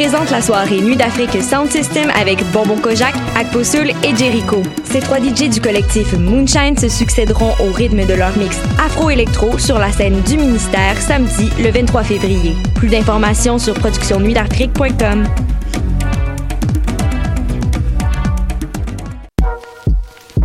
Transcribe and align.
présente 0.00 0.30
la 0.30 0.40
soirée 0.40 0.80
Nuit 0.80 0.96
d'Afrique 0.96 1.42
Sound 1.42 1.70
System 1.70 2.10
avec 2.18 2.42
Bonbon 2.52 2.78
Kojak, 2.78 3.14
Akposul 3.36 3.90
et 4.02 4.16
Jericho. 4.16 4.62
Ces 4.82 5.00
trois 5.00 5.18
DJ 5.18 5.50
du 5.50 5.60
collectif 5.60 6.14
Moonshine 6.14 6.74
se 6.78 6.88
succéderont 6.88 7.52
au 7.60 7.70
rythme 7.70 8.06
de 8.06 8.14
leur 8.14 8.34
mix 8.38 8.56
afro-électro 8.82 9.58
sur 9.58 9.78
la 9.78 9.92
scène 9.92 10.22
du 10.22 10.38
ministère 10.38 10.96
samedi 10.96 11.50
le 11.62 11.70
23 11.70 12.02
février. 12.02 12.56
Plus 12.76 12.88
d'informations 12.88 13.58
sur 13.58 13.74
productionnuitdafrique.com. 13.74 15.26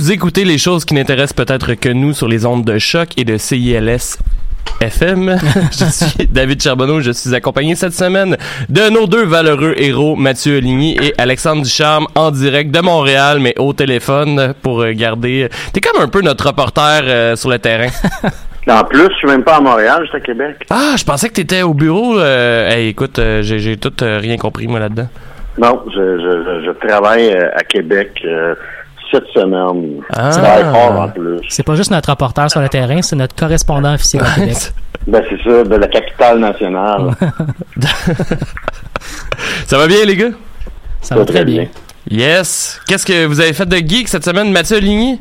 Vous 0.00 0.12
écoutez 0.12 0.44
les 0.44 0.56
choses 0.56 0.86
qui 0.86 0.94
n'intéressent 0.94 1.34
peut-être 1.34 1.74
que 1.74 1.90
nous 1.90 2.14
sur 2.14 2.26
les 2.26 2.46
ondes 2.46 2.64
de 2.64 2.78
choc 2.78 3.10
et 3.18 3.24
de 3.26 3.36
CILS 3.36 4.16
FM. 4.80 5.36
je 5.72 5.84
suis 5.84 6.26
David 6.26 6.62
Charbonneau. 6.62 7.00
Je 7.00 7.10
suis 7.10 7.34
accompagné 7.34 7.74
cette 7.74 7.92
semaine 7.92 8.38
de 8.70 8.88
nos 8.88 9.06
deux 9.06 9.26
valeureux 9.26 9.74
héros, 9.76 10.16
Mathieu 10.16 10.56
Ligny 10.56 10.96
et 11.02 11.12
Alexandre 11.18 11.60
Ducharme, 11.64 12.06
en 12.14 12.30
direct 12.30 12.70
de 12.70 12.80
Montréal, 12.80 13.40
mais 13.40 13.52
au 13.58 13.74
téléphone 13.74 14.54
pour 14.62 14.86
garder. 14.86 15.50
T'es 15.74 15.82
comme 15.82 16.00
un 16.00 16.08
peu 16.08 16.22
notre 16.22 16.46
reporter 16.46 17.02
euh, 17.04 17.36
sur 17.36 17.50
le 17.50 17.58
terrain. 17.58 17.90
En 18.68 18.84
plus, 18.84 19.08
je 19.10 19.14
suis 19.14 19.26
même 19.26 19.42
pas 19.42 19.56
à 19.56 19.60
Montréal, 19.60 20.02
je 20.04 20.08
suis 20.10 20.16
à 20.18 20.20
Québec. 20.20 20.66
Ah, 20.70 20.94
je 20.96 21.02
pensais 21.02 21.28
que 21.28 21.34
t'étais 21.34 21.62
au 21.62 21.74
bureau. 21.74 22.18
Euh, 22.18 22.70
hey, 22.70 22.88
écoute, 22.88 23.18
euh, 23.18 23.42
j'ai, 23.42 23.76
tout 23.78 23.92
rien 24.00 24.36
compris 24.36 24.68
moi 24.68 24.78
là-dedans. 24.78 25.08
Non, 25.58 25.82
je, 25.88 25.92
je, 25.92 26.66
je 26.66 26.86
travaille 26.86 27.32
à 27.32 27.64
Québec 27.64 28.22
cette 29.10 29.26
semaine. 29.34 30.00
Ah. 30.12 30.30
Travaille 30.30 30.64
fort 30.64 31.00
en 31.00 31.08
plus. 31.08 31.40
C'est 31.48 31.62
pas 31.62 31.74
juste 31.74 31.90
notre 31.90 32.10
reporter 32.10 32.50
sur 32.50 32.60
le 32.60 32.68
terrain, 32.68 33.02
c'est 33.02 33.16
notre 33.16 33.34
correspondant 33.34 33.94
officiel 33.94 34.22
à 34.24 34.34
Québec. 34.34 34.56
Ben, 35.06 35.22
c'est 35.30 35.42
ça, 35.42 35.64
de 35.64 35.76
la 35.76 35.88
capitale 35.88 36.38
nationale. 36.38 37.12
Ça 39.66 39.78
va 39.78 39.86
bien 39.86 40.04
les 40.04 40.14
gars? 40.14 40.28
Ça 41.00 41.16
va 41.16 41.24
très 41.24 41.42
bien. 41.44 41.68
Yes. 42.10 42.78
Qu'est-ce 42.86 43.06
que 43.06 43.24
vous 43.24 43.40
avez 43.40 43.54
fait 43.54 43.66
de 43.66 43.76
geek 43.76 44.08
cette 44.08 44.24
semaine, 44.24 44.52
Mathieu 44.52 44.78
Ligny? 44.78 45.18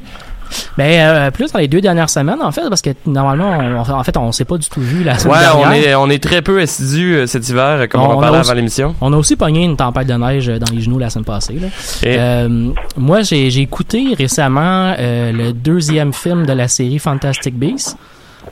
Ben, 0.77 0.85
euh, 0.99 1.31
plus 1.31 1.51
dans 1.51 1.59
les 1.59 1.67
deux 1.67 1.81
dernières 1.81 2.09
semaines, 2.09 2.41
en 2.41 2.51
fait, 2.51 2.61
parce 2.69 2.81
que 2.81 2.91
normalement, 3.05 3.57
on, 3.59 3.77
en 3.93 4.03
fait, 4.03 4.15
on 4.17 4.31
s'est 4.31 4.45
pas 4.45 4.57
du 4.57 4.67
tout 4.69 4.81
vu 4.81 5.03
la 5.03 5.17
semaine 5.17 5.37
Ouais, 5.37 5.43
on 5.55 5.59
dernière. 5.69 5.87
est, 5.89 5.95
on 5.95 6.09
est 6.09 6.23
très 6.23 6.41
peu 6.41 6.59
assidus 6.61 7.15
euh, 7.15 7.27
cet 7.27 7.47
hiver, 7.49 7.63
euh, 7.81 7.87
comme 7.87 8.01
on, 8.01 8.05
On- 8.09 8.13
en 8.13 8.19
parlait 8.21 8.37
a 8.37 8.41
aussi- 8.41 8.49
avant 8.49 8.55
l'émission. 8.57 8.95
On 9.01 9.13
a 9.13 9.17
aussi 9.17 9.35
pogné 9.35 9.63
une 9.63 9.77
tempête 9.77 10.07
de 10.07 10.13
neige 10.13 10.47
dans 10.47 10.73
les 10.73 10.81
genoux 10.81 10.99
la 10.99 11.09
semaine 11.09 11.25
passée. 11.25 11.53
Là. 11.59 11.67
Et- 12.03 12.15
Euh, 12.19 12.69
moi, 12.97 13.21
j'ai 13.21 13.49
j'ai 13.51 13.61
écouté 13.61 14.13
récemment 14.17 14.93
euh, 14.99 15.31
le 15.31 15.53
deuxième 15.53 16.13
film 16.13 16.45
de 16.45 16.53
la 16.53 16.67
série 16.67 16.99
Fantastic 16.99 17.55
Beasts. 17.57 17.97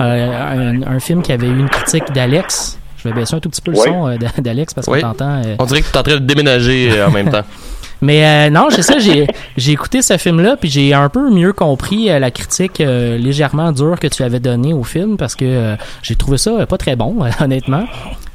Euh, 0.02 0.82
un, 0.84 0.96
un 0.96 1.00
film 1.00 1.22
qui 1.22 1.32
avait 1.32 1.48
eu 1.48 1.58
une 1.60 1.70
critique 1.70 2.12
d'Alex. 2.14 2.78
Je 2.98 3.10
vais 3.10 3.16
baisser 3.16 3.36
un 3.36 3.40
tout 3.40 3.50
petit 3.50 3.62
peu 3.62 3.72
le 3.72 3.78
Oui. 3.78 3.84
son 3.86 4.08
euh, 4.08 4.18
d'Alex 4.40 4.74
parce 4.74 4.88
qu'on 4.88 4.94
Oui. 4.94 5.02
t'entend. 5.02 5.42
euh, 5.46 5.56
On 5.60 5.66
dirait 5.66 5.82
que 5.82 5.88
tu 5.88 5.94
es 5.94 5.98
en 5.98 6.04
train 6.04 6.14
de 6.16 6.20
déménager 6.26 6.90
euh, 6.92 7.08
en 7.08 7.12
même 7.12 7.30
temps. 7.32 7.44
Mais 8.02 8.26
euh, 8.26 8.50
non, 8.52 8.68
c'est 8.70 8.84
ça, 8.84 9.00
j'ai 9.00 9.28
j'ai 9.58 9.72
écouté 9.72 10.02
ce 10.04 10.18
film-là, 10.18 10.56
puis 10.56 10.70
j'ai 10.70 10.94
un 10.94 11.10
peu 11.10 11.32
mieux 11.32 11.52
compris 11.54 12.10
euh, 12.12 12.20
la 12.20 12.30
critique 12.32 12.80
euh, 12.80 13.18
légèrement 13.18 13.72
dure 13.72 14.00
que 14.00 14.08
tu 14.08 14.22
avais 14.24 14.40
donnée 14.40 14.74
au 14.74 14.84
film, 14.84 15.18
parce 15.18 15.36
que 15.36 15.46
euh, 15.46 15.76
j'ai 16.04 16.16
trouvé 16.16 16.38
ça 16.38 16.52
euh, 16.52 16.66
pas 16.68 16.78
très 16.78 16.96
bon, 16.96 17.16
euh, 17.24 17.30
honnêtement. 17.44 17.86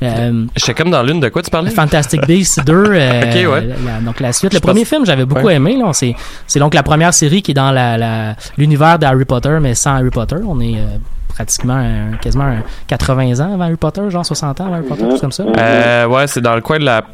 Euh, 0.02 0.46
J'étais 0.56 0.74
comme 0.74 0.90
dans 0.90 1.02
l'une 1.04 1.20
de 1.20 1.28
quoi 1.28 1.42
tu 1.42 1.50
parlais? 1.50 1.70
Fantastic 1.70 2.26
Beasts 2.26 2.64
2, 2.64 2.72
euh, 2.74 3.20
Ok, 3.22 3.52
ouais. 3.52 3.68
la- 3.86 4.00
donc 4.04 4.18
la 4.18 4.32
suite. 4.32 4.50
Je 4.52 4.56
Le 4.56 4.60
premier 4.60 4.80
pense- 4.80 4.88
film, 4.88 5.06
j'avais 5.06 5.24
beaucoup 5.24 5.46
Ouais. 5.46 5.54
aimé. 5.54 5.76
là. 5.76 5.90
C'est 5.92 6.14
c'est 6.48 6.58
donc 6.58 6.74
la 6.74 6.82
première 6.82 7.14
série 7.14 7.40
qui 7.42 7.52
est 7.52 7.54
dans 7.54 7.70
la 7.70 7.96
la- 7.96 8.34
l'univers 8.58 8.98
d'Harry 8.98 9.24
Potter, 9.24 9.58
mais 9.60 9.74
sans 9.76 9.92
Harry 9.94 10.10
Potter. 10.10 10.36
On 10.44 10.58
est 10.60 10.74
euh, 10.76 10.98
pratiquement 11.28 11.74
un- 11.76 12.16
quasiment 12.20 12.44
un 12.44 12.62
80 12.88 13.38
ans 13.40 13.54
avant 13.54 13.64
Harry 13.64 13.76
Potter, 13.76 14.02
genre 14.10 14.26
60 14.26 14.60
ans 14.60 14.64
avant 14.66 14.74
Harry 14.74 14.86
Potter, 14.88 15.04
tout 15.08 15.18
comme 15.20 15.30
ça. 15.32 15.44
Euh, 15.56 16.06
ouais, 16.08 16.26
c'est 16.26 16.40
dans 16.40 16.56
le 16.56 16.62
coin 16.62 16.80
de 16.80 16.84
la. 16.84 17.04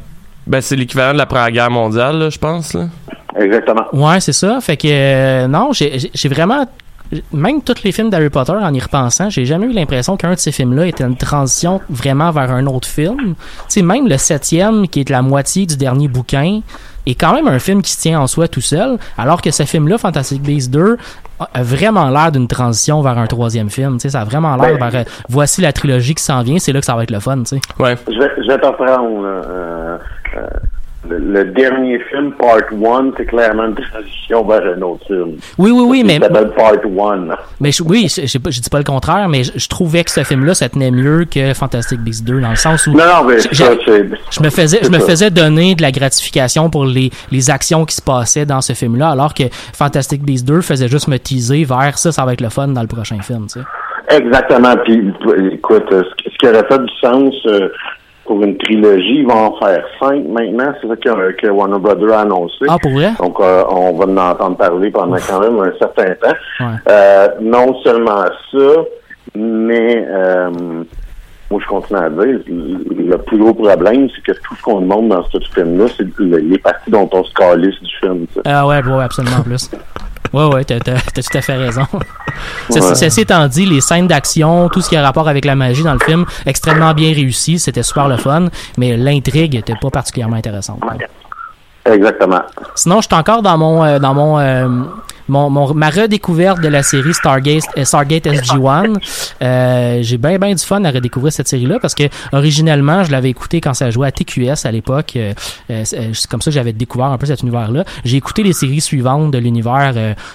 Ben, 0.49 0.61
c'est 0.61 0.75
l'équivalent 0.75 1.13
de 1.13 1.19
la 1.19 1.27
Première 1.27 1.51
Guerre 1.51 1.71
mondiale, 1.71 2.17
là, 2.17 2.29
je 2.29 2.39
pense. 2.39 2.73
Là. 2.73 2.87
Exactement. 3.39 3.85
Ouais, 3.93 4.19
c'est 4.19 4.33
ça. 4.33 4.59
Fait 4.61 4.75
que 4.75 4.87
euh, 4.89 5.47
non, 5.47 5.71
j'ai 5.71 6.29
vraiment 6.29 6.65
même 7.31 7.61
tous 7.61 7.83
les 7.83 7.91
films 7.91 8.09
d'Harry 8.09 8.29
Potter, 8.29 8.53
en 8.53 8.73
y 8.73 8.79
repensant, 8.79 9.29
j'ai 9.29 9.45
jamais 9.45 9.65
eu 9.65 9.71
l'impression 9.71 10.15
qu'un 10.15 10.33
de 10.33 10.39
ces 10.39 10.51
films-là 10.51 10.87
était 10.87 11.03
une 11.03 11.15
transition 11.15 11.81
vraiment 11.89 12.31
vers 12.31 12.51
un 12.51 12.65
autre 12.67 12.87
film. 12.87 13.17
Tu 13.17 13.35
sais, 13.67 13.81
même 13.81 14.07
le 14.07 14.17
septième, 14.17 14.87
qui 14.87 15.01
est 15.01 15.09
la 15.09 15.21
moitié 15.21 15.65
du 15.65 15.75
dernier 15.75 16.07
bouquin, 16.07 16.61
est 17.05 17.15
quand 17.15 17.33
même 17.33 17.47
un 17.47 17.59
film 17.59 17.81
qui 17.81 17.91
se 17.91 18.01
tient 18.01 18.19
en 18.19 18.27
soi 18.27 18.47
tout 18.47 18.61
seul, 18.61 18.97
alors 19.17 19.41
que 19.41 19.51
ce 19.51 19.63
film-là, 19.63 19.97
Fantastic 19.97 20.41
Beasts 20.41 20.71
2, 20.71 20.97
a 21.53 21.63
vraiment 21.63 22.09
l'air 22.09 22.31
d'une 22.31 22.47
transition 22.47 23.01
vers 23.01 23.17
un 23.17 23.25
troisième 23.27 23.69
film. 23.69 23.93
Tu 23.93 24.01
sais, 24.01 24.09
ça 24.09 24.21
a 24.21 24.25
vraiment 24.25 24.55
l'air 24.57 24.77
Ben- 24.77 24.89
vers 24.89 25.01
euh, 25.01 25.09
voici 25.29 25.61
la 25.61 25.71
trilogie 25.71 26.13
qui 26.15 26.23
s'en 26.23 26.41
vient, 26.43 26.59
c'est 26.59 26.73
là 26.73 26.79
que 26.81 26.85
ça 26.85 26.95
va 26.95 27.03
être 27.03 27.11
le 27.11 27.19
fun, 27.21 27.37
tu 27.39 27.45
sais. 27.45 27.61
Ouais. 27.79 27.95
Je 28.07 28.19
vais, 28.19 28.29
je 28.43 28.47
vais 28.47 28.57
te 28.59 28.65
reprendre. 28.65 29.21
là. 29.23 29.29
Euh, 29.29 29.97
euh, 30.37 30.47
le, 31.07 31.17
le 31.17 31.45
dernier 31.45 31.99
film, 32.09 32.33
Part 32.33 32.57
1, 32.71 33.11
c'est 33.17 33.25
clairement 33.25 33.65
une 33.67 33.75
transition 33.75 34.45
vers 34.45 34.61
un 34.75 34.81
autre 34.81 35.05
film. 35.07 35.37
Oui, 35.57 35.71
oui, 35.71 35.83
oui, 35.87 36.03
mais, 36.05 36.15
Ça 36.19 36.27
s'appelle 36.27 36.51
Part 36.51 36.73
1. 36.73 37.27
mais 37.61 37.71
je- 37.71 37.83
oui, 37.83 38.07
je, 38.09 38.21
je, 38.27 38.37
je 38.49 38.59
dis 38.61 38.69
pas 38.69 38.79
le 38.79 38.83
contraire, 38.83 39.29
mais 39.29 39.43
je, 39.43 39.51
je 39.55 39.67
trouvais 39.69 40.03
que 40.03 40.11
ce 40.11 40.23
film-là, 40.23 40.53
ça 40.53 40.67
tenait 40.67 40.91
mieux 40.91 41.25
que 41.25 41.53
Fantastic 41.53 42.01
Beasts 42.01 42.25
2, 42.25 42.41
dans 42.41 42.49
le 42.49 42.55
sens 42.57 42.85
où 42.87 42.91
Non, 42.91 43.05
non, 43.05 43.23
mais 43.29 43.39
ça, 43.39 43.47
je 43.85 44.43
me 44.43 44.49
faisais, 44.49 44.79
je 44.83 44.89
me 44.89 44.99
faisais 44.99 45.29
donner 45.31 45.75
de 45.75 45.81
la 45.81 45.91
gratification 45.91 46.69
pour 46.69 46.85
les, 46.85 47.11
les 47.31 47.49
actions 47.49 47.85
qui 47.85 47.95
se 47.95 48.01
passaient 48.01 48.45
dans 48.45 48.61
ce 48.61 48.73
film-là, 48.73 49.09
alors 49.09 49.33
que 49.33 49.43
Fantastic 49.73 50.21
Beasts 50.23 50.45
2 50.47 50.61
faisait 50.61 50.87
juste 50.89 51.07
me 51.07 51.17
teaser 51.17 51.63
vers 51.63 51.97
ça, 51.97 52.11
ça 52.11 52.25
va 52.25 52.33
être 52.33 52.41
le 52.41 52.49
fun 52.49 52.67
dans 52.67 52.81
le 52.81 52.87
prochain 52.87 53.19
film, 53.21 53.47
tu 53.47 53.59
sais. 53.59 53.65
Exactement. 54.11 54.75
Puis, 54.83 55.13
écoute, 55.53 55.85
ce 55.91 56.15
qui- 56.17 56.29
ce 56.31 56.37
qui 56.39 56.47
aurait 56.47 56.65
fait 56.67 56.79
du 56.79 56.91
sens 56.99 57.35
euh, 57.45 57.69
pour 58.29 58.43
une 58.43 58.55
trilogie, 58.59 59.21
ils 59.21 59.25
vont 59.27 59.47
en 59.47 59.57
faire 59.57 59.83
cinq 59.99 60.23
maintenant. 60.27 60.71
C'est 60.79 60.87
ça 60.87 60.95
que, 60.95 61.31
que 61.31 61.47
Warner 61.47 61.79
Brothers 61.79 62.13
a 62.13 62.21
annoncé. 62.21 62.65
Ah, 62.69 62.77
pour 62.79 62.91
vrai? 62.91 63.11
Donc, 63.19 63.39
euh, 63.39 63.63
on 63.69 63.93
va 63.97 64.05
en 64.05 64.17
entendre 64.31 64.55
parler 64.55 64.91
pendant 64.91 65.17
quand 65.27 65.39
même 65.39 65.59
un 65.59 65.71
certain 65.79 66.13
temps. 66.13 66.37
Ouais. 66.59 66.65
Euh, 66.89 67.27
non 67.41 67.73
seulement 67.83 68.25
ça, 68.51 68.67
mais 69.35 70.05
euh, 70.07 70.51
moi, 71.49 71.59
je 71.59 71.67
continue 71.67 71.99
à 71.99 72.09
dire, 72.11 72.39
le 72.47 73.17
plus 73.17 73.39
gros 73.39 73.53
problème, 73.55 74.07
c'est 74.15 74.21
que 74.21 74.39
tout 74.43 74.55
ce 74.55 74.61
qu'on 74.61 74.81
demande 74.81 75.09
dans 75.09 75.23
ce 75.31 75.39
film-là, 75.55 75.85
c'est 75.97 76.05
le- 76.19 76.37
les 76.37 76.59
parties 76.59 76.91
dont 76.91 77.09
on 77.11 77.23
se 77.23 77.33
calisse 77.33 77.81
du 77.81 77.89
film. 77.99 78.27
Ah 78.45 78.67
ouais, 78.67 78.83
ouais, 78.83 79.03
absolument 79.03 79.41
plus. 79.43 79.71
Ouais, 80.31 80.45
ouais, 80.53 80.63
t'as 80.63 80.79
tout 80.79 81.37
à 81.37 81.41
fait 81.41 81.55
raison. 81.55 81.81
Ouais. 82.69 82.95
ceci 82.95 83.21
étant 83.21 83.47
dit, 83.47 83.65
les 83.65 83.81
scènes 83.81 84.07
d'action, 84.07 84.69
tout 84.69 84.81
ce 84.81 84.89
qui 84.89 84.95
a 84.95 85.01
rapport 85.01 85.27
avec 85.27 85.45
la 85.45 85.55
magie 85.55 85.83
dans 85.83 85.93
le 85.93 85.99
film, 85.99 86.25
extrêmement 86.45 86.93
bien 86.93 87.13
réussi, 87.13 87.59
c'était 87.59 87.83
super 87.83 88.07
le 88.07 88.17
fun, 88.17 88.47
mais 88.77 88.97
l'intrigue 88.97 89.55
était 89.55 89.75
pas 89.79 89.89
particulièrement 89.89 90.37
intéressante. 90.37 90.79
Exactement. 91.91 92.41
Sinon, 92.75 93.01
je 93.01 93.07
suis 93.07 93.15
encore 93.15 93.41
dans 93.41 93.57
mon 93.57 93.83
euh, 93.83 93.99
dans 93.99 94.13
mon, 94.13 94.37
euh, 94.39 94.67
mon, 95.27 95.49
mon- 95.49 95.73
ma 95.73 95.89
redécouverte 95.89 96.59
de 96.61 96.67
la 96.67 96.81
série 96.83 97.13
Stargate 97.13 97.63
euh, 97.77 97.83
Stargate 97.85 98.25
SG-1. 98.25 98.95
Euh, 99.41 99.99
j'ai 100.01 100.17
bien 100.17 100.37
bien 100.37 100.53
du 100.53 100.63
fun 100.63 100.83
à 100.83 100.91
redécouvrir 100.91 101.31
cette 101.33 101.47
série-là 101.47 101.77
parce 101.81 101.95
que 101.95 102.03
originellement, 102.31 103.03
je 103.03 103.11
l'avais 103.11 103.29
écouté 103.29 103.61
quand 103.61 103.73
ça 103.73 103.89
jouait 103.91 104.07
à 104.07 104.11
TQS 104.11 104.65
à 104.65 104.71
l'époque. 104.71 105.17
C'est 105.69 106.27
comme 106.29 106.41
ça 106.41 106.49
que 106.51 106.55
j'avais 106.55 106.73
découvert 106.73 107.07
un 107.07 107.17
peu 107.17 107.25
cet 107.25 107.41
univers-là. 107.41 107.83
J'ai 108.03 108.17
écouté 108.17 108.43
les 108.43 108.53
séries 108.53 108.81
suivantes 108.81 109.31
de 109.31 109.37
l'univers 109.37 109.93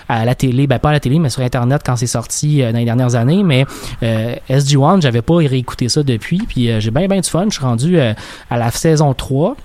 à 0.09 0.25
la 0.25 0.35
télé, 0.35 0.67
ben 0.67 0.79
pas 0.79 0.91
à 0.91 0.93
la 0.93 1.00
télé, 1.00 1.19
mais 1.19 1.29
sur 1.31 1.43
Internet 1.43 1.83
quand 1.85 1.97
c'est 1.97 2.07
sorti 2.07 2.62
dans 2.62 2.77
les 2.79 2.85
dernières 2.85 3.15
années. 3.15 3.43
Mais 3.45 3.65
euh, 4.03 4.35
SG-1, 4.49 5.03
j'avais 5.03 5.23
pas 5.23 5.37
réécouté 5.37 5.89
ça 5.89 6.03
depuis. 6.03 6.39
Puis 6.49 6.71
j'ai 6.81 6.91
bien 6.91 7.07
bien 7.09 7.21
du 7.21 7.29
fun. 7.29 7.45
Je 7.49 7.55
suis 7.55 7.65
rendu 7.65 7.99
à 8.00 8.15
la 8.57 8.71
saison 8.71 9.12
3. 9.15 9.57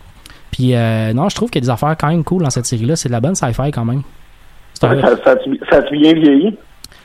Puis 0.52 0.76
euh, 0.76 1.14
non, 1.14 1.30
je 1.30 1.36
trouve 1.36 1.50
qu'il 1.50 1.62
y 1.62 1.66
a 1.66 1.68
des 1.68 1.72
affaires 1.72 1.96
quand 2.00 2.08
même 2.08 2.24
cool 2.24 2.44
dans 2.44 2.50
cette 2.50 2.66
série-là. 2.66 2.96
C'est 2.96 3.10
de 3.10 3.14
la 3.14 3.20
bonne 3.20 3.36
sci-fi 3.36 3.72
quand 3.72 3.86
même. 3.86 4.02
Ça, 4.74 4.90
ça, 5.02 5.36
ça 5.70 5.82
bien 5.92 6.14
vieilli? 6.14 6.56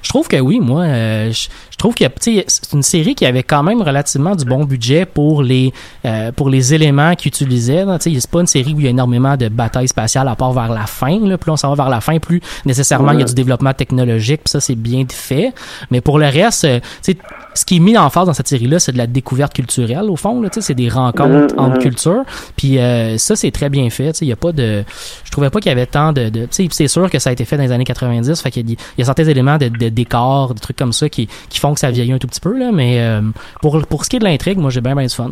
je 0.04 0.10
trouve 0.10 0.28
que 0.28 0.36
oui, 0.36 0.60
moi, 0.60 0.82
euh, 0.82 1.32
je 1.32 1.73
trouve 1.84 1.94
que 1.94 2.04
c'est 2.46 2.72
une 2.72 2.82
série 2.82 3.14
qui 3.14 3.26
avait 3.26 3.42
quand 3.42 3.62
même 3.62 3.82
relativement 3.82 4.34
du 4.34 4.46
bon 4.46 4.64
budget 4.64 5.04
pour 5.04 5.42
les 5.42 5.72
euh, 6.06 6.32
pour 6.32 6.48
les 6.48 6.72
éléments 6.72 7.14
qu'ils 7.14 7.28
utilisaient. 7.28 7.84
c'est 8.00 8.30
pas 8.30 8.40
une 8.40 8.46
série 8.46 8.72
où 8.72 8.80
il 8.80 8.84
y 8.84 8.86
a 8.86 8.90
énormément 8.90 9.36
de 9.36 9.48
batailles 9.48 9.88
spatiales 9.88 10.28
à 10.28 10.34
part 10.34 10.52
vers 10.52 10.70
la 10.72 10.86
fin. 10.86 11.18
Là. 11.20 11.36
Plus 11.36 11.50
on 11.50 11.56
s'en 11.56 11.68
va 11.74 11.84
vers 11.84 11.90
la 11.90 12.00
fin, 12.00 12.18
plus 12.18 12.40
nécessairement 12.64 13.12
il 13.12 13.20
y 13.20 13.22
a 13.22 13.26
du 13.26 13.34
développement 13.34 13.74
technologique. 13.74 14.42
Puis 14.44 14.50
ça, 14.52 14.60
c'est 14.60 14.74
bien 14.76 15.04
fait. 15.10 15.52
Mais 15.90 16.00
pour 16.00 16.18
le 16.18 16.26
reste, 16.26 16.64
euh, 16.64 16.80
ce 17.02 17.64
qui 17.64 17.76
est 17.76 17.80
mis 17.80 17.98
en 17.98 18.08
face 18.08 18.26
dans 18.26 18.32
cette 18.32 18.48
série-là, 18.48 18.78
c'est 18.78 18.92
de 18.92 18.98
la 18.98 19.06
découverte 19.06 19.52
culturelle 19.52 20.10
au 20.10 20.16
fond. 20.16 20.42
C'est 20.60 20.74
des 20.74 20.88
rencontres 20.88 21.54
Mhm, 21.54 21.58
entre 21.58 21.76
mhm. 21.76 21.82
cultures. 21.82 22.24
Puis 22.56 22.78
euh, 22.78 23.18
ça, 23.18 23.36
c'est 23.36 23.50
très 23.50 23.68
bien 23.68 23.88
fait. 23.90 24.20
Il 24.20 24.28
y 24.28 24.32
a 24.32 24.36
pas 24.36 24.52
de, 24.52 24.84
je 25.24 25.30
trouvais 25.30 25.50
pas 25.50 25.60
qu'il 25.60 25.70
y 25.70 25.72
avait 25.72 25.86
tant 25.86 26.12
de, 26.12 26.30
c'est 26.50 26.88
sûr 26.88 27.10
que 27.10 27.18
ça 27.18 27.30
a 27.30 27.32
été 27.32 27.44
fait 27.44 27.56
dans 27.56 27.62
les 27.62 27.72
années 27.72 27.84
90. 27.84 28.40
Fait 28.40 28.50
qu'il 28.50 28.70
y 28.70 28.72
a, 28.72 28.76
il 28.96 29.00
y 29.00 29.02
a 29.02 29.04
certains 29.04 29.24
éléments 29.24 29.58
de, 29.58 29.68
de 29.68 29.88
décor, 29.88 30.54
de 30.54 30.60
trucs 30.60 30.76
comme 30.76 30.92
ça 30.92 31.08
qui, 31.08 31.28
qui 31.48 31.58
font 31.58 31.73
que 31.74 31.80
ça 31.80 31.90
vieillit 31.90 32.12
un 32.12 32.18
tout 32.18 32.26
petit 32.26 32.40
peu 32.40 32.56
là. 32.56 32.70
Mais 32.72 33.00
euh, 33.00 33.20
pour 33.60 33.80
pour 33.86 34.04
ce 34.04 34.10
qui 34.10 34.16
est 34.16 34.20
de 34.20 34.24
l'intrigue, 34.24 34.58
moi 34.58 34.70
j'ai 34.70 34.80
bien 34.80 34.94
bien 34.94 35.06
du 35.06 35.14
fun. 35.14 35.30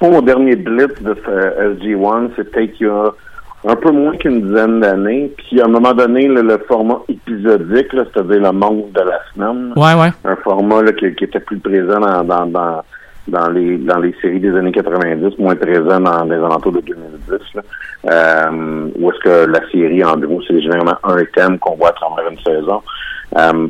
C'est 0.00 0.08
mon 0.10 0.22
dernier 0.22 0.56
blitz 0.56 1.02
de 1.02 1.14
ce 1.24 1.74
SG-1, 1.84 2.30
c'est 2.36 2.50
peut-être 2.50 2.72
il 2.80 2.86
y 2.86 2.88
a 2.88 3.12
un 3.66 3.76
peu 3.76 3.90
moins 3.90 4.16
qu'une 4.16 4.42
dizaine 4.48 4.80
d'années. 4.80 5.30
Puis 5.36 5.60
à 5.60 5.66
un 5.66 5.68
moment 5.68 5.92
donné, 5.92 6.26
le, 6.26 6.40
le 6.42 6.58
format 6.66 7.00
épisodique, 7.08 7.88
c'est-à-dire 7.92 8.40
le 8.40 8.52
monde 8.52 8.92
de 8.94 9.00
la 9.00 9.18
semaine, 9.34 9.72
Ouais 9.76 9.94
ouais. 9.94 10.10
un 10.24 10.36
format 10.36 10.82
là, 10.82 10.92
qui, 10.92 11.14
qui 11.14 11.24
était 11.24 11.40
plus 11.40 11.58
présent 11.58 12.00
dans, 12.00 12.24
dans, 12.24 12.46
dans, 12.46 12.82
dans 13.28 13.50
les 13.50 13.76
dans 13.76 13.98
les 13.98 14.14
séries 14.22 14.40
des 14.40 14.54
années 14.56 14.72
90, 14.72 15.38
moins 15.38 15.56
présent 15.56 16.00
dans 16.00 16.24
les 16.24 16.36
alentours 16.36 16.72
de 16.72 16.80
2010. 16.80 17.38
Là. 17.54 17.62
Euh, 18.10 18.88
où 18.98 19.10
est-ce 19.10 19.20
que 19.20 19.46
la 19.50 19.60
série, 19.70 20.02
en 20.02 20.16
gros, 20.16 20.40
c'est 20.48 20.60
généralement 20.60 20.96
un 21.04 21.22
thème 21.34 21.58
qu'on 21.58 21.74
voit 21.76 21.90
à 21.90 21.92
travers 21.92 22.30
une 22.30 22.38
saison. 22.38 22.80
Euh, 23.36 23.68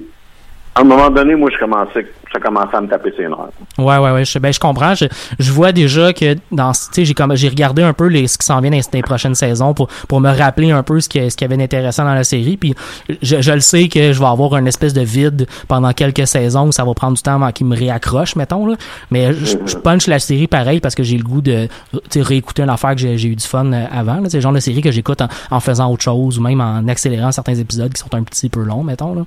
à 0.75 0.81
un 0.81 0.85
moment 0.85 1.11
donné, 1.11 1.35
moi, 1.35 1.51
je 1.53 1.59
commençais, 1.59 2.07
ça 2.33 2.39
commençait 2.39 2.77
à 2.77 2.81
me 2.81 2.89
taper 2.89 3.13
ses 3.17 3.27
nerfs. 3.27 3.51
Ouais, 3.79 3.99
ouais, 3.99 4.11
ouais. 4.13 4.25
Je, 4.25 4.39
ben, 4.39 4.53
je 4.53 4.61
comprends. 4.61 4.95
Je, 4.95 5.07
je 5.39 5.53
vois 5.53 5.73
déjà 5.73 6.13
que 6.13 6.37
dans, 6.53 6.73
tu 6.73 6.79
sais, 6.93 7.05
j'ai 7.05 7.15
comme, 7.15 7.35
j'ai 7.35 7.49
regardé 7.49 7.83
un 7.83 7.93
peu 7.93 8.07
les, 8.07 8.29
ce 8.29 8.39
qui 8.39 8.47
s'en 8.47 8.61
vient 8.61 8.71
dans, 8.71 8.81
les 8.93 9.03
prochaines 9.03 9.35
saisons 9.35 9.75
pour, 9.75 9.89
pour 10.09 10.21
me 10.21 10.31
rappeler 10.31 10.71
un 10.71 10.83
peu 10.83 11.01
ce 11.01 11.09
qui, 11.09 11.31
ce 11.31 11.37
qui 11.37 11.45
avait 11.45 11.57
d'intéressant 11.57 12.05
dans 12.05 12.15
la 12.15 12.25
série. 12.25 12.57
Puis, 12.57 12.75
je, 13.23 13.41
je 13.41 13.53
le 13.53 13.61
sais 13.61 13.89
que 13.89 14.13
je 14.13 14.19
vais 14.21 14.27
avoir 14.27 14.57
une 14.57 14.69
espèce 14.69 14.93
de 14.93 15.01
vide 15.01 15.47
pendant 15.67 15.93
quelques 15.93 16.27
saisons 16.27 16.69
où 16.69 16.73
ça 16.73 16.85
va 16.85 16.95
prendre 16.95 17.17
du 17.17 17.23
temps 17.23 17.35
avant 17.35 17.51
qu'il 17.51 17.67
me 17.67 17.77
réaccroche, 17.77 18.37
mettons, 18.37 18.67
là. 18.67 18.77
Mais 19.11 19.33
je, 19.33 19.57
je 19.67 19.77
punch 19.77 20.07
la 20.07 20.19
série 20.21 20.47
pareil 20.47 20.81
parce 20.81 20.95
que 20.95 21.03
j'ai 21.03 21.17
le 21.17 21.25
goût 21.25 21.41
de, 21.41 21.69
réécouter 22.17 22.63
une 22.63 22.71
affaire 22.71 22.93
que 22.93 23.01
j'ai, 23.01 23.19
j'ai 23.19 23.29
eu 23.29 23.37
du 23.37 23.47
fun 23.47 23.73
euh, 23.73 23.87
avant. 23.91 24.21
C'est 24.29 24.37
le 24.37 24.43
genre 24.43 24.53
de 24.53 24.61
série 24.61 24.83
que 24.83 24.93
j'écoute 24.93 25.21
en, 25.21 25.29
en 25.51 25.61
faisant 25.61 25.91
autre 25.91 26.03
chose 26.03 26.39
ou 26.39 26.43
même 26.43 26.61
en 26.61 26.87
accélérant 26.87 27.33
certains 27.33 27.55
épisodes 27.55 27.93
qui 27.93 28.01
sont 28.01 28.15
un 28.15 28.23
petit 28.23 28.49
peu 28.49 28.63
longs, 28.63 28.85
mettons, 28.85 29.15
là. 29.15 29.23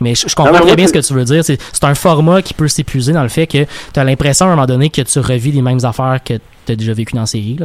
Mais 0.00 0.14
je, 0.14 0.32
comprends 0.34 0.60
très 0.60 0.76
bien 0.76 0.86
ce 0.86 0.92
que 0.92 0.98
tu 1.00 1.12
veux 1.12 1.24
dire. 1.24 1.44
C'est, 1.44 1.58
c'est 1.72 1.84
un 1.84 1.94
format 1.94 2.42
qui 2.42 2.47
peut 2.54 2.68
s'épuiser 2.68 3.12
dans 3.12 3.22
le 3.22 3.28
fait 3.28 3.46
que 3.46 3.64
tu 3.92 4.00
as 4.00 4.04
l'impression 4.04 4.46
à 4.46 4.48
un 4.48 4.52
moment 4.52 4.66
donné 4.66 4.90
que 4.90 5.02
tu 5.02 5.18
revis 5.20 5.52
les 5.52 5.62
mêmes 5.62 5.84
affaires 5.84 6.18
que 6.24 6.34
tu 6.66 6.72
as 6.72 6.76
déjà 6.76 6.92
vécu 6.92 7.14
dans 7.14 7.20
la 7.22 7.26
série. 7.26 7.56
Tu 7.56 7.64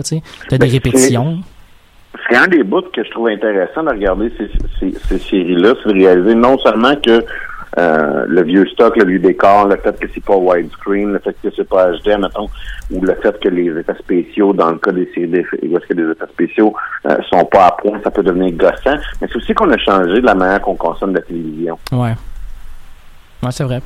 as 0.55 0.57
des 0.57 0.57
Ben, 0.57 0.71
répétitions. 0.71 1.39
c'est 2.29 2.35
un 2.37 2.47
des 2.47 2.63
bouts 2.63 2.81
que 2.93 3.03
je 3.03 3.09
trouve 3.11 3.27
intéressant 3.27 3.83
de 3.83 3.89
regarder 3.89 4.31
ces, 4.37 4.49
ces, 4.79 4.93
ces 5.07 5.19
séries-là, 5.19 5.73
c'est 5.83 5.89
de 5.93 5.99
réaliser 5.99 6.35
non 6.35 6.57
seulement 6.59 6.95
que 6.95 7.23
euh, 7.79 8.25
le 8.27 8.43
vieux 8.43 8.67
stock, 8.67 8.95
le 8.97 9.05
vieux 9.05 9.17
décor, 9.17 9.67
le 9.67 9.75
fait 9.77 9.99
que 9.99 10.05
c'est 10.13 10.23
pas 10.23 10.35
widescreen, 10.35 11.11
le 11.13 11.17
fait 11.19 11.35
que 11.41 11.49
c'est 11.55 11.67
pas 11.67 11.91
HD, 11.91 12.09
mettons, 12.19 12.47
ou 12.91 13.01
le 13.01 13.15
fait 13.15 13.39
que 13.39 13.49
les 13.49 13.65
effets 13.65 13.95
spéciaux, 13.97 14.53
dans 14.53 14.69
le 14.69 14.77
cas 14.77 14.91
des 14.91 15.09
séries 15.15 15.33
est-ce 15.33 15.87
que 15.87 15.93
les 15.95 16.03
effets 16.11 16.27
spéciaux 16.33 16.75
euh, 17.09 17.17
sont 17.31 17.43
pas 17.45 17.65
à 17.65 17.71
point, 17.71 17.99
ça 18.03 18.11
peut 18.11 18.21
devenir 18.21 18.51
gossant, 18.51 18.95
mais 19.19 19.27
c'est 19.27 19.37
aussi 19.37 19.55
qu'on 19.55 19.71
a 19.71 19.77
changé 19.79 20.21
de 20.21 20.25
la 20.25 20.35
manière 20.35 20.61
qu'on 20.61 20.75
consomme 20.75 21.15
la 21.15 21.21
télévision. 21.21 21.79
Ouais. 21.91 22.13
Ouais, 23.41 23.49
c'est 23.51 23.63
vrai. 23.63 23.81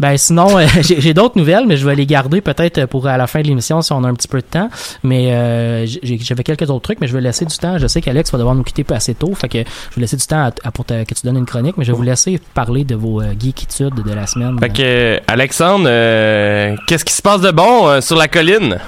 Ben 0.00 0.16
sinon, 0.16 0.56
euh, 0.56 0.64
j'ai 0.80 1.00
j'ai 1.00 1.12
d'autres 1.12 1.36
nouvelles, 1.36 1.64
mais 1.66 1.76
je 1.76 1.84
vais 1.84 1.96
les 1.96 2.06
garder 2.06 2.40
peut-être 2.40 2.86
pour 2.86 3.08
à 3.08 3.16
la 3.16 3.26
fin 3.26 3.40
de 3.42 3.48
l'émission 3.48 3.82
si 3.82 3.92
on 3.92 4.04
a 4.04 4.08
un 4.08 4.14
petit 4.14 4.28
peu 4.28 4.38
de 4.38 4.44
temps. 4.44 4.70
Mais 5.02 5.32
euh, 5.32 5.86
j'ai- 5.86 6.18
j'avais 6.20 6.44
quelques 6.44 6.70
autres 6.70 6.82
trucs, 6.82 7.00
mais 7.00 7.08
je 7.08 7.14
vais 7.14 7.20
laisser 7.20 7.44
du 7.44 7.56
temps. 7.56 7.78
Je 7.78 7.88
sais 7.88 8.00
qu'Alex 8.00 8.30
va 8.30 8.38
devoir 8.38 8.54
nous 8.54 8.62
quitter 8.62 8.84
assez 8.94 9.14
tôt, 9.16 9.34
fait 9.34 9.48
que 9.48 9.58
je 9.58 9.94
vais 9.96 10.02
laisser 10.02 10.16
du 10.16 10.24
temps 10.24 10.38
à, 10.38 10.50
à- 10.62 10.70
pour 10.70 10.84
te- 10.84 11.02
que 11.02 11.14
tu 11.14 11.26
donnes 11.26 11.38
une 11.38 11.46
chronique, 11.46 11.76
mais 11.76 11.84
je 11.84 11.90
vais 11.90 11.96
vous 11.96 12.04
laisser 12.04 12.40
parler 12.54 12.84
de 12.84 12.94
vos 12.94 13.20
euh, 13.20 13.32
geekitudes 13.36 13.94
de 14.04 14.14
la 14.14 14.28
semaine. 14.28 14.56
Fait 14.60 14.68
que, 14.68 14.82
euh, 14.84 15.18
Alexandre, 15.26 15.86
euh, 15.88 16.76
qu'est-ce 16.86 17.04
qui 17.04 17.14
se 17.14 17.22
passe 17.22 17.40
de 17.40 17.50
bon 17.50 17.88
euh, 17.88 18.00
sur 18.00 18.16
la 18.16 18.28
colline? 18.28 18.78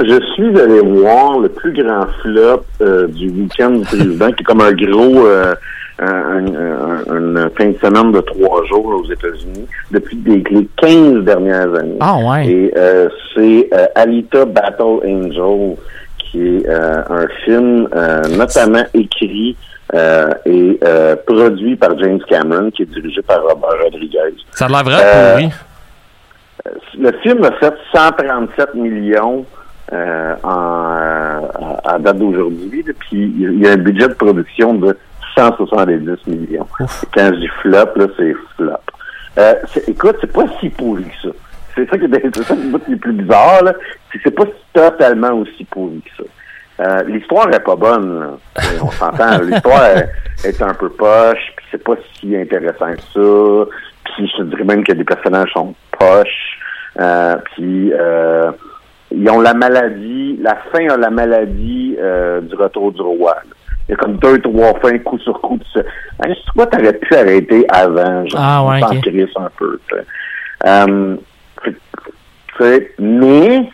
Je 0.00 0.20
suis 0.34 0.60
allé 0.60 0.80
voir 0.80 1.38
le 1.38 1.48
plus 1.48 1.72
grand 1.72 2.06
flop 2.20 2.64
euh, 2.82 3.06
du 3.08 3.30
week-end 3.30 3.70
du 3.70 3.84
président, 3.84 4.30
qui 4.32 4.40
est 4.42 4.44
comme 4.44 4.60
un 4.60 4.72
gros 4.72 5.26
euh, 6.02 6.38
un- 6.38 6.54
un- 6.54 7.14
un- 7.14 7.18
une 7.18 7.50
fin 7.56 7.66
de 7.70 7.78
semaine 7.78 8.12
de 8.12 8.20
trois 8.20 8.64
jours 8.66 8.86
aux 8.86 9.04
États-Unis 9.10 9.66
depuis 9.90 10.18
les 10.26 10.42
15 10.76 11.24
dernières 11.24 11.74
années. 11.74 11.96
Ah 12.00 12.16
ouais. 12.18 12.46
Et 12.48 12.72
euh, 12.76 13.08
c'est 13.34 13.68
euh, 13.72 13.86
Alita 13.94 14.44
Battle 14.44 15.00
Angel, 15.06 15.76
qui 16.18 16.56
est 16.58 16.68
euh, 16.68 17.02
un 17.08 17.26
film 17.44 17.88
notamment 18.36 18.84
écrit 18.94 19.56
et 20.46 20.78
produit 21.26 21.76
par 21.76 21.98
James 21.98 22.20
Cameron, 22.28 22.70
qui 22.70 22.82
est 22.82 22.86
dirigé 22.86 23.20
par 23.22 23.42
Robert 23.42 23.78
Rodriguez. 23.84 24.34
Ça 24.52 24.64
a 24.66 24.68
l'air 24.68 24.82
Euh, 24.88 25.32
pourri. 25.34 25.50
Le 26.98 27.12
film 27.22 27.44
a 27.44 27.52
fait 27.52 27.74
137 27.94 28.74
millions 28.74 29.44
en, 29.92 30.48
à, 30.48 31.40
à 31.94 31.98
date 31.98 32.18
d'aujourd'hui, 32.18 32.82
puis 33.00 33.34
il 33.38 33.58
y 33.60 33.66
a 33.68 33.72
un 33.72 33.76
budget 33.76 34.08
de 34.08 34.14
production 34.14 34.72
de 34.74 34.96
170 35.36 36.26
millions. 36.26 36.66
Quand 37.14 37.30
je 37.34 37.40
dis 37.40 37.48
flop, 37.60 37.96
là, 37.96 38.06
c'est 38.16 38.34
flop. 38.56 38.72
Euh, 39.38 39.54
écoute, 39.86 40.16
c'est 40.20 40.32
pas 40.32 40.44
si 40.60 40.68
pourri 40.70 41.04
que 41.04 41.28
ça. 41.28 41.34
C'est 41.74 41.88
ça 41.88 41.98
qui 41.98 42.04
est, 42.04 42.36
c'est 42.36 42.42
ça 42.42 42.54
le 42.54 42.96
plus 42.96 43.12
bizarre, 43.12 43.64
là. 43.64 43.72
C'est 44.22 44.34
pas 44.34 44.44
totalement 44.72 45.32
aussi 45.32 45.64
pourri 45.64 46.02
que 46.02 46.22
ça. 46.22 46.28
Euh, 46.80 47.02
l'histoire 47.04 47.48
est 47.54 47.60
pas 47.60 47.76
bonne, 47.76 48.20
là. 48.20 48.62
Et 48.62 48.80
on 48.82 48.90
s'entend. 48.90 49.38
l'histoire 49.40 49.84
est, 49.84 50.10
est 50.44 50.62
un 50.62 50.74
peu 50.74 50.90
poche, 50.90 51.52
puis 51.56 51.66
c'est 51.70 51.82
pas 51.82 51.94
si 52.18 52.36
intéressant 52.36 52.92
que 52.92 53.00
ça. 53.00 53.70
Puis 54.04 54.28
je 54.28 54.36
te 54.38 54.42
dirais 54.42 54.64
même 54.64 54.84
que 54.84 54.92
les 54.92 55.04
personnages 55.04 55.50
sont 55.52 55.74
poches. 55.98 56.58
Euh, 57.00 57.36
puis 57.54 57.92
euh, 57.92 58.52
ils 59.10 59.28
ont 59.30 59.40
la 59.40 59.54
maladie, 59.54 60.36
la 60.40 60.56
fin 60.72 60.88
a 60.88 60.96
la 60.96 61.10
maladie 61.10 61.96
euh, 61.98 62.40
du 62.40 62.54
retour 62.54 62.92
du 62.92 63.00
roi. 63.00 63.36
là. 63.48 63.54
Il 63.88 63.92
y 63.92 63.94
a 63.94 63.96
comme 63.96 64.16
deux, 64.18 64.38
trois 64.40 64.74
fins, 64.80 64.98
coup 64.98 65.18
sur 65.18 65.40
coup. 65.40 65.58
Tu 65.58 65.80
sais, 65.80 65.86
Hein, 66.24 66.32
quoi 66.54 66.66
t'aurais 66.66 66.92
pu 66.92 67.14
arrêter 67.16 67.66
avant? 67.68 68.24
Genre, 68.26 68.40
Ah, 68.40 68.64
ouais, 68.64 68.80
un 68.82 69.50
peu. 69.58 69.80
tu 69.88 69.96
sais. 69.96 70.04
Tu 71.62 71.74
sais, 72.58 72.92
mais 72.98 73.68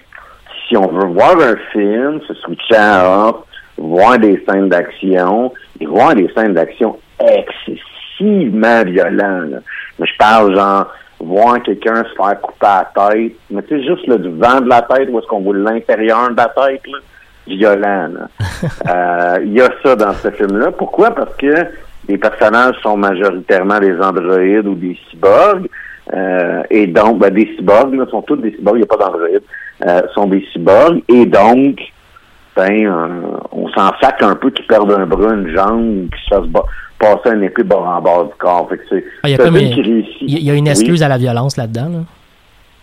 si 0.68 0.76
on 0.76 0.86
veut 0.88 1.06
voir 1.08 1.36
un 1.40 1.56
film, 1.72 2.20
se 2.26 2.34
switcher 2.34 3.02
off, 3.04 3.36
voir 3.76 4.18
des 4.18 4.42
scènes 4.48 4.68
d'action, 4.68 5.52
et 5.80 5.86
voir 5.86 6.14
des 6.14 6.28
scènes 6.36 6.54
d'action 6.54 6.96
excessivement 7.20 8.82
violentes. 8.84 9.50
là. 9.50 9.58
Mais 9.98 10.06
je 10.06 10.16
parle 10.18 10.54
genre 10.56 10.86
voir 11.20 11.60
quelqu'un 11.62 12.04
se 12.04 12.14
faire 12.16 12.40
couper 12.40 12.66
la 12.66 12.90
tête, 13.10 13.32
mais 13.50 13.62
tu 13.64 13.68
sais, 13.80 13.84
juste 13.86 14.06
le 14.06 14.18
du 14.18 14.28
vent 14.30 14.60
de 14.60 14.68
la 14.68 14.82
tête, 14.82 15.08
où 15.10 15.18
est-ce 15.18 15.26
qu'on 15.26 15.40
voit 15.40 15.56
l'intérieur 15.56 16.30
de 16.30 16.36
la 16.36 16.46
tête, 16.46 16.82
là, 16.86 16.98
violent. 17.48 18.10
Euh, 18.88 19.38
Il 19.44 19.52
y 19.52 19.60
a 19.60 19.68
ça 19.84 19.94
dans 19.94 20.12
ce 20.14 20.30
film-là. 20.30 20.72
Pourquoi? 20.72 21.10
Parce 21.12 21.34
que 21.36 21.54
les 22.08 22.18
personnages 22.18 22.74
sont 22.82 22.96
majoritairement 22.96 23.78
des 23.78 23.96
androïdes 24.00 24.66
ou 24.66 24.74
des 24.74 24.98
cyborgs. 25.10 25.68
Euh, 26.12 26.62
et 26.70 26.86
donc, 26.88 27.18
ben, 27.20 27.32
des 27.32 27.46
cyborgs, 27.56 27.94
là, 27.94 28.06
sont 28.10 28.22
tous 28.22 28.36
des 28.36 28.50
cyborgs, 28.52 28.76
il 28.76 28.78
n'y 28.78 28.84
a 28.84 28.86
pas 28.86 28.96
d'androïdes, 28.96 29.42
euh, 29.86 30.00
sont 30.14 30.26
des 30.26 30.44
cyborgs. 30.52 31.02
Et 31.08 31.26
donc, 31.26 31.78
ben, 32.56 33.22
on 33.52 33.68
s'en 33.68 33.92
sac 34.00 34.20
un 34.22 34.34
peu 34.34 34.50
qu'ils 34.50 34.66
perdent 34.66 34.90
un 34.92 35.06
bras, 35.06 35.34
une 35.34 35.54
jambe, 35.54 36.08
qu'ils 36.10 36.24
se 36.28 36.34
fassent 36.34 36.64
passer 36.98 37.28
un 37.36 37.42
épée 37.42 37.62
bord 37.62 37.86
en 37.86 38.00
bord 38.00 38.24
du 38.24 38.34
corps. 38.38 38.68
Ah, 38.72 39.28
il 39.28 39.36
y 39.36 39.40
a 39.40 39.46
une- 39.46 39.54
y 39.56 40.44
y 40.46 40.50
a 40.50 40.54
Oui. 40.54 40.68
excuse 40.68 41.02
à 41.04 41.08
la 41.08 41.18
violence 41.18 41.56
là-dedans. 41.56 41.88
Là. 41.92 41.98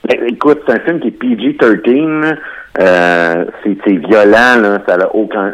Ben, 0.08 0.20
écoute, 0.30 0.62
c'est 0.66 0.74
un 0.76 0.80
film 0.80 1.00
qui 1.02 1.08
est 1.10 1.12
PG-13. 1.12 2.38
Euh, 2.80 3.46
c'est 3.64 3.92
violent, 3.98 4.60
là. 4.62 4.80
Ça 4.88 4.98
n'a 4.98 5.14
aucun, 5.16 5.54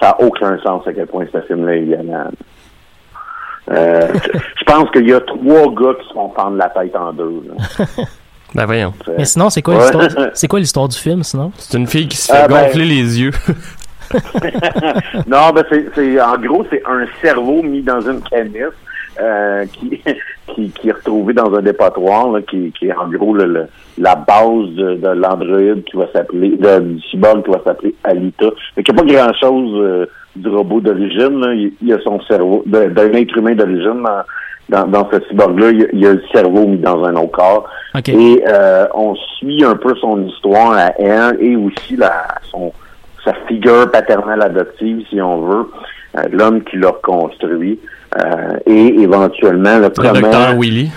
ça 0.00 0.10
a 0.10 0.20
aucun 0.20 0.58
sens 0.62 0.86
à 0.86 0.92
quel 0.92 1.06
point 1.06 1.24
ce 1.32 1.40
film-là 1.42 1.76
est 1.76 1.80
violent. 1.82 2.30
Euh, 3.70 4.08
je- 4.58 4.64
pense 4.64 4.90
qu'il 4.90 5.08
y 5.08 5.12
a 5.12 5.20
trois 5.20 5.72
gars 5.74 5.94
qui 6.00 6.08
se 6.08 6.12
font 6.14 6.30
fendre 6.34 6.56
la 6.56 6.68
tête 6.70 6.94
en 6.96 7.12
deux. 7.12 7.42
là. 7.48 7.84
Ben 8.54 8.66
voyons. 8.66 8.92
Mais 9.16 9.24
sinon, 9.24 9.48
c'est 9.48 9.62
quoi 9.62 9.76
Ouais. 9.76 9.80
l'histoire 9.80 10.28
c'est 10.34 10.46
quoi 10.46 10.58
l'histoire 10.60 10.86
du 10.88 10.98
film 10.98 11.22
sinon? 11.22 11.52
C'est 11.56 11.78
une 11.78 11.86
fille 11.86 12.06
qui 12.06 12.18
se 12.18 12.30
fait 12.30 12.38
Ah, 12.42 12.48
ben- 12.48 12.64
gonfler 12.66 12.84
les 12.84 13.18
yeux. 13.20 13.30
non, 15.26 15.50
ben 15.54 15.64
c'est, 15.70 15.86
c'est 15.94 16.20
en 16.20 16.36
gros 16.36 16.64
c'est 16.70 16.82
un 16.86 17.06
cerveau 17.22 17.62
mis 17.62 17.80
dans 17.82 18.00
une 18.02 18.20
canisse 18.22 18.74
euh, 19.20 19.64
qui, 19.66 20.00
qui 20.54 20.70
qui 20.70 20.88
est 20.88 20.92
retrouvé 20.92 21.32
dans 21.34 21.52
un 21.54 21.62
dépotoir 21.62 22.30
là, 22.32 22.40
qui, 22.42 22.72
qui 22.78 22.86
est 22.88 22.94
en 22.96 23.08
gros 23.08 23.34
le, 23.34 23.44
le- 23.46 23.66
la 23.98 24.14
base 24.14 24.70
de, 24.76 24.94
de 24.94 25.08
l'androïde 25.08 25.84
qui 25.84 25.96
va 25.96 26.06
s'appeler 26.12 26.50
du 26.80 27.00
cyborg 27.10 27.44
qui 27.44 27.50
va 27.50 27.60
s'appeler 27.64 27.94
Alita. 28.04 28.46
Mais 28.76 28.82
qu'il 28.82 28.94
n'y 28.94 29.00
a 29.00 29.02
pas 29.04 29.24
grand 29.30 29.34
chose 29.34 30.08
du 30.34 30.48
robot 30.48 30.80
d'origine. 30.80 31.44
Il, 31.54 31.72
il 31.82 31.88
y 31.88 31.92
a 31.92 31.98
son 32.00 32.18
cerveau 32.22 32.62
d'un 32.64 33.12
être 33.12 33.36
humain 33.36 33.54
d'origine 33.54 34.02
dans, 34.02 34.86
dans, 34.86 34.86
dans 34.86 35.10
ce 35.10 35.20
cyborg-là. 35.28 35.70
Il, 35.72 35.80
y 35.80 35.84
a- 35.84 35.88
il 35.92 36.00
y 36.00 36.06
a 36.06 36.12
le 36.14 36.22
cerveau 36.32 36.66
mis 36.66 36.78
dans 36.78 37.04
un 37.04 37.14
autre 37.16 37.32
corps. 37.32 37.68
Ok. 37.94 38.08
Et 38.08 38.42
euh, 38.48 38.86
on 38.94 39.14
suit 39.36 39.62
un 39.62 39.76
peu 39.76 39.94
son 39.96 40.26
histoire 40.26 40.72
à 40.72 40.98
elle 40.98 41.36
et 41.40 41.54
aussi 41.54 41.96
la, 41.96 42.28
son, 42.50 42.72
sa 43.22 43.34
figure 43.46 43.90
paternelle 43.90 44.40
adoptive, 44.40 45.04
si 45.10 45.20
on 45.20 45.42
veut, 45.42 45.70
euh, 46.16 46.22
l'homme 46.32 46.62
qui 46.64 46.78
l'a 46.78 46.88
reconstruit, 46.88 47.78
euh, 48.18 48.58
et 48.66 48.86
éventuellement 49.00 49.78
le 49.78 49.88
comment... 49.90 50.12
docteur 50.12 50.54
Willy. 50.58 50.90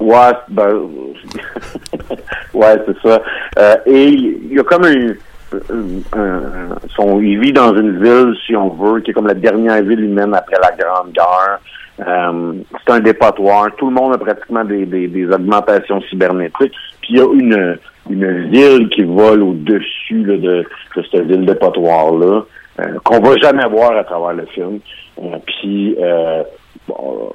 Ouais, 0.00 0.32
ben, 0.48 0.74
ouais, 2.54 2.82
c'est 2.86 3.08
ça. 3.08 3.22
Euh, 3.58 3.74
et 3.86 4.08
il 4.08 4.52
y 4.52 4.58
a 4.58 4.62
comme 4.64 4.84
un, 4.84 5.08
un- 5.52 6.18
un- 6.20 6.76
son, 6.96 7.20
il 7.20 7.38
vit 7.40 7.52
dans 7.52 7.74
une 7.76 8.02
ville, 8.02 8.34
si 8.46 8.54
on 8.56 8.68
veut, 8.70 9.00
qui 9.00 9.10
est 9.10 9.14
comme 9.14 9.26
la 9.28 9.34
dernière 9.34 9.82
ville 9.82 10.00
humaine 10.04 10.34
après 10.34 10.56
la 10.60 10.70
Grande 10.72 11.12
Guerre. 11.12 11.58
Euh, 12.06 12.52
c'est 12.84 12.92
un 12.92 13.00
dépotoir. 13.00 13.68
Tout 13.76 13.86
le 13.88 13.94
monde 13.94 14.14
a 14.14 14.18
pratiquement 14.18 14.64
des, 14.64 14.84
des, 14.84 15.06
des 15.06 15.26
augmentations 15.28 16.00
cybernétiques. 16.10 16.72
Puis 17.00 17.10
il 17.10 17.16
y 17.18 17.20
a 17.20 17.32
une, 17.32 17.78
une 18.10 18.48
ville 18.50 18.88
qui 18.88 19.04
vole 19.04 19.42
au-dessus 19.42 20.22
de, 20.22 20.36
de 20.36 20.66
cette 21.10 21.26
ville 21.26 21.46
dépotoir-là, 21.46 22.42
euh, 22.80 22.84
qu'on 23.04 23.20
va 23.20 23.36
jamais 23.36 23.66
voir 23.68 23.96
à 23.96 24.04
travers 24.04 24.32
le 24.34 24.46
film. 24.46 24.78
Euh, 25.22 25.36
puis, 25.46 25.96
euh, 26.00 26.42
bon, 26.88 27.30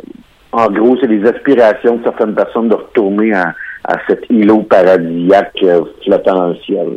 en 0.51 0.67
gros, 0.69 0.97
c'est 0.99 1.07
les 1.07 1.27
aspirations 1.27 1.97
de 1.97 2.03
certaines 2.03 2.33
personnes 2.35 2.69
de 2.69 2.75
retourner 2.75 3.33
à, 3.33 3.53
à 3.85 3.95
cet 4.07 4.25
îlot 4.29 4.63
paradisiaque 4.63 5.57
euh, 5.63 5.81
flottant 6.03 6.35
dans 6.35 6.47
le 6.47 6.55
ciel. 6.57 6.87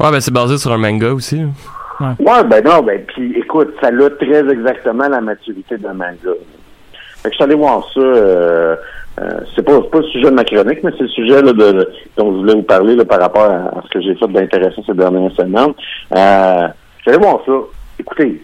Ouais, 0.00 0.10
ben 0.12 0.20
c'est 0.20 0.32
basé 0.34 0.58
sur 0.58 0.72
un 0.72 0.78
manga 0.78 1.12
aussi. 1.12 1.42
Ouais, 2.00 2.44
ben 2.48 2.62
non, 2.64 2.82
ben 2.82 3.02
puis 3.08 3.34
écoute, 3.36 3.74
ça 3.80 3.88
a 3.88 4.10
très 4.10 4.48
exactement 4.52 5.08
la 5.08 5.20
maturité 5.20 5.76
d'un 5.78 5.94
manga. 5.94 6.14
Fait 7.22 7.28
que 7.28 7.30
je 7.30 7.34
suis 7.34 7.44
allé 7.44 7.54
voir 7.56 7.84
ça. 7.92 8.00
Euh, 8.00 8.76
euh, 9.20 9.40
c'est 9.56 9.62
pas, 9.62 9.72
c'est 9.82 9.90
pas 9.90 9.98
le 9.98 10.04
sujet 10.04 10.26
de 10.30 10.34
ma 10.36 10.44
chronique, 10.44 10.78
mais 10.84 10.92
c'est 10.96 11.02
le 11.02 11.08
sujet 11.08 11.42
là, 11.42 11.52
de, 11.52 11.72
de- 11.72 11.88
dont 12.16 12.32
je 12.32 12.36
voulais 12.38 12.54
vous 12.54 12.62
parler 12.62 12.94
là, 12.94 13.04
par 13.04 13.18
rapport 13.20 13.42
à, 13.50 13.78
à 13.78 13.82
ce 13.84 13.88
que 13.88 14.00
j'ai 14.00 14.14
fait 14.14 14.28
d'intéressant 14.28 14.80
ces 14.86 14.94
dernières 14.94 15.32
semaines. 15.32 15.72
Euh, 16.16 16.68
suis 17.08 17.16
allé 17.16 17.24
voir 17.24 17.40
ça. 17.46 17.52
Écoutez, 17.98 18.42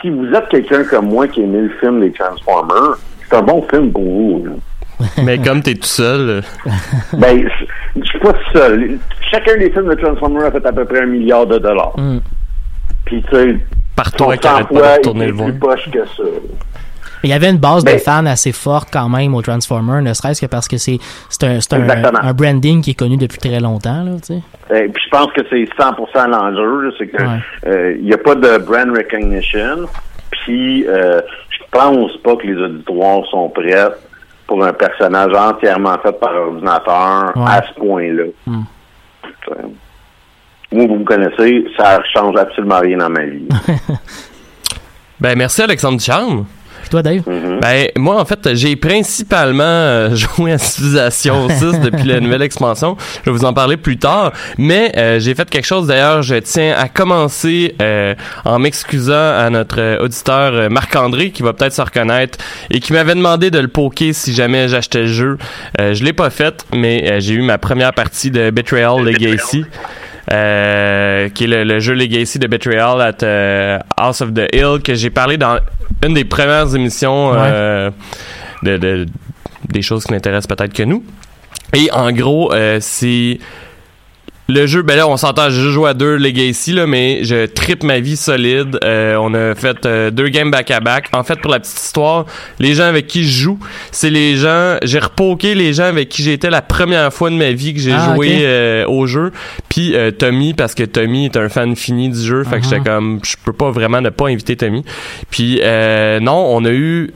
si 0.00 0.10
vous 0.10 0.26
êtes 0.32 0.48
quelqu'un 0.48 0.84
comme 0.84 1.08
moi 1.08 1.28
qui 1.28 1.42
aimait 1.42 1.62
le 1.62 1.70
film 1.80 2.00
des 2.00 2.12
Transformers, 2.12 2.98
c'est 3.28 3.36
un 3.36 3.42
bon 3.42 3.62
film 3.70 3.92
pour 3.92 4.02
vous. 4.02 4.44
là. 4.46 4.52
Mais 5.24 5.38
comme 5.38 5.60
t'es 5.60 5.74
tout 5.74 5.86
seul, 5.86 6.20
euh, 6.20 6.40
Ben, 7.14 7.48
je 7.96 8.04
suis 8.04 8.18
pas 8.20 8.34
seul. 8.52 8.98
Chacun 9.30 9.56
des 9.58 9.70
films 9.70 9.88
de 9.88 9.94
Transformers 9.94 10.46
a 10.46 10.50
fait 10.52 10.64
à 10.64 10.72
peu 10.72 10.84
près 10.84 11.00
un 11.00 11.06
milliard 11.06 11.46
de 11.46 11.58
dollars. 11.58 11.98
Mm. 11.98 12.18
Puis 13.04 13.22
tu 13.28 13.36
sais, 13.36 13.56
partout 13.96 14.24
son 14.24 14.30
avec 14.30 14.44
arrête 14.46 14.68
pas 14.68 14.98
de 14.98 15.32
plus 15.32 15.52
poche 15.54 15.90
que 15.90 16.04
ça. 16.06 16.22
Il 17.24 17.30
y 17.30 17.32
avait 17.32 17.50
une 17.50 17.58
base 17.58 17.84
de 17.84 17.90
Ben- 17.90 17.98
fans 17.98 18.26
assez 18.26 18.52
forte 18.52 18.88
quand 18.92 19.08
même 19.08 19.34
au 19.34 19.42
Transformer, 19.42 20.02
ne 20.02 20.12
serait-ce 20.14 20.40
que 20.42 20.46
parce 20.46 20.68
que 20.68 20.76
c'est 20.76 20.98
c'est 21.28 21.44
un, 21.44 21.60
c'est 21.60 21.72
un, 21.74 21.88
un 22.22 22.32
branding 22.32 22.82
qui 22.82 22.90
est 22.90 22.98
connu 22.98 23.16
depuis 23.16 23.38
très 23.38 23.58
longtemps. 23.60 24.04
Là, 24.04 24.12
tu 24.20 24.34
sais. 24.34 24.42
Euh, 24.70 24.88
puis 24.92 25.02
je 25.04 25.10
pense 25.10 25.32
que 25.32 25.40
c'est 25.50 25.64
100% 25.64 26.28
l'enjeu, 26.30 26.92
c'est 26.98 27.08
que 27.08 27.16
Ouais. 27.22 27.38
euh, 27.66 27.96
il 27.98 28.04
n'y 28.04 28.12
a 28.14 28.18
pas 28.18 28.34
de 28.34 28.58
brand 28.58 28.90
recognition. 28.96 29.86
Puis 30.30 30.86
euh, 30.86 31.20
je 31.50 31.58
pense 31.70 32.16
pas 32.22 32.36
que 32.36 32.46
les 32.46 32.56
auditoires 32.62 33.24
sont 33.30 33.48
prêts 33.48 33.88
pour 34.46 34.62
un 34.64 34.72
personnage 34.74 35.32
entièrement 35.34 35.96
fait 36.02 36.12
par 36.20 36.34
ordinateur 36.34 37.32
Ouais. 37.36 37.42
à 37.50 37.64
ce 37.66 37.80
point-là. 37.80 38.24
Hmm. 38.46 38.62
Euh, 39.50 39.54
Moi, 40.72 40.86
vous 40.86 40.96
me 40.96 41.04
connaissez, 41.04 41.64
ça 41.78 42.02
change 42.12 42.36
absolument 42.36 42.80
rien 42.80 42.98
dans 42.98 43.08
ma 43.10 43.24
vie. 43.24 43.48
Ben 45.20 45.38
merci 45.38 45.62
Alexandre 45.62 46.00
Charme. 46.00 46.44
Puis 46.84 46.90
toi, 46.90 47.02
Dave? 47.02 47.22
Mhm. 47.26 47.60
Ben 47.62 47.86
moi 47.96 48.20
en 48.20 48.26
fait 48.26 48.54
j'ai 48.54 48.76
principalement 48.76 49.62
euh, 49.64 50.14
joué 50.36 50.52
à 50.52 50.58
Civilization 50.58 51.48
6 51.48 51.80
depuis 51.80 52.04
la 52.04 52.20
nouvelle 52.20 52.42
expansion. 52.42 52.98
Je 53.24 53.30
vais 53.30 53.34
vous 53.34 53.46
en 53.46 53.54
parler 53.54 53.78
plus 53.78 53.96
tard. 53.96 54.32
Mais 54.58 54.92
euh, 54.98 55.18
j'ai 55.18 55.34
fait 55.34 55.48
quelque 55.48 55.64
chose 55.64 55.86
d'ailleurs. 55.86 56.20
Je 56.22 56.34
tiens 56.34 56.74
à 56.76 56.88
commencer 56.88 57.74
euh, 57.80 58.14
en 58.44 58.58
m'excusant 58.58 59.14
à 59.14 59.48
notre 59.48 59.80
euh, 59.80 60.04
auditeur 60.04 60.52
euh, 60.52 60.68
Marc-André 60.68 61.30
qui 61.30 61.42
va 61.42 61.54
peut-être 61.54 61.72
se 61.72 61.80
reconnaître 61.80 62.38
et 62.68 62.80
qui 62.80 62.92
m'avait 62.92 63.14
demandé 63.14 63.50
de 63.50 63.60
le 63.60 63.68
poker 63.68 64.12
si 64.14 64.34
jamais 64.34 64.68
j'achetais 64.68 65.00
le 65.00 65.06
jeu. 65.06 65.38
Euh, 65.80 65.94
je 65.94 66.04
l'ai 66.04 66.12
pas 66.12 66.28
fait, 66.28 66.66
mais 66.74 67.10
euh, 67.10 67.20
j'ai 67.20 67.32
eu 67.32 67.40
ma 67.42 67.56
première 67.56 67.94
partie 67.94 68.30
de 68.30 68.50
Betrayal 68.50 69.02
Legacy. 69.02 69.64
Euh, 70.32 71.28
qui 71.28 71.44
est 71.44 71.46
le, 71.46 71.64
le 71.64 71.80
jeu 71.80 71.94
Legacy 71.94 72.38
de 72.38 72.46
Betrayal 72.46 73.00
at 73.00 73.22
euh, 73.22 73.78
House 73.96 74.20
of 74.20 74.32
the 74.34 74.48
Hill 74.52 74.80
que 74.82 74.94
j'ai 74.94 75.10
parlé 75.10 75.36
dans 75.36 75.58
une 76.04 76.14
des 76.14 76.24
premières 76.24 76.74
émissions 76.74 77.32
euh, 77.34 77.90
de, 78.62 78.76
de- 78.76 79.06
des 79.68 79.82
choses 79.82 80.04
qui 80.04 80.12
n'intéressent 80.12 80.46
peut-être 80.56 80.72
que 80.72 80.82
nous. 80.82 81.02
Et 81.74 81.90
en 81.92 82.12
gros, 82.12 82.52
euh, 82.52 82.78
c'est 82.80 83.38
le 84.48 84.66
jeu, 84.66 84.82
ben 84.82 84.94
là, 84.96 85.08
on 85.08 85.16
s'entend, 85.16 85.48
j'ai 85.48 85.70
joué 85.70 85.88
à 85.88 85.94
deux 85.94 86.16
Legacy, 86.16 86.72
là, 86.72 86.86
mais 86.86 87.24
je 87.24 87.46
tripe 87.46 87.82
ma 87.82 87.98
vie 88.00 88.16
solide. 88.16 88.78
Euh, 88.84 89.16
on 89.16 89.32
a 89.32 89.54
fait 89.54 89.86
euh, 89.86 90.10
deux 90.10 90.28
games 90.28 90.50
back-à-back. 90.50 91.08
En 91.14 91.24
fait, 91.24 91.40
pour 91.40 91.50
la 91.50 91.60
petite 91.60 91.80
histoire, 91.80 92.26
les 92.58 92.74
gens 92.74 92.84
avec 92.84 93.06
qui 93.06 93.24
je 93.24 93.42
joue, 93.44 93.58
c'est 93.90 94.10
les 94.10 94.36
gens... 94.36 94.76
J'ai 94.82 94.98
repoké 94.98 95.54
les 95.54 95.72
gens 95.72 95.84
avec 95.84 96.10
qui 96.10 96.22
j'étais 96.22 96.50
la 96.50 96.60
première 96.60 97.10
fois 97.12 97.30
de 97.30 97.36
ma 97.36 97.52
vie 97.52 97.72
que 97.72 97.80
j'ai 97.80 97.92
Ah, 97.92 98.12
joué 98.14 98.40
euh, 98.42 98.84
au 98.86 99.06
jeu. 99.06 99.32
Puis 99.70 99.96
euh, 99.96 100.10
Tommy, 100.10 100.52
parce 100.52 100.74
que 100.74 100.82
Tommy 100.84 101.24
est 101.24 101.36
un 101.38 101.48
fan 101.48 101.74
fini 101.74 102.10
du 102.10 102.20
jeu, 102.20 102.44
fait 102.44 102.60
que 102.60 102.64
Uh-huh. 102.66 102.68
j'étais 102.70 102.80
comme... 102.84 103.20
Je 103.24 103.36
peux 103.44 103.52
pas 103.54 103.70
vraiment 103.70 104.00
ne 104.02 104.10
pas 104.10 104.28
inviter 104.28 104.56
Tommy. 104.56 104.84
Puis 105.30 105.60
euh, 105.62 106.20
non, 106.20 106.36
on 106.50 106.64
a 106.66 106.70
eu 106.70 107.12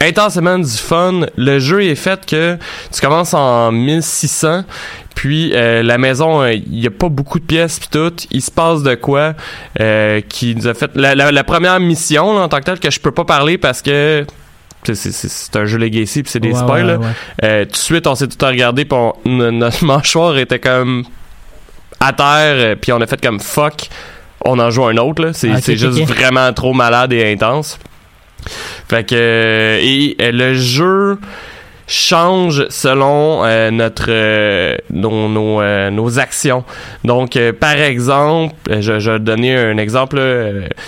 intensément 0.00 0.58
du 0.58 0.66
fun. 0.68 1.20
Le 1.36 1.58
jeu 1.60 1.84
est 1.84 1.94
fait 1.94 2.26
que 2.26 2.56
tu 2.92 3.00
commences 3.00 3.34
en 3.34 3.70
1600, 3.70 4.64
puis 5.14 5.52
euh, 5.54 5.82
la 5.82 5.98
maison, 5.98 6.42
euh, 6.42 6.52
il 6.52 6.80
y 6.80 6.86
a 6.86 6.90
pas 6.90 7.08
beaucoup 7.08 7.38
de 7.38 7.44
pièces 7.44 7.78
puis 7.78 7.88
tout. 7.90 8.12
Il 8.30 8.42
se 8.42 8.50
passe 8.50 8.82
de 8.82 8.94
quoi 8.94 9.34
euh, 9.80 10.20
qui 10.28 10.54
nous 10.56 10.66
a 10.66 10.74
fait 10.74 10.90
la, 10.94 11.14
la- 11.14 11.32
la 11.32 11.44
première 11.44 11.78
mission 11.80 12.34
là, 12.34 12.40
en 12.42 12.48
tant 12.48 12.58
que 12.58 12.64
telle 12.64 12.80
que 12.80 12.90
je 12.90 13.00
peux 13.00 13.12
pas 13.12 13.24
parler 13.24 13.58
parce 13.58 13.82
que 13.82 14.24
c'est- 14.84 15.56
un 15.56 15.64
jeu 15.64 15.78
legacy 15.78 16.22
puis 16.22 16.32
c'est 16.32 16.40
des 16.40 16.52
Ouais, 16.52 16.58
spoils. 16.58 16.86
ouais, 16.86 16.92
là. 16.92 16.98
ouais. 17.42 17.66
Tout 17.66 17.72
de 17.72 17.76
suite, 17.76 18.06
on 18.06 18.14
s'est 18.14 18.26
tout 18.28 18.44
puis 18.84 18.86
on- 18.98 19.14
no- 19.26 19.50
notre 19.50 19.84
mâchoire 19.84 20.36
était 20.38 20.58
comme 20.58 21.04
à 22.00 22.12
terre, 22.12 22.76
puis 22.80 22.92
on 22.92 23.00
a 23.00 23.06
fait 23.06 23.20
comme 23.20 23.38
fuck, 23.38 23.88
on 24.44 24.58
en 24.58 24.70
joue 24.70 24.84
un 24.86 24.96
autre. 24.96 25.22
là. 25.24 25.32
C'est 25.32 25.50
Ah, 25.52 25.60
juste 25.60 26.00
vraiment 26.00 26.52
trop 26.52 26.72
malade 26.72 27.12
et 27.12 27.30
intense. 27.32 27.78
Fait 28.88 29.04
que 29.08 29.78
et 29.80 30.16
le 30.32 30.54
jeu 30.54 31.18
change 31.92 32.66
selon 32.70 33.44
euh, 33.44 33.70
notre 33.70 34.06
euh, 34.08 34.76
nos 34.90 35.60
euh, 35.60 35.90
nos 35.90 36.18
actions. 36.18 36.64
Donc 37.04 37.38
par 37.60 37.76
exemple, 37.76 38.54
je, 38.68 38.98
je 38.98 39.10
vais 39.12 39.18
donner 39.20 39.56
un 39.56 39.76
exemple 39.76 40.20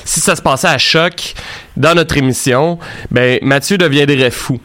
si 0.05 0.21
ça 0.21 0.35
se 0.35 0.43
passait 0.43 0.69
à 0.69 0.79
choc 0.79 1.35
dans 1.77 1.95
notre 1.95 2.17
émission, 2.17 2.79
ben 3.11 3.39
Mathieu 3.43 3.77
deviendrait 3.79 4.31
fou. 4.31 4.59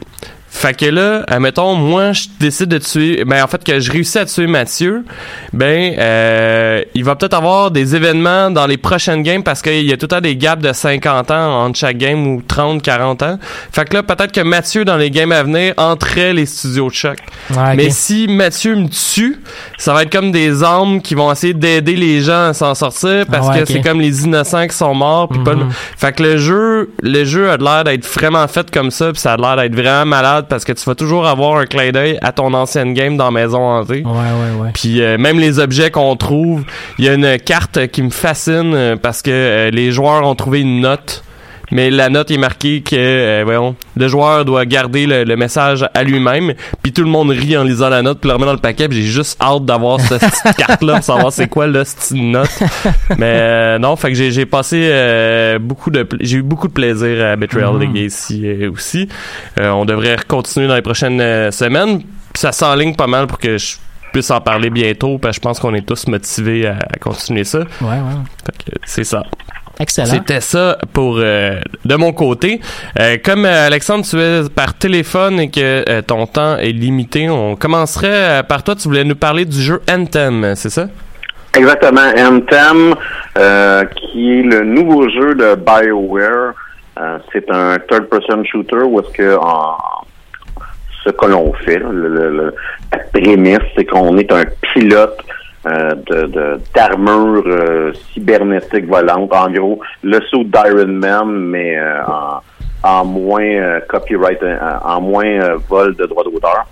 Fait 0.60 0.74
que 0.76 0.84
là, 0.84 1.22
admettons, 1.26 1.74
moi, 1.74 2.12
je 2.12 2.24
décide 2.38 2.68
de 2.68 2.76
tuer, 2.76 3.24
ben 3.24 3.42
en 3.42 3.46
fait 3.46 3.64
que 3.64 3.80
je 3.80 3.90
réussis 3.90 4.18
à 4.18 4.26
tuer 4.26 4.46
Mathieu, 4.46 5.06
ben 5.54 5.94
euh, 5.98 6.82
il 6.94 7.02
va 7.02 7.16
peut-être 7.16 7.32
avoir 7.32 7.70
des 7.70 7.96
événements 7.96 8.50
dans 8.50 8.66
les 8.66 8.76
prochaines 8.76 9.22
games 9.22 9.42
parce 9.42 9.62
qu'il 9.62 9.86
y 9.86 9.92
a 9.92 9.96
tout 9.96 10.04
le 10.04 10.08
temps 10.08 10.20
des 10.20 10.36
gaps 10.36 10.62
de 10.62 10.70
50 10.72 11.30
ans 11.30 11.64
entre 11.64 11.78
chaque 11.78 11.96
game 11.96 12.26
ou 12.26 12.42
30, 12.46 12.82
40 12.82 13.22
ans. 13.22 13.38
Fait 13.72 13.88
que 13.88 13.94
là, 13.94 14.02
peut-être 14.02 14.32
que 14.32 14.42
Mathieu, 14.42 14.84
dans 14.84 14.98
les 14.98 15.10
games 15.10 15.32
à 15.32 15.42
venir, 15.42 15.72
entrait 15.78 16.34
les 16.34 16.44
studios 16.44 16.88
de 16.90 16.94
choc. 16.94 17.16
Mais 17.76 17.88
si 17.90 18.28
Mathieu 18.28 18.76
me 18.76 18.88
tue, 18.88 19.40
ça 19.78 19.94
va 19.94 20.02
être 20.02 20.12
comme 20.12 20.30
des 20.30 20.62
armes 20.62 21.00
qui 21.00 21.14
vont 21.14 21.32
essayer 21.32 21.54
d'aider 21.54 21.96
les 21.96 22.20
gens 22.20 22.48
à 22.48 22.52
s'en 22.52 22.74
sortir 22.74 23.24
parce 23.30 23.46
Ah 23.48 23.52
ouais, 23.52 23.60
que 23.60 23.64
c'est 23.66 23.80
comme 23.80 24.00
les 24.02 24.24
innocents 24.24 24.66
qui 24.66 24.76
sont 24.76 24.94
morts. 24.94 25.28
puis 25.30 25.38
pas 25.42 25.52
le- 25.52 25.64
Mhm. 25.64 25.70
Fait 25.96 26.12
que 26.12 26.22
le 26.22 26.36
jeu, 26.36 26.90
le 27.02 27.24
jeu 27.24 27.50
a 27.50 27.56
l'air 27.56 27.84
d'être 27.84 28.06
vraiment 28.06 28.46
fait 28.46 28.70
comme 28.70 28.90
ça, 28.90 29.10
puis 29.10 29.20
ça 29.22 29.32
a 29.32 29.36
l'air 29.38 29.56
d'être 29.56 29.74
vraiment 29.74 30.04
malade 30.04 30.46
parce 30.50 30.64
que 30.64 30.72
tu 30.72 30.84
vas 30.84 30.94
toujours 30.94 31.26
avoir 31.26 31.56
un 31.56 31.64
clin 31.64 31.92
d'œil 31.92 32.18
à 32.20 32.32
ton 32.32 32.52
ancienne 32.52 32.92
game 32.92 33.16
dans 33.16 33.30
Maison 33.30 33.62
Hantée. 33.62 34.02
Ouais, 34.04 34.10
ouais, 34.10 34.60
ouais. 34.60 34.70
Puis 34.74 35.00
euh, 35.00 35.16
même 35.16 35.38
les 35.38 35.58
objets 35.58 35.90
qu'on 35.90 36.14
trouve, 36.16 36.64
il 36.98 37.06
y 37.06 37.08
a 37.08 37.14
une 37.14 37.38
carte 37.38 37.86
qui 37.86 38.02
me 38.02 38.10
fascine 38.10 38.74
euh, 38.74 38.96
parce 38.96 39.22
que 39.22 39.30
euh, 39.30 39.70
les 39.70 39.92
joueurs 39.92 40.26
ont 40.26 40.34
trouvé 40.34 40.60
une 40.60 40.80
note. 40.80 41.22
Mais 41.72 41.90
la 41.90 42.08
note 42.08 42.30
est 42.30 42.36
marquée 42.38 42.80
que 42.82 42.96
euh, 42.96 43.42
voyons, 43.44 43.76
le 43.96 44.08
joueur 44.08 44.44
doit 44.44 44.64
garder 44.66 45.06
le, 45.06 45.24
le 45.24 45.36
message 45.36 45.86
à 45.94 46.02
lui-même. 46.02 46.54
Puis 46.82 46.92
tout 46.92 47.02
le 47.02 47.08
monde 47.08 47.30
rit 47.30 47.56
en 47.56 47.64
lisant 47.64 47.88
la 47.88 48.02
note, 48.02 48.20
puis 48.20 48.28
le 48.28 48.34
remet 48.34 48.46
dans 48.46 48.52
le 48.52 48.58
paquet. 48.58 48.88
j'ai 48.90 49.02
juste 49.02 49.40
hâte 49.40 49.64
d'avoir 49.64 50.00
cette 50.00 50.20
petite 50.42 50.56
carte-là 50.56 50.94
pour 50.96 51.04
savoir 51.04 51.32
c'est 51.32 51.48
quoi 51.48 51.66
là 51.66 51.84
cette 51.84 52.16
note. 52.18 52.50
Mais 53.18 53.26
euh, 53.40 53.78
non, 53.78 53.96
fait 53.96 54.08
que 54.12 54.14
j'ai 54.14 54.46
passé 54.46 54.88
euh, 54.90 55.58
beaucoup 55.58 55.90
de 55.90 56.06
j'ai 56.20 56.38
eu 56.38 56.42
beaucoup 56.42 56.68
de 56.68 56.72
plaisir 56.72 57.24
à 57.24 57.36
Betrayal 57.36 57.74
Mhm. 57.74 57.80
Legacy 57.80 58.42
euh, 58.44 58.70
aussi. 58.72 59.08
On 59.58 59.84
devrait 59.84 60.16
continuer 60.26 60.66
dans 60.66 60.74
les 60.74 60.82
prochaines 60.82 61.50
semaines. 61.52 62.02
Ça 62.34 62.52
s'enligne 62.52 62.94
pas 62.94 63.06
mal 63.06 63.26
pour 63.26 63.38
que 63.38 63.58
je 63.58 63.76
puisse 64.12 64.30
en 64.30 64.40
parler 64.40 64.70
bientôt 64.70 65.18
parce 65.18 65.36
que 65.36 65.42
je 65.42 65.48
pense 65.48 65.60
qu'on 65.60 65.74
est 65.74 65.86
tous 65.86 66.06
motivés 66.08 66.66
à, 66.66 66.78
à 66.92 66.98
continuer 66.98 67.44
ça. 67.44 67.58
Ouais, 67.80 67.86
ouais. 67.90 68.54
C'est 68.84 69.04
ça. 69.04 69.22
Excellent. 69.80 70.06
C'était 70.06 70.40
ça 70.40 70.76
pour 70.92 71.16
euh, 71.18 71.58
de 71.84 71.94
mon 71.96 72.12
côté. 72.12 72.60
Euh, 72.98 73.16
comme 73.24 73.46
euh, 73.46 73.66
Alexandre, 73.66 74.04
tu 74.04 74.20
es 74.20 74.42
par 74.54 74.74
téléphone 74.74 75.40
et 75.40 75.50
que 75.50 75.84
euh, 75.88 76.02
ton 76.02 76.26
temps 76.26 76.56
est 76.58 76.72
limité, 76.72 77.30
on 77.30 77.56
commencerait 77.56 78.08
euh, 78.40 78.42
par 78.42 78.62
toi. 78.62 78.74
Tu 78.74 78.88
voulais 78.88 79.04
nous 79.04 79.16
parler 79.16 79.44
du 79.46 79.60
jeu 79.60 79.80
Anthem, 79.90 80.52
c'est 80.54 80.70
ça? 80.70 80.86
Exactement. 81.56 82.12
Anthem, 82.16 82.94
euh, 83.38 83.84
qui 83.86 84.38
est 84.40 84.42
le 84.42 84.64
nouveau 84.64 85.08
jeu 85.08 85.34
de 85.34 85.54
BioWare. 85.56 86.52
Euh, 87.00 87.18
c'est 87.32 87.50
un 87.50 87.78
third-person 87.78 88.44
shooter 88.44 88.82
où 88.84 89.00
est-ce 89.00 89.10
que 89.12 89.36
en- 89.36 89.78
ce 91.02 91.10
que 91.10 91.26
l'on 91.26 91.52
fait, 91.64 91.78
là, 91.78 91.88
le- 91.90 92.08
le- 92.08 92.30
le- 92.36 92.54
la 92.92 92.98
prémisse, 92.98 93.58
c'est 93.74 93.86
qu'on 93.86 94.18
est 94.18 94.30
un 94.30 94.44
pilote 94.74 95.18
euh, 95.70 95.94
de 96.08 96.26
de- 96.26 96.58
d'armure 96.74 97.44
euh, 97.46 97.92
cybernétique 98.12 98.86
volante. 98.88 99.32
En 99.32 99.50
gros, 99.50 99.80
le 100.02 100.18
saut 100.30 100.44
d'Iron 100.44 100.86
Man, 100.88 101.28
mais 101.28 101.78
euh, 101.78 102.02
en, 102.82 103.04
moins 103.04 103.80
copyright, 103.88 104.40
en 104.84 105.00
moins 105.00 105.54
vol 105.68 105.94
de 105.96 106.06
droit 106.06 106.24
d'auteur. 106.24 106.66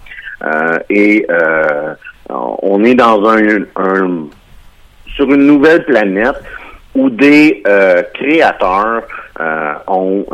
Et 0.88 1.27
on 2.31 2.85
est 2.85 2.94
dans 2.94 3.29
un, 3.29 3.38
sur 5.14 5.27
une 5.27 5.46
nouvelle 5.46 5.85
planète 5.85 6.40
où 6.94 7.11
des 7.11 7.62
créateurs 8.14 9.03
ont 9.87 10.25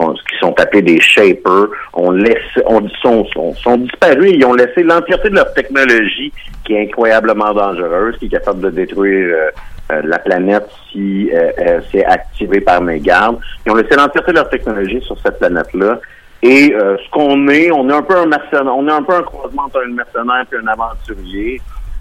euh, 0.00 0.12
qui 0.28 0.38
sont 0.38 0.58
appelés 0.60 0.82
des 0.82 1.00
shapers, 1.00 1.68
ont 1.94 2.10
laissé, 2.10 2.60
ont, 2.66 2.86
sont, 3.02 3.24
sont, 3.54 3.76
disparus 3.76 4.32
ils 4.34 4.44
ont 4.44 4.54
laissé 4.54 4.82
l'entièreté 4.82 5.30
de 5.30 5.36
leur 5.36 5.52
technologie 5.54 6.32
qui 6.64 6.74
est 6.74 6.82
incroyablement 6.82 7.52
dangereuse, 7.52 8.16
qui 8.18 8.26
est 8.26 8.30
capable 8.30 8.60
de 8.60 8.70
détruire 8.70 9.34
euh, 9.34 9.50
euh, 9.92 10.02
la 10.04 10.18
planète 10.18 10.68
si 10.92 11.30
euh, 11.32 11.50
elle 11.56 11.82
s'est 11.90 12.04
activée 12.04 12.60
par 12.60 12.80
mes 12.80 13.00
gardes. 13.00 13.38
Ils 13.66 13.72
ont 13.72 13.74
laissé 13.74 13.96
l'entièreté 13.96 14.32
de 14.32 14.36
leur 14.36 14.48
technologie 14.48 15.00
sur 15.02 15.18
cette 15.20 15.38
planète-là. 15.38 15.98
Et 16.42 16.72
euh, 16.74 16.96
ce 16.96 17.10
qu'on 17.10 17.48
est, 17.48 17.70
on 17.70 17.88
est 17.90 17.92
un 17.92 18.02
peu 18.02 18.16
un 18.16 18.26
mercenaire, 18.26 18.74
on 18.74 18.88
est 18.88 18.92
un 18.92 19.02
peu 19.02 19.14
un 19.14 19.22
croisement 19.22 19.64
entre 19.64 19.82
un 19.84 19.92
mercenaire 19.92 20.44
et 20.52 20.56
un 20.56 20.66
aventurier. 20.68 21.60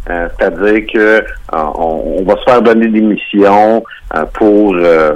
Euh, 0.09 0.29
C'est-à-dire 0.37 0.85
que 0.91 0.97
euh, 0.97 1.23
on, 1.51 2.23
va 2.23 2.37
se 2.37 2.43
faire 2.43 2.61
donner 2.61 2.87
des 2.87 3.01
missions 3.01 3.83
euh, 4.15 4.25
pour 4.33 4.75
euh, 4.75 5.15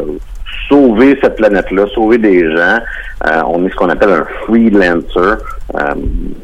sauver 0.68 1.18
cette 1.22 1.36
planète-là, 1.36 1.86
sauver 1.94 2.18
des 2.18 2.52
gens. 2.56 2.80
Euh, 3.28 3.42
on 3.48 3.66
est 3.66 3.70
ce 3.70 3.76
qu'on 3.76 3.90
appelle 3.90 4.12
un 4.12 4.26
freelancer. 4.46 5.38
Euh, 5.76 5.96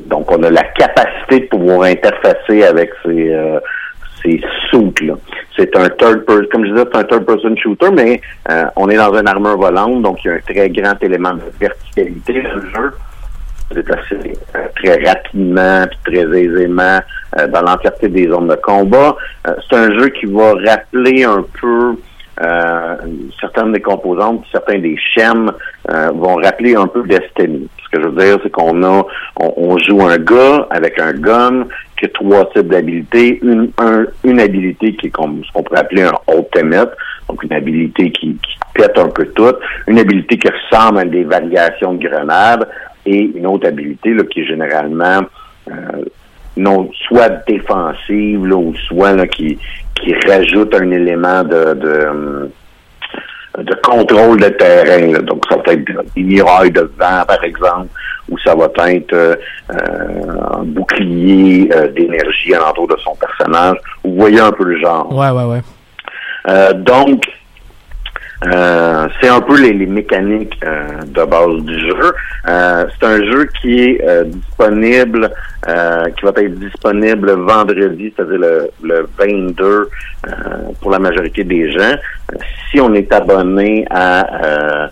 donc, 0.07 0.31
on 0.31 0.41
a 0.43 0.49
la 0.49 0.63
capacité 0.63 1.41
de 1.41 1.45
pouvoir 1.45 1.83
interfacer 1.83 2.63
avec 2.63 2.91
ces, 3.03 3.33
euh, 3.33 3.59
ces 4.23 4.41
suits-là. 4.69 5.15
C'est 5.55 5.75
un 5.75 5.89
third 5.89 6.25
person, 6.25 6.45
comme 6.51 6.65
je 6.65 6.71
disais, 6.71 6.85
c'est 6.91 6.97
un 6.99 7.03
third 7.03 7.25
person 7.25 7.55
shooter, 7.57 7.91
mais 7.91 8.21
euh, 8.49 8.65
on 8.75 8.89
est 8.89 8.97
dans 8.97 9.13
une 9.13 9.27
armure 9.27 9.57
volante, 9.57 10.01
donc 10.01 10.19
il 10.23 10.29
y 10.29 10.31
a 10.31 10.35
un 10.35 10.39
très 10.39 10.69
grand 10.69 11.03
élément 11.03 11.33
de 11.33 11.41
verticalité 11.59 12.41
dans 12.43 12.55
le 12.55 12.69
jeu 12.69 12.93
déplacer 13.73 14.33
euh, 14.55 14.67
très 14.75 15.03
rapidement 15.03 15.85
puis 15.87 16.13
très 16.13 16.39
aisément 16.39 16.99
euh, 17.37 17.47
dans 17.47 17.61
l'entièreté 17.61 18.09
des 18.09 18.27
zones 18.27 18.47
de 18.47 18.55
combat. 18.55 19.15
Euh, 19.47 19.53
c'est 19.69 19.75
un 19.75 19.97
jeu 19.97 20.09
qui 20.09 20.25
va 20.25 20.53
rappeler 20.65 21.23
un 21.23 21.45
peu 21.59 21.95
euh, 22.41 22.95
certaines 23.39 23.73
des 23.73 23.82
composantes, 23.82 24.43
certains 24.52 24.80
des 24.80 24.95
schèmes 25.13 25.52
euh, 25.91 26.10
vont 26.13 26.36
rappeler 26.36 26.75
un 26.75 26.88
peu 26.88 27.04
Destiny. 27.04 27.67
Ce 27.84 27.89
que 27.97 28.02
je 28.04 28.08
veux 28.08 28.23
dire, 28.23 28.38
c'est 28.43 28.52
qu'on 28.52 28.82
a, 28.84 29.06
on, 29.39 29.54
on 29.58 29.78
joue 29.80 30.02
un 30.06 30.17
gars 30.17 30.67
avec 30.69 30.99
un 30.99 31.13
gun 31.13 31.65
qui 31.97 32.06
a 32.06 32.10
trois 32.10 32.45
types 32.52 32.67
d'habilités. 32.67 33.39
Une, 33.43 33.71
un- 33.78 34.06
une 34.23 34.39
habilité 34.39 34.93
qui 34.95 35.08
est 35.08 35.10
comme 35.10 35.41
ce 35.45 35.52
qu'on 35.52 35.63
pourrait 35.63 35.80
appeler 35.82 36.04
un 36.04 36.13
ultimate, 36.34 36.95
donc 37.28 37.43
une 37.43 37.54
habilité 37.54 38.12
qui, 38.12 38.34
qui 38.36 38.58
pète 38.75 38.97
un 38.97 39.10
peu 39.10 39.25
tout. 39.28 39.52
Une 39.88 39.99
habilité 39.99 40.38
qui 40.38 40.47
ressemble 40.49 40.99
à 40.99 41.06
des 41.06 41.23
variations 41.23 41.93
de 41.95 42.08
grenades 42.08 42.67
et 43.06 43.32
une 43.36 43.47
autre 43.47 43.67
habilité 43.67 44.13
là, 44.13 44.23
qui 44.30 44.41
est 44.41 44.45
généralement 44.45 45.21
euh, 45.69 45.73
non 46.58 46.89
soit 47.08 47.30
défensive 47.47 48.45
là, 48.45 48.56
ou 48.56 48.73
soit 48.88 49.13
là, 49.13 49.25
qui, 49.28 49.58
qui 50.01 50.13
rajoute 50.27 50.73
un 50.75 50.91
élément 50.91 51.43
de, 51.43 51.73
de, 51.73 52.07
hum, 52.07 52.49
de 53.57 53.75
contrôle 53.83 54.39
de 54.39 54.49
terrain. 54.49 55.12
là. 55.13 55.19
Donc, 55.19 55.43
ça 55.49 55.57
peut 55.57 55.71
être 55.71 55.85
des 56.15 56.23
murailles 56.23 56.71
de 56.71 56.89
vent, 56.99 57.23
par 57.27 57.43
exemple, 57.43 57.88
ou 58.29 58.38
ça 58.39 58.55
va 58.55 58.65
être 58.91 59.13
euh, 59.13 59.35
euh, 59.71 60.57
un 60.59 60.63
bouclier 60.63 61.69
euh, 61.73 61.88
d'énergie 61.89 62.53
alentour 62.53 62.88
de 62.88 62.95
son 63.03 63.15
personnage. 63.15 63.77
Vous 64.03 64.15
voyez 64.15 64.39
un 64.39 64.51
peu 64.51 64.63
le 64.63 64.79
genre. 64.79 65.12
Ouais, 65.15 65.29
ouais, 65.31 65.45
ouais. 65.45 65.62
Euh, 66.47 66.73
donc, 66.73 67.23
euh, 68.45 69.08
c'est 69.21 69.28
un 69.30 69.41
peu 69.41 69.60
les, 69.62 69.73
les 69.73 69.86
mécaniques 69.86 70.58
euh, 70.63 70.88
de 71.08 71.23
base 71.25 71.62
du 71.63 71.80
jeu. 71.89 72.13
Euh, 72.47 72.86
c'est 72.99 73.06
un 73.06 73.17
jeu 73.25 73.47
qui 73.62 73.84
est 73.84 74.02
euh, 74.08 74.23
disponible, 74.25 75.30
euh, 75.67 76.06
qui 76.17 76.25
va 76.25 76.32
être 76.38 76.56
disponible 76.60 77.32
vendredi, 77.32 78.13
c'est-à-dire 78.15 78.39
le, 78.39 78.69
le 78.82 79.10
22 79.17 79.65
euh, 79.65 80.32
pour 80.82 80.91
la 80.91 80.99
majorité 80.99 81.43
des 81.43 81.69
gens. 81.71 81.95
Si 82.71 82.80
on 82.80 82.93
est 82.93 83.12
abonné 83.12 83.86
à 83.89 84.25
euh, 84.45 84.88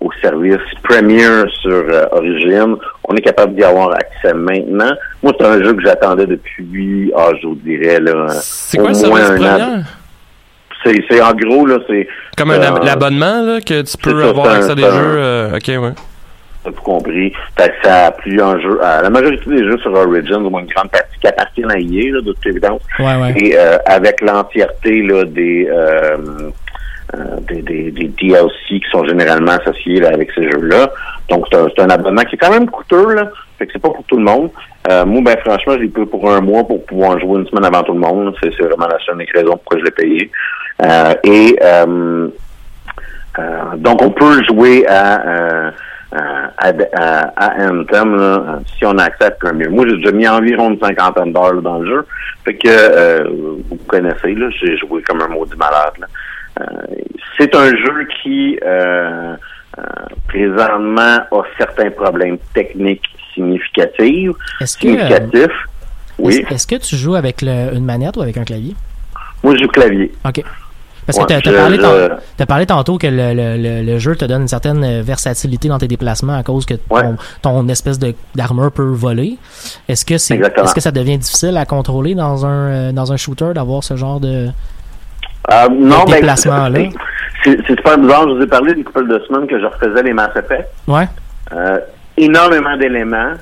au 0.00 0.10
service 0.20 0.58
Premier 0.82 1.24
sur 1.62 1.70
euh, 1.72 2.04
Origin, 2.12 2.76
on 3.08 3.16
est 3.16 3.22
capable 3.22 3.54
d'y 3.54 3.64
avoir 3.64 3.92
accès 3.92 4.34
maintenant. 4.34 4.92
Moi, 5.22 5.32
c'est 5.40 5.46
un 5.46 5.62
jeu 5.64 5.72
que 5.72 5.82
j'attendais 5.82 6.26
depuis, 6.26 7.10
ah, 7.16 7.30
je 7.40 7.46
vous 7.46 7.54
dirais, 7.64 7.98
là, 7.98 8.26
C'est 8.28 8.78
au 8.78 8.82
quoi 8.82 8.92
le 8.92 9.08
moins 9.08 9.18
service 9.24 9.46
un 9.46 9.46
an. 9.46 9.58
première? 9.58 9.84
C'est, 10.84 11.04
c'est 11.10 11.20
en 11.20 11.32
gros, 11.34 11.66
là, 11.66 11.78
c'est. 11.88 12.08
Comme 12.36 12.50
un 12.52 12.60
euh, 12.60 12.68
ab- 12.76 12.82
l'abonnement 12.84 13.42
là, 13.42 13.60
que 13.60 13.82
tu 13.82 13.96
peux 13.98 14.22
ça, 14.22 14.28
avoir 14.30 14.48
un- 14.48 14.54
accès 14.56 14.70
à 14.70 14.74
des 14.74 14.84
un- 14.84 14.90
jeux. 14.90 15.16
euh, 15.18 15.56
ok, 15.56 15.68
ouais. 15.68 15.92
T'as 16.62 16.70
tout 16.72 16.82
compris. 16.82 17.32
T'as 17.56 17.64
accès 17.64 17.88
à 17.90 18.10
plusieurs 18.10 18.60
jeux. 18.60 18.78
À 18.82 19.00
la 19.02 19.08
majorité 19.10 19.48
des 19.48 19.64
jeux 19.64 19.78
sur 19.78 19.92
Origin, 19.94 20.36
au 20.44 20.50
moins 20.50 20.60
une 20.60 20.66
grande 20.66 20.90
partie 20.90 21.18
qui 21.20 21.26
appartiennent 21.26 21.70
à 21.70 21.78
EA, 21.78 22.12
là, 22.12 22.20
de 22.20 22.32
toute 22.32 22.46
évidence. 22.46 22.82
Ouais, 22.98 23.16
ouais. 23.16 23.32
Et 23.36 23.58
euh, 23.58 23.76
avec 23.86 24.20
l'entièreté 24.20 25.02
là, 25.02 25.24
des, 25.24 25.68
euh, 25.70 26.16
euh, 27.14 27.18
des, 27.48 27.62
des, 27.62 27.90
des 27.90 28.08
DLC 28.08 28.52
qui 28.68 28.82
sont 28.90 29.04
généralement 29.06 29.52
associés 29.52 30.00
là, 30.00 30.10
avec 30.12 30.30
ces 30.34 30.50
jeux-là. 30.50 30.90
Donc, 31.30 31.46
c'est 31.50 31.58
un, 31.58 31.66
c'est 31.74 31.82
un 31.82 31.90
abonnement 31.90 32.22
qui 32.22 32.34
est 32.34 32.38
quand 32.38 32.52
même 32.52 32.68
coûteux. 32.68 33.14
Là. 33.14 33.30
Fait 33.58 33.66
que 33.66 33.72
c'est 33.72 33.82
pas 33.82 33.90
pour 33.90 34.04
tout 34.04 34.16
le 34.18 34.24
monde. 34.24 34.50
Euh, 34.90 35.04
moi, 35.06 35.20
ben 35.24 35.36
franchement, 35.44 35.74
je 35.74 35.80
l'ai 35.82 35.88
pris 35.88 36.06
pour 36.06 36.30
un 36.30 36.40
mois 36.40 36.64
pour 36.66 36.84
pouvoir 36.86 37.18
jouer 37.20 37.40
une 37.40 37.46
semaine 37.46 37.64
avant 37.64 37.82
tout 37.82 37.92
le 37.94 38.00
monde. 38.00 38.34
C'est 38.42 38.50
c'est 38.56 38.64
vraiment 38.64 38.86
la 38.86 38.98
seule 39.06 39.22
raison 39.34 39.52
pourquoi 39.52 39.78
je 39.78 39.84
l'ai 39.84 39.90
payé. 39.90 40.30
Euh, 40.82 41.14
et 41.24 41.58
euh, 41.62 42.28
euh, 43.38 43.76
donc, 43.76 44.02
on 44.02 44.10
peut 44.10 44.42
jouer 44.44 44.86
à, 44.86 45.70
à, 46.12 46.72
à, 46.94 47.20
à 47.36 47.70
Anthem 47.70 48.16
là, 48.16 48.58
si 48.76 48.84
on 48.84 48.98
accepte 48.98 49.44
un 49.44 49.52
mieux. 49.52 49.68
Moi, 49.68 49.86
j'ai 49.88 49.96
déjà 49.96 50.12
mis 50.12 50.26
environ 50.28 50.70
une 50.72 50.80
cinquantaine 50.80 51.32
d'heures 51.32 51.62
dans 51.62 51.78
le 51.78 51.86
jeu. 51.86 52.06
Fait 52.44 52.54
que 52.54 52.68
euh, 52.68 53.24
vous 53.68 53.76
connaissez, 53.86 54.34
là, 54.34 54.48
j'ai 54.60 54.76
joué 54.78 55.02
comme 55.02 55.20
un 55.22 55.28
maudit 55.28 55.56
malade. 55.56 55.92
Là. 56.00 56.06
Euh, 56.60 56.64
c'est 57.38 57.54
un 57.54 57.68
jeu 57.70 58.08
qui 58.22 58.58
euh, 58.64 59.34
euh, 59.78 59.82
présentement 60.28 61.20
a 61.30 61.42
certains 61.56 61.90
problèmes 61.90 62.38
techniques 62.54 63.04
significatifs. 63.34 64.30
Est-ce 64.60 64.76
que, 64.76 64.88
significatifs. 64.88 65.66
Oui. 66.18 66.38
Est-ce 66.38 66.54
est-ce 66.54 66.66
que 66.66 66.76
tu 66.76 66.96
joues 66.96 67.14
avec 67.14 67.40
le- 67.40 67.74
une 67.74 67.84
manette 67.84 68.16
ou 68.16 68.22
avec 68.22 68.36
un 68.36 68.44
clavier? 68.44 68.74
Moi, 69.42 69.54
je 69.56 69.62
joue 69.62 69.68
clavier. 69.68 70.10
OK. 70.26 70.42
Parce 71.12 71.18
Ouais, 71.30 71.36
que 71.36 71.40
tu 72.36 72.42
as, 72.42 72.46
parlé, 72.46 72.66
tantôt 72.66 72.98
que 72.98 73.06
le, 73.06 73.34
le- 73.34 73.56
le- 73.56 73.82
le 73.84 73.98
jeu 73.98 74.14
te 74.16 74.24
donne 74.24 74.42
une 74.42 74.48
certaine 74.48 75.00
versatilité 75.02 75.68
dans 75.68 75.78
tes 75.78 75.88
déplacements 75.88 76.36
à 76.36 76.42
cause 76.42 76.64
que 76.66 76.74
ton, 76.74 77.16
ton 77.42 77.68
espèce 77.68 77.98
d'armure 78.34 78.72
peut 78.72 78.82
voler. 78.82 79.38
Est-ce 79.88 80.04
que 80.04 80.18
c'est 80.18 80.34
Exactement. 80.34 80.66
est-ce 80.66 80.74
que 80.74 80.80
ça 80.80 80.90
devient 80.90 81.18
difficile 81.18 81.56
à 81.56 81.64
contrôler 81.66 82.14
dans 82.14 82.46
un 82.46 82.68
euh, 82.70 82.92
dans 82.92 83.12
un 83.12 83.16
shooter 83.16 83.52
d'avoir 83.54 83.82
ce 83.84 83.96
genre 83.96 84.20
de 84.20 84.48
Euh, 85.50 85.68
non, 85.70 86.04
de 86.04 86.10
ben, 86.10 86.14
déplacement-là? 86.16 86.78
c'est 87.44 87.56
c'est 87.66 87.76
super 87.76 87.98
bizarre. 87.98 88.28
Je 88.28 88.34
vous 88.36 88.42
ai 88.42 88.46
parlé 88.46 88.74
d'une 88.74 88.84
couple 88.84 89.08
de 89.08 89.18
semaines 89.26 89.46
que 89.46 89.58
je 89.60 89.66
refaisais 89.66 90.02
les 90.02 90.12
Mass 90.12 90.30
Effect. 90.36 90.68
Ouais. 90.86 91.08
Euh, 91.52 91.78
énormément 92.16 92.76
d'éléments 92.76 93.32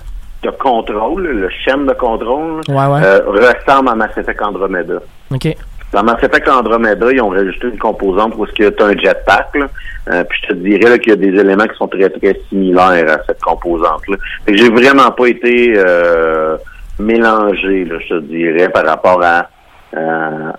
de 0.43 0.51
contrôle, 0.51 1.23
le 1.27 1.49
chaîne 1.65 1.85
de 1.87 1.93
contrôle, 1.95 2.61
Ouais, 2.69 2.75
ouais. 2.87 3.01
euh, 3.05 3.21
ressemble 3.27 3.89
à 3.89 3.95
Mass 3.97 4.17
Effect 4.17 4.41
Andromeda. 4.41 4.95
OK. 5.35 5.57
Dans 5.93 6.03
Mass 6.03 6.23
Effect 6.23 6.49
Andromeda, 6.49 7.11
ils 7.11 7.23
ont 7.23 7.31
rajouté 7.31 7.69
une 7.69 7.79
composante 7.79 8.35
où 8.37 8.45
est-ce 8.45 8.53
que 8.53 8.69
tu 8.69 8.83
as 8.83 8.87
un 8.87 8.97
jetpack. 8.97 9.55
Là. 9.55 9.67
Euh, 10.11 10.25
puis 10.25 10.39
je 10.43 10.49
te 10.49 10.53
dirais 10.55 10.99
qu'il 10.99 11.11
y 11.11 11.13
a 11.13 11.17
des 11.17 11.39
éléments 11.39 11.67
qui 11.67 11.77
sont 11.77 11.89
très, 11.89 12.11
très 12.11 12.41
similaires 12.49 13.11
à 13.11 13.25
cette 13.27 13.41
composante-là. 13.43 14.17
Fait 14.45 14.53
que 14.53 14.59
j'ai 14.59 14.71
vraiment 14.71 15.11
pas 15.11 15.27
été 15.27 15.75
euh, 15.77 16.57
mélangé, 16.99 17.85
là, 17.85 17.97
je 18.01 18.09
te 18.09 18.21
dirais, 18.21 18.69
par 18.69 18.85
rapport 18.85 19.23
à, 19.23 19.49
euh, 19.97 20.51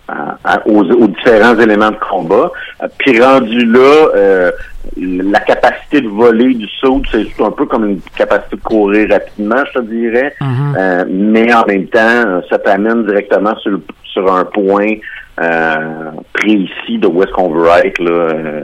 à- 0.44 0.68
aux, 0.68 0.84
aux 0.84 1.08
différents 1.08 1.58
éléments 1.60 1.92
de 1.92 1.98
combat. 2.10 2.52
Euh, 2.82 2.88
Puis 2.98 3.22
rendu 3.22 3.66
là, 3.66 4.08
euh, 4.16 4.52
la 4.98 5.40
capacité 5.42 6.02
de 6.02 6.08
voler 6.08 6.54
du 6.56 6.68
saut, 6.82 7.02
c'est 7.12 7.28
un 7.44 7.52
peu 7.52 7.66
comme 7.66 7.86
une 7.86 8.02
capacité 8.18 8.56
de 8.56 8.62
courir 8.62 9.10
rapidement, 9.12 9.64
je 9.74 9.80
te 9.80 9.86
dirais. 9.86 10.34
Euh, 10.78 11.06
mais 11.10 11.54
en 11.54 11.66
même 11.68 11.86
temps, 11.88 12.00
euh, 12.00 12.42
ça 12.50 12.58
t'amène 12.58 13.06
directement 13.06 13.56
sur, 13.58 13.72
le- 13.72 13.84
sur 14.06 14.34
un 14.34 14.46
point 14.46 14.94
euh, 15.42 16.12
précis 16.34 16.98
de 16.98 17.08
où 17.08 17.22
est-ce 17.24 17.32
qu'on 17.32 17.50
veut 17.54 17.68
être 17.86 18.00
là, 18.02 18.12
euh, 18.12 18.62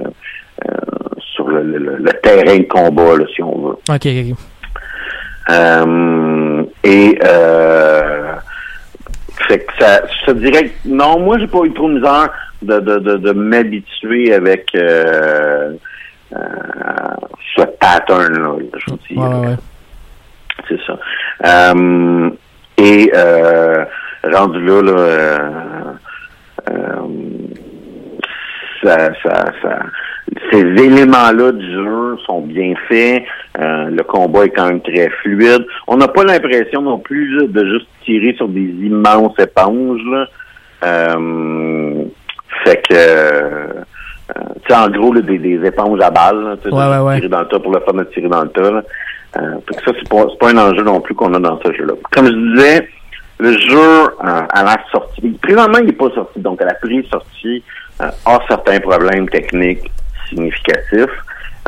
euh, 0.68 0.72
sur 1.36 1.48
le, 1.48 1.62
le- 1.62 1.98
le 1.98 2.12
terrain 2.22 2.58
de 2.58 2.64
combat, 2.64 3.18
là, 3.18 3.26
si 3.34 3.42
on 3.44 3.58
veut. 3.68 3.74
OK, 3.74 4.06
OK, 4.06 4.32
OK. 4.32 4.38
Euh, 5.50 6.64
et 6.84 7.20
euh, 7.24 8.34
fait 9.48 9.60
que 9.60 9.74
ça, 9.80 10.02
je 10.08 10.32
te 10.32 10.38
dirais 10.38 10.70
que 10.70 10.88
non, 10.88 11.20
moi 11.20 11.38
j'ai 11.40 11.48
pas 11.48 11.64
eu 11.64 11.74
trop 11.74 11.90
de 11.90 11.96
misère 11.96 12.30
de, 12.62 12.80
de, 12.80 13.00
de, 13.00 13.18
de 13.18 13.32
m'habituer 13.32 14.34
avec 14.34 14.70
euh, 14.76 15.74
euh, 16.34 16.38
ce 17.56 17.62
pattern-là, 17.62 18.58
là, 18.60 18.80
je 18.86 18.92
vous 18.92 19.00
dis. 19.10 19.18
Ouais, 19.18 19.48
ouais. 19.48 19.56
C'est 20.68 20.80
ça. 20.86 20.98
Euh, 21.46 22.30
et 22.78 23.12
euh, 23.14 23.86
rendu 24.24 24.64
là, 24.66 24.82
là 24.82 24.92
euh, 24.92 25.40
euh, 26.70 27.08
ça, 28.84 29.14
ça, 29.24 29.46
ça, 29.62 29.80
ces 30.52 30.60
éléments-là 30.60 31.52
du 31.52 31.72
jeu 31.72 32.18
sont 32.26 32.42
bien 32.42 32.74
faits. 32.88 33.24
Euh, 33.60 33.90
le 33.90 34.04
combat 34.04 34.46
est 34.46 34.50
quand 34.50 34.68
même 34.68 34.82
très 34.82 35.10
fluide. 35.22 35.66
On 35.88 35.98
n'a 35.98 36.08
pas 36.08 36.24
l'impression 36.24 36.82
non 36.82 37.00
plus 37.00 37.38
là, 37.38 37.48
de 37.48 37.66
juste 37.66 37.88
tirer 38.04 38.34
sur 38.36 38.48
des 38.48 38.62
immenses 38.62 39.38
éponges. 39.40 40.02
Là. 40.12 40.28
Euh, 40.84 42.04
fait 42.64 42.82
que, 42.88 42.94
euh, 42.96 43.84
tu 44.66 44.74
sais, 44.74 44.76
en 44.76 44.90
gros, 44.90 45.14
là, 45.14 45.22
des, 45.22 45.38
des 45.38 45.66
éponges 45.66 46.02
à 46.02 46.10
balles, 46.10 46.58
tu 46.64 46.70
sais, 46.70 46.76
Ouais, 46.76 46.98
ouais, 47.00 47.16
tirer 47.18 47.30
dans 47.30 47.42
le 47.42 47.48
tas 47.48 47.60
pour 47.60 47.72
le 47.72 47.80
fun 47.82 47.94
de 47.94 48.04
tirer 48.06 48.28
dans 48.28 48.44
le 48.44 48.50
tas. 48.50 48.72
Là. 48.72 48.84
Euh, 49.38 49.56
fait 49.68 49.76
que 49.76 49.84
ça, 49.84 49.98
c'est 50.00 50.10
pas, 50.10 50.26
pas 50.40 50.50
un 50.50 50.58
enjeu 50.58 50.84
non 50.84 51.02
plus 51.02 51.14
qu'on 51.14 51.34
a 51.34 51.40
dans 51.40 51.60
ce 51.64 51.72
jeu-là. 51.74 51.94
Comme 52.12 52.28
je 52.28 52.56
disais, 52.56 52.90
le 53.40 53.52
jeu, 53.52 53.78
euh, 53.78 54.42
à 54.50 54.64
la 54.64 54.78
sortie, 54.92 55.38
présentement, 55.42 55.78
il 55.80 55.86
n'est 55.86 55.94
pas 55.94 56.10
sorti, 56.12 56.40
donc 56.40 56.62
à 56.62 56.66
la 56.66 56.74
pré-sortie, 56.76 57.64
euh, 58.02 58.10
a 58.26 58.40
certains 58.48 58.80
problèmes 58.80 59.30
techniques 59.30 59.92
significatifs. 60.30 61.16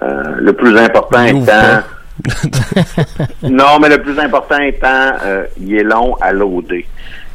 Euh, 0.01 0.35
le 0.37 0.53
plus 0.53 0.77
important 0.77 1.23
étant... 1.23 1.81
non, 3.43 3.79
mais 3.79 3.89
le 3.89 4.01
plus 4.01 4.19
important 4.19 4.59
étant, 4.59 5.11
euh, 5.23 5.45
il 5.59 5.75
est 5.75 5.83
long 5.83 6.15
à 6.15 6.31
loader. 6.31 6.85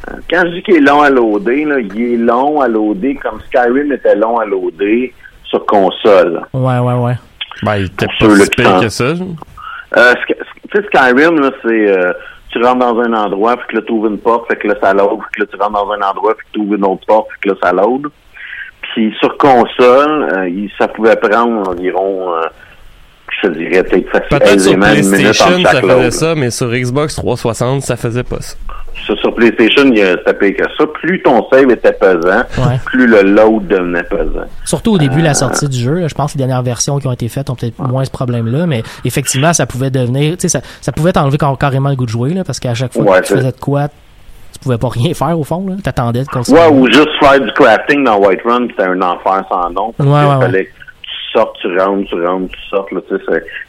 Euh, 0.09 0.15
Quand 0.29 0.41
je 0.45 0.55
dis 0.55 0.63
qu'il 0.63 0.75
est 0.75 0.81
long 0.81 1.01
à 1.01 1.09
loader, 1.09 1.65
là, 1.65 1.79
il 1.79 2.01
est 2.01 2.17
long 2.17 2.61
à 2.61 2.67
loader 2.67 3.15
comme 3.15 3.39
Skyrim 3.47 3.91
était 3.91 4.15
long 4.15 4.39
à 4.39 4.45
loader 4.45 5.13
sur 5.45 5.65
console. 5.65 6.41
Ouais, 6.53 6.79
ouais, 6.79 6.93
ouais. 6.93 7.15
Ben, 7.61 7.77
il 7.77 7.85
était 7.85 8.07
pas 8.07 8.35
si 8.35 8.49
pire 8.49 8.81
que 8.81 8.89
ça. 8.89 9.13
Euh, 9.95 10.13
tu 10.27 10.35
sais, 10.73 10.85
Skyrim, 10.87 11.39
là, 11.39 11.51
c'est 11.61 11.97
euh, 11.97 12.13
tu 12.49 12.63
rentres 12.63 12.79
dans 12.79 12.99
un 12.99 13.13
endroit, 13.13 13.57
puis 13.57 13.67
que 13.69 13.75
là, 13.77 13.81
tu 13.85 13.93
ouvres 13.93 14.07
une 14.07 14.19
porte, 14.19 14.47
fait 14.47 14.57
que 14.57 14.67
là, 14.67 14.75
ça 14.81 14.93
load, 14.93 15.19
puis 15.19 15.29
que 15.35 15.41
là, 15.41 15.47
tu 15.51 15.57
rentres 15.57 15.85
dans 15.85 15.91
un 15.91 16.01
endroit, 16.01 16.35
puis 16.35 16.45
que 16.47 16.51
tu 16.53 16.59
ouvres 16.59 16.75
une 16.75 16.85
autre 16.85 17.05
porte, 17.05 17.27
puis 17.29 17.39
que 17.41 17.49
là, 17.49 17.55
ça 17.63 17.71
load. 17.71 18.07
Sur 19.19 19.37
console, 19.37 20.29
euh, 20.37 20.67
ça 20.77 20.87
pouvait 20.87 21.15
prendre 21.15 21.69
environ, 21.69 22.33
euh, 22.33 22.41
je 23.41 23.49
dirais, 23.49 23.83
peut-être 23.83 24.11
Peut-être 24.29 24.59
sur 24.59 24.71
facilement 24.71 24.87
une 24.87 24.93
minute 25.01 25.09
PlayStation, 25.11 25.63
ça 25.63 25.81
faisait 25.81 26.11
ça, 26.11 26.35
mais 26.35 26.51
sur 26.51 26.71
Xbox 26.71 27.15
360, 27.15 27.81
ça 27.81 27.95
faisait 27.95 28.23
pas 28.23 28.41
ça. 28.41 28.55
Sur 29.21 29.33
PlayStation, 29.35 29.83
il 29.87 29.97
y 29.97 30.01
a- 30.01 30.11
c'était 30.17 30.33
pire 30.33 30.55
que 30.65 30.71
ça. 30.77 30.85
Plus 30.93 31.21
ton 31.23 31.45
save 31.51 31.69
était 31.71 31.91
pesant, 31.91 32.43
Ouais. 32.57 32.79
plus 32.85 33.05
le 33.07 33.23
load 33.23 33.67
devenait 33.67 34.03
pesant. 34.03 34.45
Surtout 34.63 34.93
au 34.93 34.97
début 34.97 35.15
de 35.17 35.21
Euh, 35.21 35.23
la 35.25 35.33
sortie 35.33 35.67
du 35.67 35.77
jeu, 35.77 35.95
là, 35.99 36.07
je 36.07 36.13
pense 36.13 36.31
que 36.33 36.37
les 36.37 36.45
dernières 36.45 36.61
versions 36.63 36.99
qui 36.99 37.07
ont 37.07 37.11
été 37.11 37.27
faites 37.27 37.49
ont 37.49 37.55
peut-être 37.55 37.79
moins 37.79 38.05
ce 38.05 38.11
problème-là, 38.11 38.65
mais 38.65 38.81
effectivement, 39.03 39.51
ça 39.51 39.65
pouvait 39.65 39.89
devenir, 39.89 40.33
tu 40.37 40.41
sais, 40.41 40.47
ça, 40.49 40.61
ça 40.79 40.91
pouvait 40.93 41.11
t'enlever 41.11 41.37
car- 41.37 41.57
carrément 41.57 41.89
le 41.89 41.95
goût 41.95 42.05
de 42.05 42.11
jouer, 42.11 42.33
là, 42.33 42.43
parce 42.45 42.59
qu'à 42.61 42.73
chaque 42.75 42.93
fois 42.93 43.03
Ouais, 43.03 43.21
que 43.21 43.25
tu 43.25 43.33
faisais 43.33 43.51
de 43.51 43.59
quoi, 43.59 43.87
pouvais 44.63 44.77
pas 44.77 44.89
rien 44.89 45.13
faire 45.13 45.37
au 45.39 45.43
fond, 45.43 45.65
là. 45.67 45.75
T'attendais 45.83 46.23
de 46.23 46.27
continuer. 46.27 46.59
Ouais, 46.59 46.67
ou 46.71 46.87
juste 46.87 47.09
faire 47.19 47.39
du 47.39 47.51
crafting 47.53 48.03
dans 48.03 48.17
Whiterun, 48.19 48.67
c'était 48.69 48.83
un 48.83 49.01
enfer 49.01 49.43
sans 49.49 49.69
nom. 49.69 49.93
Ouais, 49.99 50.05
ouais, 50.07 50.41
fallait 50.41 50.65
que 50.65 50.71
tu 51.03 51.31
sortes, 51.39 51.57
tu 51.61 51.77
rentres, 51.79 52.07
tu 52.09 52.25
rentres, 52.25 52.51
tu 52.53 52.69
sortes. 52.69 52.91
Là, 52.91 53.01
tu 53.07 53.15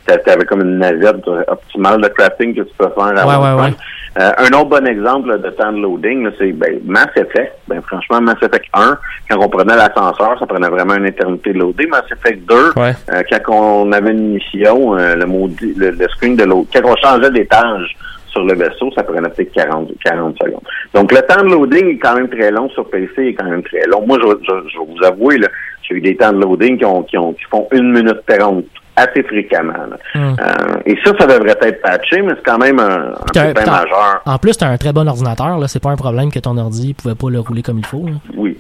sais, 0.06 0.18
t'avais 0.24 0.44
comme 0.44 0.60
une 0.62 0.78
navette 0.78 1.26
optimale 1.48 2.00
de 2.00 2.08
crafting 2.08 2.54
que 2.54 2.62
tu 2.62 2.72
peux 2.78 2.88
faire 2.88 3.18
à 3.18 3.26
Ouais, 3.26 3.36
ouais, 3.56 3.62
ouais. 3.62 3.74
Euh, 4.16 4.30
un 4.38 4.46
autre 4.56 4.66
bon 4.66 4.86
exemple 4.86 5.28
là, 5.30 5.38
de 5.38 5.50
temps 5.50 5.72
de 5.72 5.78
loading, 5.80 6.28
c'est 6.38 6.52
ben, 6.52 6.78
Mass 6.84 7.08
Effect. 7.16 7.52
Ben, 7.66 7.82
franchement, 7.82 8.20
Mass 8.20 8.36
Effect 8.42 8.66
1, 8.72 8.96
quand 9.28 9.38
on 9.44 9.48
prenait 9.48 9.74
l'ascenseur, 9.74 10.38
ça 10.38 10.46
prenait 10.46 10.68
vraiment 10.68 10.94
une 10.94 11.06
éternité 11.06 11.52
de 11.52 11.58
loader. 11.58 11.86
Mass 11.88 12.04
Effect 12.12 12.48
2, 12.48 12.54
Ouais. 12.80 12.92
euh, 13.12 13.22
quand 13.28 13.52
on 13.52 13.90
avait 13.90 14.12
une 14.12 14.34
mission, 14.34 14.96
euh, 14.96 15.16
le, 15.16 15.26
maudit, 15.26 15.74
le, 15.76 15.90
le 15.90 16.08
screen 16.10 16.36
de 16.36 16.44
l'autre, 16.44 16.68
quand 16.72 16.88
on 16.88 16.96
changeait 16.96 17.30
d'étage 17.32 17.96
sur 18.34 18.44
le 18.44 18.54
vaisseau, 18.54 18.90
ça 18.94 19.02
prenait 19.02 19.28
peut-être 19.30 19.52
40, 19.52 19.88
40 20.04 20.36
secondes. 20.42 20.60
Donc, 20.92 21.12
le 21.12 21.20
temps 21.22 21.42
de 21.42 21.50
loading 21.54 21.86
est 21.94 21.98
quand 21.98 22.14
même 22.16 22.28
très 22.28 22.50
long 22.50 22.68
sur 22.70 22.88
PC, 22.90 23.12
il 23.18 23.26
est 23.28 23.34
quand 23.34 23.48
même 23.48 23.62
très 23.62 23.86
long. 23.86 24.04
Moi, 24.06 24.18
je, 24.20 24.26
je, 24.42 24.68
je 24.72 24.78
vais 24.78 24.84
vous 24.86 25.04
avouer, 25.04 25.38
là, 25.38 25.48
j'ai 25.82 25.94
eu 25.96 26.00
des 26.00 26.16
temps 26.16 26.32
de 26.32 26.40
loading 26.42 26.76
qui, 26.78 26.84
ont, 26.84 27.02
qui, 27.04 27.16
ont, 27.16 27.32
qui 27.32 27.44
font 27.50 27.66
une 27.72 27.92
minute 27.92 28.20
40 28.26 28.64
assez 28.96 29.22
fréquemment. 29.24 29.72
Hum. 30.14 30.36
Euh, 30.38 30.74
et 30.86 30.96
ça, 31.04 31.12
ça 31.18 31.26
devrait 31.26 31.56
être 31.62 31.82
patché, 31.82 32.22
mais 32.22 32.32
c'est 32.36 32.44
quand 32.44 32.58
même 32.58 32.78
un, 32.78 33.08
un 33.12 33.14
t'as- 33.32 33.52
majeur. 33.52 34.22
En 34.24 34.38
plus, 34.38 34.56
t'as 34.56 34.68
un 34.68 34.76
très 34.76 34.92
bon 34.92 35.08
ordinateur, 35.08 35.58
là. 35.58 35.66
C'est 35.68 35.82
pas 35.82 35.90
un 35.90 35.96
problème 35.96 36.30
que 36.30 36.38
ton 36.38 36.56
ordi 36.58 36.94
pouvait 36.94 37.14
pas 37.16 37.28
le 37.30 37.40
rouler 37.40 37.62
comme 37.62 37.78
il 37.78 37.86
faut, 37.86 38.04
là. 38.06 38.12
Oui. 38.36 38.56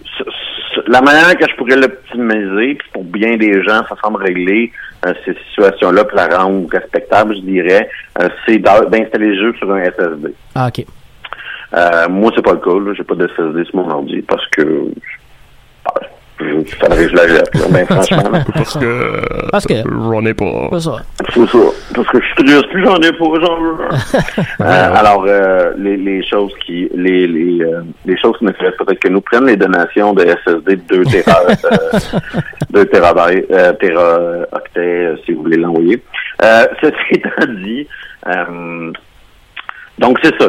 La 0.86 1.00
manière 1.00 1.36
que 1.36 1.44
je 1.48 1.54
pourrais 1.56 1.76
l'optimiser, 1.76 2.74
puis 2.74 2.88
pour 2.92 3.04
bien 3.04 3.36
des 3.36 3.62
gens, 3.62 3.82
ça 3.88 3.96
semble 4.02 4.22
régler 4.22 4.72
euh, 5.06 5.12
ces 5.24 5.34
situations-là, 5.48 6.04
pour 6.04 6.16
la 6.16 6.28
rendre 6.38 6.68
respectable, 6.70 7.34
je 7.36 7.40
dirais, 7.40 7.88
euh, 8.20 8.28
c'est 8.46 8.58
d'installer 8.58 9.28
le 9.28 9.34
jeu 9.36 9.54
sur 9.58 9.72
un 9.72 9.82
SSD. 9.84 10.34
Ah, 10.54 10.68
ok. 10.68 10.84
Euh, 11.74 12.08
moi, 12.08 12.30
c'est 12.34 12.42
pas 12.42 12.52
le 12.52 12.58
cas. 12.58 12.70
J'ai 12.96 13.02
pas 13.04 13.14
de 13.14 13.26
SSD 13.28 13.64
sur 13.64 13.76
mon 13.76 13.90
ordi 13.90 14.22
parce 14.22 14.46
que 14.50 14.86
ah, 15.86 16.00
je, 16.40 16.64
faudrait 16.78 17.04
que 17.04 17.10
je 17.10 17.16
la 17.16 17.28
jette. 17.28 17.54
là. 17.54 17.64
Ben, 17.70 17.86
franchement. 17.86 18.30
Parce 18.54 18.78
que. 18.78 19.50
Parce 19.50 19.66
que- 19.66 20.32
pas. 20.34 20.68
Pas 20.70 20.80
ça. 20.80 20.96
C'est 21.34 21.46
ça. 21.46 21.58
Parce 21.94 22.08
que 22.08 22.20
je 22.20 22.24
suis 22.26 22.34
triste, 22.36 22.68
plus 22.70 22.84
j'en 22.84 22.96
ai 22.98 23.12
pas, 23.12 23.24
j'en 23.42 23.60
veux. 23.60 23.76
Euh, 24.60 24.94
alors, 24.94 25.24
euh, 25.28 25.72
les, 25.76 25.96
les 25.96 26.24
choses 26.26 26.52
qui, 26.64 26.88
les, 26.94 27.26
les, 27.26 27.62
euh, 27.62 27.82
les 28.06 28.16
choses 28.18 28.36
qui 28.38 28.44
m'intéressent 28.44 28.86
peut-être 28.86 29.00
que 29.00 29.08
nous 29.08 29.20
prennent 29.20 29.46
les 29.46 29.56
donations 29.56 30.12
de 30.12 30.22
SSD 30.24 30.76
de 30.76 30.82
2 30.82 31.04
téra, 31.04 31.36
euh, 31.48 31.98
2 32.70 32.84
térabytes, 32.86 33.50
euh, 33.50 33.72
téraoctets, 33.74 34.78
euh, 34.80 35.16
si 35.24 35.32
vous 35.32 35.42
voulez 35.42 35.56
l'envoyer. 35.56 36.02
Euh, 36.42 36.66
ceci 36.80 36.94
étant 37.12 37.52
dit, 37.62 37.86
euh, 38.28 38.92
Donc 39.98 40.18
c'est 40.22 40.34
ça. 40.40 40.48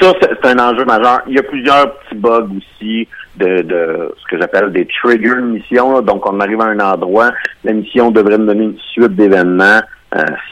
Ça, 0.00 0.12
c'est 0.20 0.46
un 0.46 0.58
enjeu 0.58 0.84
majeur. 0.84 1.20
Il 1.26 1.34
y 1.34 1.38
a 1.38 1.42
plusieurs 1.42 1.94
petits 1.98 2.16
bugs 2.16 2.48
aussi 2.58 3.08
de, 3.36 3.62
de 3.62 4.14
ce 4.20 4.26
que 4.30 4.38
j'appelle 4.38 4.72
des 4.72 4.86
trigger 4.86 5.36
missions. 5.40 5.94
là. 5.94 6.00
Donc 6.02 6.26
on 6.30 6.40
arrive 6.40 6.60
à 6.60 6.64
un 6.66 6.80
endroit, 6.80 7.32
la 7.64 7.72
mission 7.72 8.10
devrait 8.10 8.38
me 8.38 8.46
donner 8.46 8.64
une 8.64 8.78
suite 8.92 9.14
d'événements, 9.14 9.80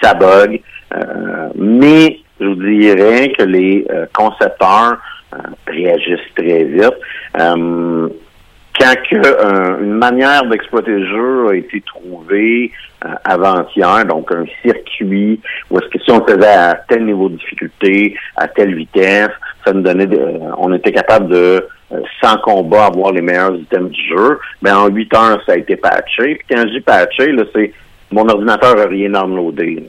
ça 0.02 0.14
bug. 0.14 0.60
Euh, 0.94 1.48
mais 1.54 2.18
je 2.40 2.46
vous 2.46 2.54
dirais 2.56 3.32
que 3.38 3.44
les 3.44 3.86
euh, 3.90 4.06
concepteurs 4.14 4.96
euh, 5.34 5.38
réagissent 5.66 6.34
très 6.36 6.64
vite. 6.64 6.94
Euh, 7.38 8.08
quand 8.78 8.94
que, 9.10 9.16
euh, 9.16 9.82
une 9.82 9.92
manière 9.92 10.44
d'exploiter 10.46 10.90
le 10.92 11.06
jeu 11.06 11.48
a 11.50 11.54
été 11.54 11.82
trouvée 11.82 12.72
euh, 13.04 13.08
avant-hier, 13.24 14.04
donc 14.06 14.32
un 14.32 14.44
circuit 14.62 15.40
où 15.70 15.78
est-ce 15.78 15.88
que 15.88 15.98
si 16.02 16.10
on 16.10 16.24
faisait 16.26 16.46
à 16.46 16.74
tel 16.88 17.04
niveau 17.04 17.28
de 17.28 17.36
difficulté, 17.36 18.16
à 18.36 18.48
telle 18.48 18.74
vitesse, 18.74 19.28
ça 19.66 19.72
nous 19.74 19.82
donnait, 19.82 20.06
de- 20.06 20.16
euh, 20.16 20.38
on 20.56 20.72
était 20.72 20.92
capable 20.92 21.28
de 21.28 21.66
euh, 21.92 22.00
sans 22.22 22.38
combat 22.38 22.86
avoir 22.86 23.12
les 23.12 23.20
meilleurs 23.20 23.54
items 23.54 23.90
du 23.90 24.08
jeu. 24.08 24.38
Mais 24.62 24.70
en 24.72 24.86
8 24.88 25.14
heures, 25.14 25.42
ça 25.44 25.52
a 25.52 25.56
été 25.56 25.76
patché. 25.76 26.36
Puis 26.36 26.46
quand 26.50 26.62
je 26.62 26.72
dis 26.72 26.80
patché, 26.80 27.32
là, 27.32 27.42
c'est 27.54 27.72
mon 28.12 28.28
ordinateur 28.28 28.78
a 28.78 28.86
rien 28.86 29.10
downloadé. 29.10 29.84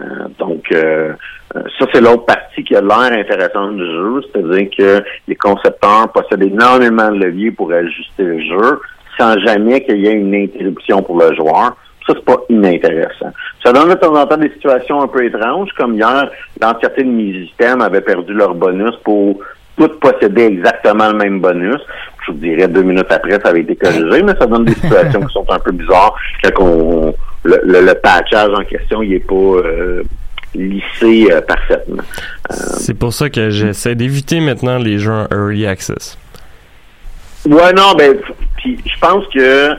Euh, 0.00 0.04
donc, 0.38 0.64
euh, 0.72 1.12
euh, 1.54 1.62
ça, 1.78 1.86
c'est 1.92 2.00
l'autre 2.00 2.24
partie 2.24 2.64
qui 2.64 2.74
a 2.74 2.80
l'air 2.80 3.12
intéressante 3.12 3.76
du 3.76 3.84
jeu, 3.84 4.22
c'est-à-dire 4.22 4.68
que 4.76 5.04
les 5.28 5.36
concepteurs 5.36 6.08
possèdent 6.12 6.42
énormément 6.42 7.10
de 7.10 7.24
leviers 7.24 7.52
pour 7.52 7.72
ajuster 7.72 8.24
le 8.24 8.40
jeu 8.40 8.80
sans 9.18 9.38
jamais 9.38 9.84
qu'il 9.84 9.98
y 9.98 10.08
ait 10.08 10.14
une 10.14 10.34
interruption 10.34 11.02
pour 11.02 11.20
le 11.20 11.34
joueur. 11.36 11.76
Ça, 12.06 12.12
c'est 12.14 12.24
pas 12.24 12.40
inintéressant. 12.50 13.32
Ça 13.64 13.72
donne 13.72 13.88
de 13.88 13.94
temps 13.94 14.14
en 14.14 14.26
temps 14.26 14.36
des 14.36 14.50
situations 14.50 15.00
un 15.00 15.06
peu 15.06 15.24
étranges, 15.24 15.70
comme 15.76 15.94
hier, 15.94 16.28
l'entièreté 16.60 17.04
de 17.04 17.08
mes 17.08 17.30
items 17.30 17.82
avaient 17.82 18.00
perdu 18.00 18.34
leur 18.34 18.54
bonus 18.54 18.94
pour 19.04 19.38
toutes 19.76 20.00
posséder 20.00 20.44
exactement 20.44 21.08
le 21.08 21.16
même 21.16 21.40
bonus. 21.40 21.80
Je 22.26 22.32
vous 22.32 22.38
dirais 22.38 22.68
deux 22.68 22.82
minutes 22.82 23.10
après, 23.10 23.38
ça 23.42 23.50
avait 23.50 23.60
été 23.60 23.76
corrigé, 23.76 24.22
mais 24.22 24.34
ça 24.38 24.46
donne 24.46 24.64
des 24.64 24.74
situations 24.82 25.20
qui 25.20 25.32
sont 25.32 25.46
un 25.50 25.58
peu 25.58 25.72
bizarres 25.72 26.14
quand 26.42 26.64
on, 26.64 27.13
le, 27.44 27.60
le, 27.64 27.80
le 27.86 27.94
patchage 27.94 28.50
en 28.58 28.64
question, 28.64 29.02
il 29.02 29.14
est 29.14 29.26
pas 29.26 29.34
euh, 29.34 30.02
lissé 30.54 31.28
euh, 31.30 31.40
parfaitement. 31.40 32.02
C'est 32.50 32.94
pour 32.98 33.12
ça 33.12 33.28
que 33.30 33.50
j'essaie 33.50 33.94
d'éviter 33.94 34.40
maintenant 34.40 34.78
les 34.78 34.98
jeux 34.98 35.12
en 35.12 35.26
early 35.32 35.66
access. 35.66 36.16
Ouais, 37.46 37.72
non, 37.74 37.94
ben, 37.98 38.16
puis 38.56 38.78
je 38.86 38.98
pense 38.98 39.24
que 39.34 39.72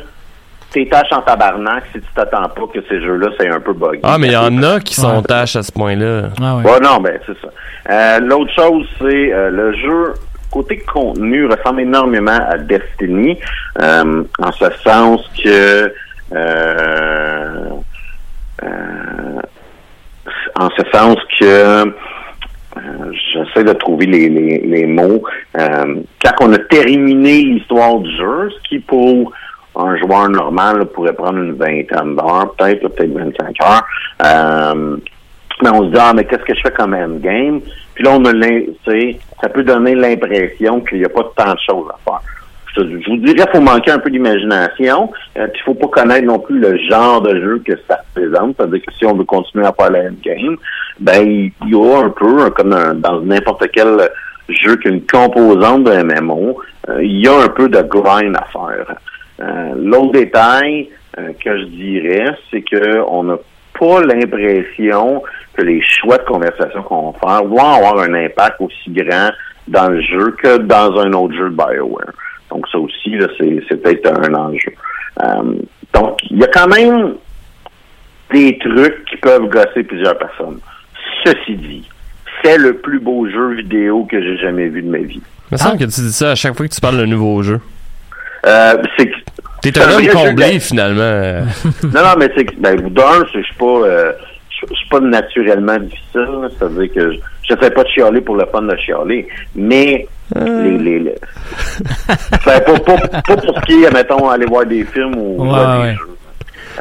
tes 0.71 0.87
tâches 0.87 1.11
en 1.11 1.21
tabarnak 1.21 1.85
si 1.93 1.99
tu 2.01 2.07
t'attends 2.13 2.49
pas 2.49 2.67
que 2.73 2.79
ces 2.89 3.01
jeux-là, 3.01 3.29
c'est 3.39 3.47
un 3.47 3.59
peu 3.59 3.73
buggy. 3.73 3.99
Ah, 4.03 4.17
mais 4.19 4.27
il 4.27 4.33
y 4.33 4.37
en 4.37 4.61
a 4.61 4.79
qui 4.79 4.93
sont 4.95 5.17
Ouais. 5.17 5.23
tâches 5.23 5.55
à 5.55 5.63
ce 5.63 5.71
point-là. 5.71 6.29
Ah 6.41 6.57
ouais. 6.57 6.63
Ouais, 6.63 6.79
non, 6.81 6.99
ben, 6.99 7.17
c'est 7.25 7.37
ça. 7.41 7.47
Euh, 7.89 8.19
L'autre 8.19 8.51
chose, 8.53 8.85
c'est 8.99 9.31
euh, 9.33 9.49
le 9.49 9.73
jeu, 9.77 10.13
côté 10.51 10.77
contenu, 10.79 11.45
ressemble 11.47 11.81
énormément 11.81 12.37
à 12.49 12.57
Destiny, 12.57 13.39
euh, 13.81 14.23
en 14.39 14.51
ce 14.51 14.65
sens 14.83 15.21
que, 15.41 15.47
euh, 15.47 15.87
euh, 15.87 15.89
en 20.57 20.69
ce 20.69 20.83
sens 20.91 21.17
que, 21.39 21.85
euh, 22.77 23.11
j'essaie 23.33 23.63
de 23.63 23.73
trouver 23.73 24.05
les, 24.05 24.85
mots, 24.85 25.23
euh, 25.57 25.95
quand 26.23 26.33
on 26.41 26.53
a 26.53 26.59
terminé 26.59 27.43
l'histoire 27.43 27.99
du 27.99 28.11
jeu, 28.17 28.49
ce 28.49 28.69
qui 28.69 28.79
pour 28.79 29.31
un 29.75 29.97
joueur 29.97 30.29
normal 30.29 30.85
pourrait 30.87 31.13
prendre 31.13 31.39
une 31.39 31.53
vingtaine 31.53 32.15
d'heures, 32.15 32.53
peut-être, 32.57 32.87
peut-être 32.89 33.11
25 33.11 33.55
heures, 33.63 33.85
euh, 34.23 34.97
mais 35.61 35.69
on 35.69 35.83
se 35.85 35.91
dit, 35.91 35.97
ah, 35.99 36.13
mais 36.13 36.25
qu'est-ce 36.25 36.43
que 36.43 36.55
je 36.55 36.61
fais 36.61 36.71
comme 36.71 36.93
endgame? 36.93 37.61
Puis 37.93 38.03
là, 38.03 38.11
on 38.13 38.25
a 38.25 38.33
ça 39.41 39.49
peut 39.49 39.63
donner 39.63 39.95
l'impression 39.95 40.81
qu'il 40.81 40.99
n'y 40.99 41.05
a 41.05 41.09
pas 41.09 41.31
tant 41.37 41.53
de 41.53 41.59
choses 41.65 41.87
à 41.89 41.97
faire. 42.03 42.21
Je, 42.75 42.81
vous 42.81 43.17
dirais, 43.17 43.45
il 43.47 43.51
faut 43.51 43.61
manquer 43.61 43.91
un 43.91 43.99
peu 43.99 44.09
d'imagination. 44.09 45.11
Euh, 45.37 45.47
puis 45.47 45.61
il 45.61 45.63
faut 45.63 45.73
pas 45.75 45.87
connaître 45.87 46.25
non 46.25 46.39
plus 46.39 46.59
le 46.59 46.77
genre 46.89 47.21
de 47.21 47.35
jeu 47.39 47.61
que 47.65 47.73
ça 47.87 47.99
représente. 48.15 48.55
C'est-à-dire 48.57 48.81
que 48.85 48.93
si 48.93 49.05
on 49.05 49.13
veut 49.15 49.23
continuer 49.23 49.65
à 49.65 49.73
faire 49.73 49.91
le 49.91 49.99
endgame, 50.09 50.57
ben, 50.99 51.21
il 51.25 51.51
y 51.69 51.75
a 51.75 51.97
un 52.03 52.09
peu, 52.09 52.49
comme 52.51 52.73
un- 52.73 52.95
dans 52.95 53.21
n'importe 53.21 53.65
quel 53.71 54.09
jeu 54.49 54.75
qui 54.77 54.87
a 54.89 54.91
une 54.91 55.05
composante 55.05 55.85
de 55.85 55.91
MMO, 55.91 56.59
euh, 56.89 57.03
il 57.03 57.23
y 57.23 57.27
a 57.27 57.33
un 57.43 57.47
peu 57.49 57.67
de 57.69 57.81
grind 57.81 58.35
à 58.35 58.45
faire. 58.51 58.95
Euh, 59.41 59.73
L'autre 59.77 60.11
détail 60.13 60.89
euh, 61.17 61.29
que 61.43 61.57
je 61.57 61.63
dirais, 61.65 62.25
c'est 62.51 62.61
que 62.61 62.99
on 63.07 63.23
n'a 63.23 63.37
pas 63.79 64.01
l'impression 64.01 65.23
que 65.53 65.61
les 65.61 65.81
choix 65.81 66.17
de 66.17 66.23
conversation 66.23 66.81
qu'on 66.83 67.11
va 67.11 67.19
faire 67.19 67.43
vont 67.47 67.57
avoir 67.57 67.99
un 67.99 68.13
impact 68.13 68.59
aussi 68.59 68.89
grand 68.91 69.29
dans 69.67 69.89
le 69.89 70.01
jeu 70.01 70.35
que 70.41 70.57
dans 70.57 70.97
un 70.99 71.11
autre 71.13 71.33
jeu 71.35 71.49
de 71.49 71.55
BioWare. 71.55 72.11
Donc 72.55 72.67
ça 72.71 72.79
aussi, 72.79 73.17
c'est, 73.67 73.83
peut-être 73.83 74.07
un 74.07 74.33
enjeu. 74.33 74.71
Euh, 75.21 75.55
donc, 75.93 76.19
il 76.29 76.37
y 76.37 76.43
a 76.43 76.47
quand 76.47 76.67
même 76.67 77.15
des 78.31 78.57
trucs 78.59 79.03
qui 79.05 79.17
peuvent 79.17 79.49
gosser 79.49 79.83
plusieurs 79.83 80.17
personnes. 80.17 80.59
Ceci 81.25 81.55
dit, 81.55 81.89
c'est 82.41 82.57
le 82.57 82.77
plus 82.77 82.99
beau 82.99 83.29
jeu 83.29 83.55
vidéo 83.55 84.05
que 84.09 84.21
j'ai 84.21 84.37
jamais 84.37 84.69
vu 84.69 84.81
de 84.83 84.89
ma 84.89 84.99
vie. 84.99 85.21
Il 85.51 85.55
me 85.55 85.57
semble 85.57 85.77
que 85.77 85.83
tu 85.83 85.99
dis 85.99 86.13
ça 86.13 86.31
à 86.31 86.35
chaque 86.35 86.55
fois 86.55 86.65
que 86.65 86.73
tu 86.73 86.79
parles 86.79 86.97
d'un 86.97 87.07
nouveau 87.07 87.43
jeu. 87.43 87.59
Euh, 88.45 88.81
c'est 88.97 89.11
T'es 89.61 89.77
un 89.79 89.91
homme 89.91 90.07
comblé, 90.07 90.59
finalement. 90.59 91.45
non, 91.83 91.89
non, 92.03 92.13
mais 92.17 92.31
c'est 92.37 92.45
que, 92.45 92.55
ben, 92.57 92.75
d'un, 92.89 93.25
c'est- 93.33 93.41
je 93.41 93.45
suis 93.47 93.55
pas, 93.55 93.65
euh, 93.65 94.11
je 94.69 94.73
suis 94.73 94.89
pas 94.89 94.99
naturellement 94.99 95.77
difficile, 95.77 96.49
c'est-à-dire 96.57 96.93
que 96.93 97.11
je, 97.13 97.17
je 97.49 97.55
fais 97.55 97.69
pas 97.71 97.83
de 97.83 97.89
chialer 97.89 98.21
pour 98.21 98.35
le 98.35 98.45
fun 98.51 98.61
de 98.63 98.75
chialer, 98.77 99.27
mais 99.55 100.07
les, 100.35 100.77
les, 100.77 100.99
les- 100.99 101.15
Ben, 102.45 102.59
pas, 102.61 102.79
pas, 102.79 102.97
pas 103.21 103.37
pour 103.37 103.55
ce 103.55 103.61
qui 103.65 103.83
est, 103.83 103.91
mettons, 103.93 104.29
aller 104.29 104.45
voir 104.45 104.65
des 104.65 104.83
films 104.85 105.15
ou 105.17 105.43
Ouais, 105.43 105.49
des 105.59 105.81
ouais. 105.83 105.93
jeux. 105.95 106.09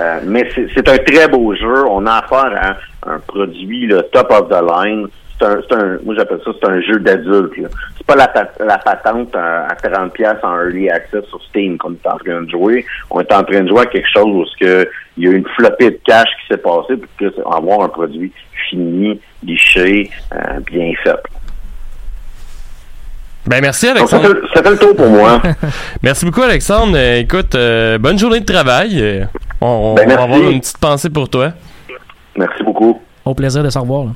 Euh, 0.00 0.20
mais 0.26 0.50
c'est 0.74 0.88
un 0.88 0.96
très 0.98 1.28
beau 1.28 1.54
jeu. 1.54 1.84
On 1.88 2.04
a 2.06 2.14
affaire 2.14 2.76
à 3.04 3.10
un 3.12 3.18
produit 3.20 3.86
là, 3.86 4.02
top 4.12 4.28
of 4.30 4.48
the 4.48 4.60
line. 4.62 5.06
C'est 5.44 5.50
un, 5.50 5.60
c'est 5.68 5.74
un, 5.76 5.98
moi 6.04 6.14
j'appelle 6.16 6.40
ça 6.44 6.50
c'est 6.58 6.68
un 6.70 6.80
jeu 6.80 6.98
d'adulte. 7.00 7.56
là. 7.58 7.68
C'est 7.98 8.06
pas 8.06 8.16
la, 8.16 8.28
pa- 8.28 8.48
la 8.64 8.78
patente 8.78 9.34
euh, 9.36 9.66
à 9.68 9.74
30 9.74 10.12
pièces 10.14 10.38
en 10.42 10.54
early 10.56 10.88
access 10.88 11.24
sur 11.28 11.42
Steam 11.44 11.76
qu'on 11.76 11.92
est 11.92 12.06
en 12.06 12.16
train 12.16 12.42
de 12.42 12.50
jouer. 12.50 12.84
On 13.10 13.20
est 13.20 13.32
en 13.32 13.42
train 13.44 13.60
de 13.62 13.68
jouer 13.68 13.80
à 13.82 13.86
quelque 13.86 14.08
chose 14.14 14.26
où 14.26 14.44
ce 14.46 14.56
que 14.64 14.88
il 15.18 15.24
y 15.24 15.28
a 15.28 15.32
une 15.32 15.46
flopée 15.56 15.90
de 15.90 16.00
cash 16.04 16.28
qui 16.40 16.46
s'est 16.54 16.60
passée 16.60 16.96
pour 16.96 17.08
que 17.18 17.26
avoir 17.54 17.82
un 17.82 17.88
produit 17.88 18.32
fini, 18.70 19.20
liché, 19.42 20.10
euh, 20.34 20.60
bien 20.66 20.92
fait. 21.02 21.16
Ben, 23.46 23.60
merci, 23.60 23.86
Donc 23.92 24.08
ça 24.08 24.16
Alexandre. 24.16 24.40
fait, 24.48 24.54
ça 24.56 24.62
fait 24.62 24.70
le 24.70 24.78
tour 24.78 24.96
pour 24.96 25.08
moi. 25.10 25.42
Merci 26.02 26.24
beaucoup, 26.24 26.40
Alexandre. 26.42 26.96
Euh, 26.96 27.18
écoute, 27.18 27.54
euh, 27.54 27.98
bonne 27.98 28.18
journée 28.18 28.40
de 28.40 28.46
travail. 28.50 28.98
Euh, 28.98 29.24
on, 29.60 29.66
on 29.66 29.94
Ben, 29.94 30.08
va 30.08 30.22
avoir 30.22 30.40
une 30.40 30.60
petite 30.60 30.78
pensée 30.78 31.10
pour 31.10 31.28
toi. 31.28 31.52
Merci 32.36 32.62
beaucoup. 32.62 33.02
Au 33.22 33.34
plaisir 33.34 33.62
de 33.62 33.68
se 33.68 33.78
revoir. 33.78 34.04
là. 34.06 34.10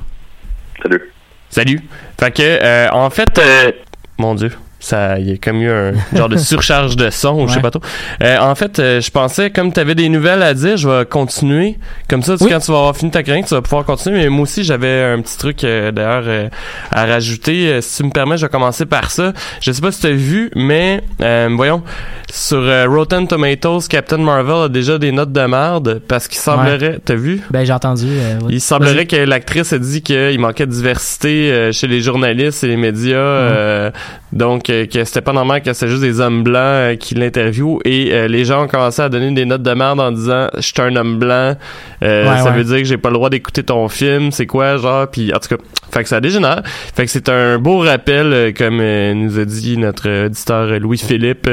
Salut. 0.81 1.11
Salut. 1.49 1.81
Fait 2.19 2.31
que, 2.31 2.41
euh, 2.43 2.89
en 2.91 3.09
fait, 3.09 3.37
euh, 3.39 3.71
mon 4.17 4.35
Dieu, 4.35 4.51
ça, 4.79 5.19
il 5.19 5.29
y 5.29 5.33
a 5.33 5.37
comme 5.37 5.61
eu 5.61 5.69
un 5.69 5.91
genre 6.15 6.29
de 6.29 6.37
surcharge 6.37 6.95
de 6.95 7.09
son, 7.09 7.41
ou 7.41 7.47
je 7.47 7.51
sais 7.53 7.55
Ouais. 7.57 7.61
pas 7.61 7.71
trop. 7.71 7.81
Euh, 8.23 8.37
en 8.39 8.55
fait, 8.55 8.79
euh, 8.79 9.01
je 9.01 9.11
pensais, 9.11 9.49
comme 9.49 9.73
tu 9.73 9.79
avais 9.79 9.95
des 9.95 10.07
nouvelles 10.09 10.41
à 10.41 10.53
dire, 10.53 10.77
je 10.77 10.87
vais 10.87 11.05
continuer. 11.05 11.77
Comme 12.09 12.23
ça, 12.23 12.37
tu- 12.37 12.45
Oui. 12.45 12.49
quand 12.51 12.59
tu 12.59 12.71
vas 12.71 12.77
avoir 12.77 12.95
fini 12.95 13.11
ta 13.11 13.21
chronique, 13.23 13.45
tu 13.47 13.53
vas 13.55 13.61
pouvoir 13.61 13.83
continuer. 13.85 14.19
Mais 14.23 14.29
moi 14.29 14.43
aussi, 14.43 14.63
j'avais 14.63 15.03
un 15.03 15.21
petit 15.21 15.37
truc, 15.37 15.63
euh, 15.63 15.91
d'ailleurs, 15.91 16.23
euh, 16.27 16.47
à 16.91 17.05
rajouter. 17.05 17.67
Euh, 17.73 17.81
si 17.81 17.97
tu 17.97 18.03
me 18.07 18.11
permets, 18.11 18.37
je 18.37 18.45
vais 18.45 18.49
commencer 18.49 18.85
par 18.85 19.11
ça. 19.11 19.33
Je 19.61 19.71
sais 19.71 19.81
pas 19.81 19.91
si 19.91 20.01
tu 20.01 20.07
as 20.07 20.11
vu, 20.11 20.49
mais, 20.55 21.01
euh, 21.21 21.49
voyons, 21.51 21.83
sur 22.31 22.61
Rotten 22.89 23.27
Tomatoes, 23.27 23.81
Captain 23.89 24.17
Marvel 24.19 24.63
a 24.65 24.69
déjà 24.69 24.97
des 24.97 25.11
notes 25.11 25.31
de 25.31 25.41
merde 25.41 26.01
parce 26.07 26.27
qu'il 26.27 26.39
semblerait, 26.39 26.99
t'as 27.03 27.15
vu? 27.15 27.41
Ben, 27.51 27.65
j'ai 27.65 27.73
entendu. 27.73 28.05
ouais. 28.05 28.37
Il 28.49 28.61
semblerait 28.61 29.07
que 29.07 29.15
l'actrice 29.15 29.73
a 29.73 29.79
dit 29.79 30.01
qu'il 30.03 30.39
manquait 30.39 30.65
de 30.67 30.71
diversité 30.71 31.51
euh, 31.51 31.71
chez 31.71 31.87
les 31.87 32.01
journalistes 32.01 32.63
et 32.63 32.67
les 32.67 32.77
médias. 32.77 33.17
euh, 33.17 33.91
donc, 34.31 34.68
que 34.87 35.03
c'était 35.03 35.21
pas 35.21 35.33
normal 35.33 35.61
que 35.61 35.71
c'était 35.73 35.87
juste 35.89 36.01
des 36.01 36.19
hommes 36.19 36.43
blancs 36.43 36.55
euh, 36.63 36.95
qui 36.95 37.15
l'interviewent. 37.15 37.79
Et 37.85 38.09
euh, 38.13 38.27
les 38.27 38.45
gens 38.45 38.63
ont 38.63 38.67
commencé 38.67 39.01
à 39.01 39.09
donner 39.09 39.31
des 39.31 39.45
notes 39.45 39.61
de 39.63 39.73
merde 39.73 39.99
en 39.99 40.11
disant 40.11 40.47
«Je 40.55 40.61
suis 40.61 40.73
un 40.79 40.95
homme 40.95 41.17
blanc. 41.19 41.55
Euh, 42.03 42.29
Ouais, 42.29 42.37
Ça 42.37 42.45
ouais. 42.45 42.51
veut 42.57 42.63
dire 42.63 42.77
que 42.77 42.83
j'ai 42.85 42.97
pas 42.97 43.09
le 43.09 43.15
droit 43.15 43.29
d'écouter 43.29 43.63
ton 43.63 43.87
film. 43.89 44.31
C'est 44.31 44.45
quoi, 44.45 44.77
genre?» 44.77 45.07
Puis, 45.11 45.33
en 45.33 45.39
tout 45.39 45.55
cas, 45.55 45.61
fait 45.91 46.03
que 46.03 46.09
ça 46.09 46.21
dégénère. 46.21 46.61
Fait 46.65 47.05
que 47.05 47.11
c'est 47.11 47.29
un 47.29 47.57
beau 47.57 47.79
rappel, 47.79 48.53
comme 48.57 48.77
nous 49.13 49.39
a 49.39 49.45
dit 49.45 49.77
notre 49.77 50.25
auditeur 50.27 50.79
Louis-Philippe, 50.79 51.49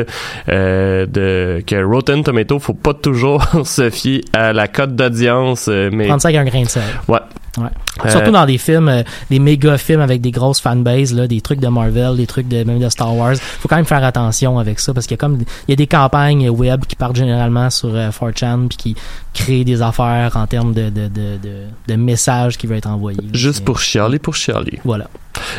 euh, 0.49 1.07
de 1.07 1.63
que 1.67 1.83
Rotten 1.83 2.23
Tomato, 2.23 2.59
faut 2.59 2.75
pas 2.75 2.95
toujours 2.95 3.43
se 3.65 3.91
fier 3.91 4.21
à 4.33 4.53
la 4.53 4.69
cote 4.69 4.95
d'audience. 4.95 5.69
mais 5.69 6.07
Prendre 6.07 6.21
ça 6.23 6.29
avec 6.29 6.41
un 6.41 6.45
grain 6.45 6.63
de 6.63 6.69
sel. 6.69 6.83
Ouais. 7.09 7.19
Ouais. 7.59 8.11
Surtout 8.11 8.33
dans 8.33 8.45
des 8.45 8.59
films, 8.59 9.03
des 9.31 9.39
méga 9.39 9.79
films 9.79 10.03
avec 10.03 10.21
des 10.21 10.31
grosses 10.31 10.61
fanbases, 10.61 11.15
là, 11.15 11.27
des 11.27 11.41
trucs 11.41 11.59
de 11.59 11.69
Marvel, 11.69 12.15
des 12.19 12.27
trucs 12.27 12.49
de 12.49 12.63
même 12.65 12.79
de 12.79 12.89
Star 12.91 13.06
Wars. 13.14 13.37
Faut 13.37 13.69
quand 13.69 13.77
même 13.77 13.85
faire 13.85 14.05
attention 14.05 14.59
avec 14.59 14.81
ça 14.81 14.92
parce 14.95 15.07
qu'il 15.07 15.14
y 15.16 15.19
a 15.19 15.21
comme 15.21 15.38
il 15.40 15.71
y 15.71 15.73
a 15.73 15.77
des 15.77 15.87
campagnes 15.87 16.49
web 16.49 16.85
qui 16.87 16.97
partent 16.97 17.16
généralement 17.16 17.71
sur 17.71 17.95
euh, 17.95 18.11
4chan 18.11 18.69
puis 18.69 18.77
qui 18.77 18.97
créent 19.35 19.64
des 19.64 19.83
affaires 19.83 20.33
en 20.37 20.47
termes 20.47 20.73
de 20.73 20.88
de, 20.90 21.09
de, 21.09 21.37
de, 21.42 21.55
de 21.88 21.95
messages 21.97 22.57
qui 22.57 22.66
veulent 22.66 22.79
être 22.79 22.88
envoyés. 22.88 23.19
Juste 23.33 23.64
pour 23.64 23.79
chialer, 23.81 24.19
pour 24.19 24.35
chialer. 24.35 24.81
voilà. 24.85 25.07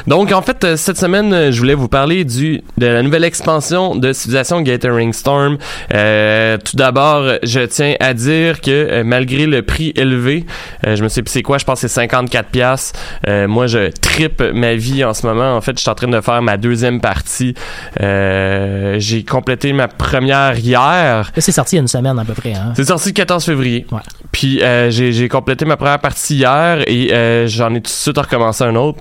Donc, 0.07 0.31
en 0.31 0.41
fait, 0.41 0.63
euh, 0.63 0.75
cette 0.75 0.97
semaine, 0.97 1.33
euh, 1.33 1.51
je 1.51 1.59
voulais 1.59 1.75
vous 1.75 1.87
parler 1.87 2.23
du 2.25 2.63
de 2.77 2.87
la 2.87 3.03
nouvelle 3.03 3.23
expansion 3.23 3.95
de 3.95 4.11
Civilization 4.13 4.61
Gathering 4.61 5.13
Storm. 5.13 5.57
Euh, 5.93 6.57
tout 6.57 6.75
d'abord, 6.75 7.33
je 7.43 7.59
tiens 7.61 7.93
à 7.99 8.13
dire 8.13 8.61
que 8.61 8.71
euh, 8.71 9.03
malgré 9.03 9.45
le 9.45 9.61
prix 9.61 9.93
élevé, 9.95 10.45
euh, 10.85 10.95
je 10.95 11.03
me 11.03 11.09
sais 11.09 11.21
plus 11.23 11.31
c'est 11.31 11.43
quoi, 11.43 11.57
je 11.57 11.65
pense 11.65 11.81
que 11.81 11.87
c'est 11.87 11.93
54 11.93 12.49
pièces. 12.49 12.93
moi, 13.27 13.67
je 13.67 13.89
tripe 13.89 14.41
ma 14.53 14.75
vie 14.75 15.03
en 15.03 15.13
ce 15.13 15.25
moment. 15.25 15.55
En 15.55 15.61
fait, 15.61 15.77
je 15.77 15.81
suis 15.81 15.89
en 15.89 15.95
train 15.95 16.07
de 16.07 16.21
faire 16.21 16.41
ma 16.41 16.57
deuxième 16.57 17.01
partie. 17.01 17.53
Euh, 18.01 18.95
J'ai 18.99 19.23
complété 19.23 19.73
ma 19.73 19.87
première 19.87 20.57
hier. 20.57 21.31
C'est 21.37 21.51
sorti 21.51 21.75
il 21.75 21.77
y 21.77 21.79
a 21.79 21.81
une 21.81 21.87
semaine 21.87 22.17
à 22.19 22.25
peu 22.25 22.33
près. 22.33 22.53
Hein? 22.53 22.73
C'est 22.75 22.85
sorti 22.85 23.09
le 23.09 23.13
14 23.13 23.43
février. 23.45 23.85
Ouais. 23.91 23.99
Puis 24.31 24.61
euh, 24.63 24.89
j'ai 24.89 25.29
complété 25.29 25.65
ma 25.65 25.77
première 25.77 25.99
partie 25.99 26.35
hier 26.35 26.83
et 26.87 27.13
euh, 27.13 27.47
j'en 27.47 27.69
ai 27.73 27.81
tout 27.81 27.83
de 27.83 27.87
suite 27.87 28.17
recommencé 28.17 28.63
un 28.63 28.75
autre. 28.75 28.99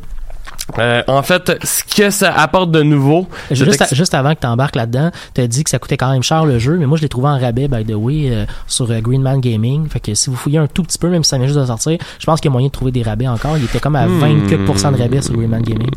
Euh, 0.78 1.02
en 1.06 1.22
fait, 1.22 1.52
ce 1.64 1.84
que 1.84 2.10
ça 2.10 2.32
apporte 2.32 2.70
de 2.72 2.82
nouveau, 2.82 3.28
Juste, 3.50 3.82
à- 3.82 3.94
juste 3.94 4.14
avant 4.14 4.34
que 4.34 4.40
tu 4.40 4.46
embarques 4.48 4.74
là-dedans, 4.76 5.10
tu 5.34 5.40
as 5.40 5.46
dit 5.46 5.62
que 5.62 5.70
ça 5.70 5.78
coûtait 5.78 5.96
quand 5.96 6.10
même 6.10 6.22
cher 6.24 6.44
le 6.44 6.58
jeu, 6.58 6.76
mais 6.76 6.86
moi 6.86 6.96
je 6.98 7.02
l'ai 7.02 7.08
trouvé 7.08 7.28
en 7.28 7.38
rabais, 7.38 7.68
by 7.68 7.84
the 7.84 7.94
way, 7.94 8.30
euh, 8.30 8.44
sur 8.66 8.90
euh, 8.90 9.00
Greenman 9.00 9.40
Gaming. 9.40 9.88
Fait 9.88 10.00
que 10.00 10.14
si 10.14 10.28
vous 10.28 10.36
fouillez 10.36 10.58
un 10.58 10.66
tout 10.66 10.82
petit 10.82 10.98
peu, 10.98 11.08
même 11.08 11.22
si 11.22 11.30
ça 11.30 11.38
vient 11.38 11.46
juste 11.46 11.58
de 11.58 11.64
sortir, 11.66 11.98
je 12.18 12.26
pense 12.26 12.40
qu'il 12.40 12.48
y 12.48 12.50
a 12.50 12.52
moyen 12.52 12.66
de 12.68 12.72
trouver 12.72 12.90
des 12.90 13.02
rabais 13.02 13.28
encore. 13.28 13.56
Il 13.58 13.64
était 13.64 13.78
comme 13.80 13.96
à 13.96 14.06
20 14.06 14.48
quelques 14.48 14.64
pourcents 14.66 14.90
de 14.92 14.98
rabais 14.98 15.22
sur 15.22 15.34
Greenman 15.34 15.62
Gaming. 15.62 15.90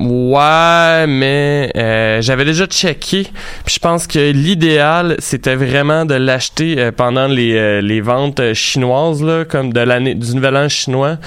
Ouais, 0.00 1.06
mais 1.06 1.70
euh, 1.76 2.22
j'avais 2.22 2.46
déjà 2.46 2.64
checké. 2.66 3.24
Puis 3.66 3.74
je 3.74 3.78
pense 3.78 4.06
que 4.06 4.30
l'idéal, 4.32 5.16
c'était 5.18 5.56
vraiment 5.56 6.06
de 6.06 6.14
l'acheter 6.14 6.76
euh, 6.78 6.90
pendant 6.90 7.26
les, 7.26 7.54
euh, 7.54 7.80
les 7.82 8.00
ventes 8.00 8.40
euh, 8.40 8.54
chinoises, 8.54 9.22
là, 9.22 9.44
comme 9.44 9.74
de 9.74 9.80
l'année 9.80 10.14
du 10.14 10.34
nouvel 10.34 10.56
an 10.56 10.68
chinois. 10.70 11.18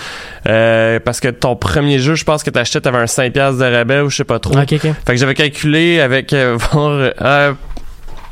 Euh, 0.50 1.00
parce 1.00 1.20
que 1.20 1.28
ton 1.28 1.56
premier 1.56 2.00
jeu, 2.00 2.16
je 2.16 2.24
pense 2.24 2.42
que 2.42 2.50
t'achetais, 2.50 2.82
t'avais 2.82 2.98
un 2.98 3.06
5$ 3.06 3.32
piastres 3.32 3.60
de 3.60 3.72
rabais 3.72 4.00
ou 4.02 4.10
je 4.10 4.18
sais 4.18 4.24
pas 4.24 4.40
trop. 4.40 4.58
Ok, 4.58 4.74
ok. 4.74 4.82
Fait 4.82 5.14
que 5.14 5.16
j'avais 5.18 5.36
calculé 5.36 6.00
avec 6.00 6.34
euh, 6.34 6.58
voir, 6.72 7.14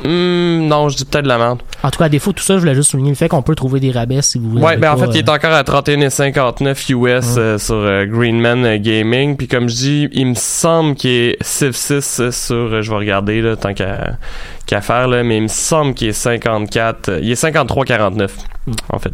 hmm, 0.03 0.67
non, 0.67 0.89
je 0.89 0.97
dis 0.97 1.05
peut-être 1.05 1.23
de 1.23 1.29
la 1.29 1.37
merde. 1.37 1.59
En 1.83 1.89
tout 1.89 1.97
cas, 1.99 2.05
à 2.05 2.09
défaut 2.09 2.31
de 2.31 2.35
tout 2.37 2.43
ça, 2.43 2.55
je 2.55 2.59
voulais 2.59 2.75
juste 2.75 2.91
souligner 2.91 3.09
le 3.11 3.15
fait 3.15 3.27
qu'on 3.29 3.41
peut 3.41 3.55
trouver 3.55 3.79
des 3.79 3.91
rabais 3.91 4.21
si 4.21 4.37
vous 4.39 4.49
voulez. 4.51 4.63
Ouais, 4.63 4.77
ben 4.77 4.91
en 4.93 4.97
fait, 4.97 5.07
il 5.11 5.17
est 5.17 5.29
euh, 5.29 5.33
encore 5.33 5.53
à 5.53 5.63
31,59 5.63 6.91
US 6.93 7.35
euh, 7.37 7.57
sur 7.57 7.75
euh, 7.75 8.05
Greenman 8.05 8.65
euh, 8.65 8.77
Gaming. 8.77 9.35
Puis 9.37 9.47
comme 9.47 9.67
je 9.69 9.75
dis, 9.75 10.09
il 10.11 10.27
me 10.27 10.35
semble 10.35 10.95
qu'il 10.95 11.11
est 11.11 11.37
Civ 11.41 11.71
6 11.73 12.19
euh, 12.19 12.31
sur, 12.31 12.81
je 12.81 12.89
vais 12.89 12.97
regarder 12.97 13.41
là, 13.41 13.55
tant 13.55 13.73
qu'à 13.73 14.81
faire 14.81 15.07
là, 15.07 15.23
mais 15.23 15.37
il 15.37 15.43
me 15.43 15.47
semble 15.47 15.93
qu'il 15.93 16.09
est 16.09 16.13
54, 16.13 17.09
euh, 17.09 17.19
il 17.21 17.31
est 17.31 17.41
53,49 17.41 18.29
Mm. 18.67 18.73
en 18.89 18.99
fait. 18.99 19.13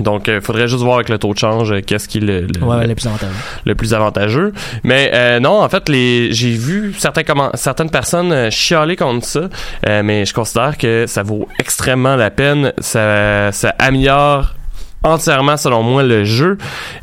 Donc, 0.00 0.28
il 0.28 0.40
faudrait 0.40 0.68
juste 0.68 0.82
voir 0.82 0.96
avec 0.96 1.08
le 1.08 1.18
taux 1.18 1.32
de 1.32 1.38
change 1.38 1.72
euh, 1.72 1.80
qu'est-ce 1.80 2.06
qui 2.08 2.18
est 2.18 2.20
le, 2.20 2.40
le- 2.42 2.62
Ouais, 2.64 2.82
le- 2.82 2.88
le 2.88 2.94
plus 2.94 3.06
avantageux. 3.06 3.32
le 3.64 3.74
plus 3.74 3.94
avantageux. 3.94 4.52
Mais 4.84 5.10
euh, 5.14 5.40
non, 5.40 5.62
en 5.62 5.68
fait, 5.68 5.88
les 5.88 6.32
j'ai 6.32 6.50
vu 6.50 6.94
certains 6.98 7.22
comment, 7.22 7.50
certaines 7.54 7.90
personnes 7.90 8.32
euh, 8.32 8.50
chialer 8.50 8.96
contre 8.96 9.26
ça, 9.26 9.48
euh, 9.88 10.02
mais 10.02 10.24
je 10.26 10.34
considère 10.34 10.76
que 10.78 11.04
ça 11.06 11.22
vaut 11.22 11.48
extrêmement 11.58 12.16
la 12.16 12.30
peine. 12.30 12.72
Ça, 12.78 13.52
ça 13.52 13.74
améliore 13.78 14.54
entièrement 15.02 15.56
selon 15.56 15.82
moi 15.82 16.02
le 16.02 16.24
jeu 16.24 16.58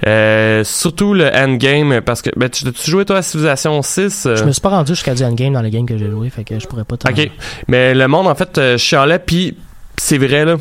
Euh, 0.06 0.64
surtout 0.66 1.14
le 1.14 1.28
endgame 1.34 2.02
parce 2.02 2.22
que 2.22 2.30
ben, 2.36 2.50
tu 2.50 2.70
tu 2.74 2.92
joué 2.92 3.06
toi 3.06 3.18
à 3.18 3.22
Civilization 3.22 3.82
6 3.82 4.26
euh, 4.26 4.36
Je 4.36 4.44
me 4.44 4.52
suis 4.52 4.62
pas 4.62 4.70
rendu 4.70 4.92
jusqu'à 4.94 5.14
du 5.16 5.24
endgame 5.24 5.54
dans 5.54 5.62
le 5.62 5.70
game 5.70 5.86
que 5.86 5.98
j'ai 5.98 6.10
joué, 6.12 6.30
fait 6.30 6.44
que 6.44 6.60
je 6.60 6.68
pourrais 6.68 6.84
pas 6.84 6.98
te. 6.98 7.08
OK. 7.10 7.32
Mais 7.68 7.94
le 7.94 8.08
monde, 8.08 8.28
en 8.28 8.36
fait, 8.36 8.58
euh, 8.58 8.78
chialait, 8.78 9.20
puis 9.20 9.56
c'est 9.96 10.18
vrai, 10.18 10.44
là. 10.44 10.56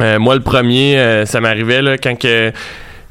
Euh, 0.00 0.18
moi, 0.18 0.34
le 0.34 0.40
premier, 0.40 0.98
euh, 0.98 1.26
ça 1.26 1.40
m'arrivait, 1.40 1.82
là, 1.82 1.98
quand 1.98 2.18
que... 2.18 2.52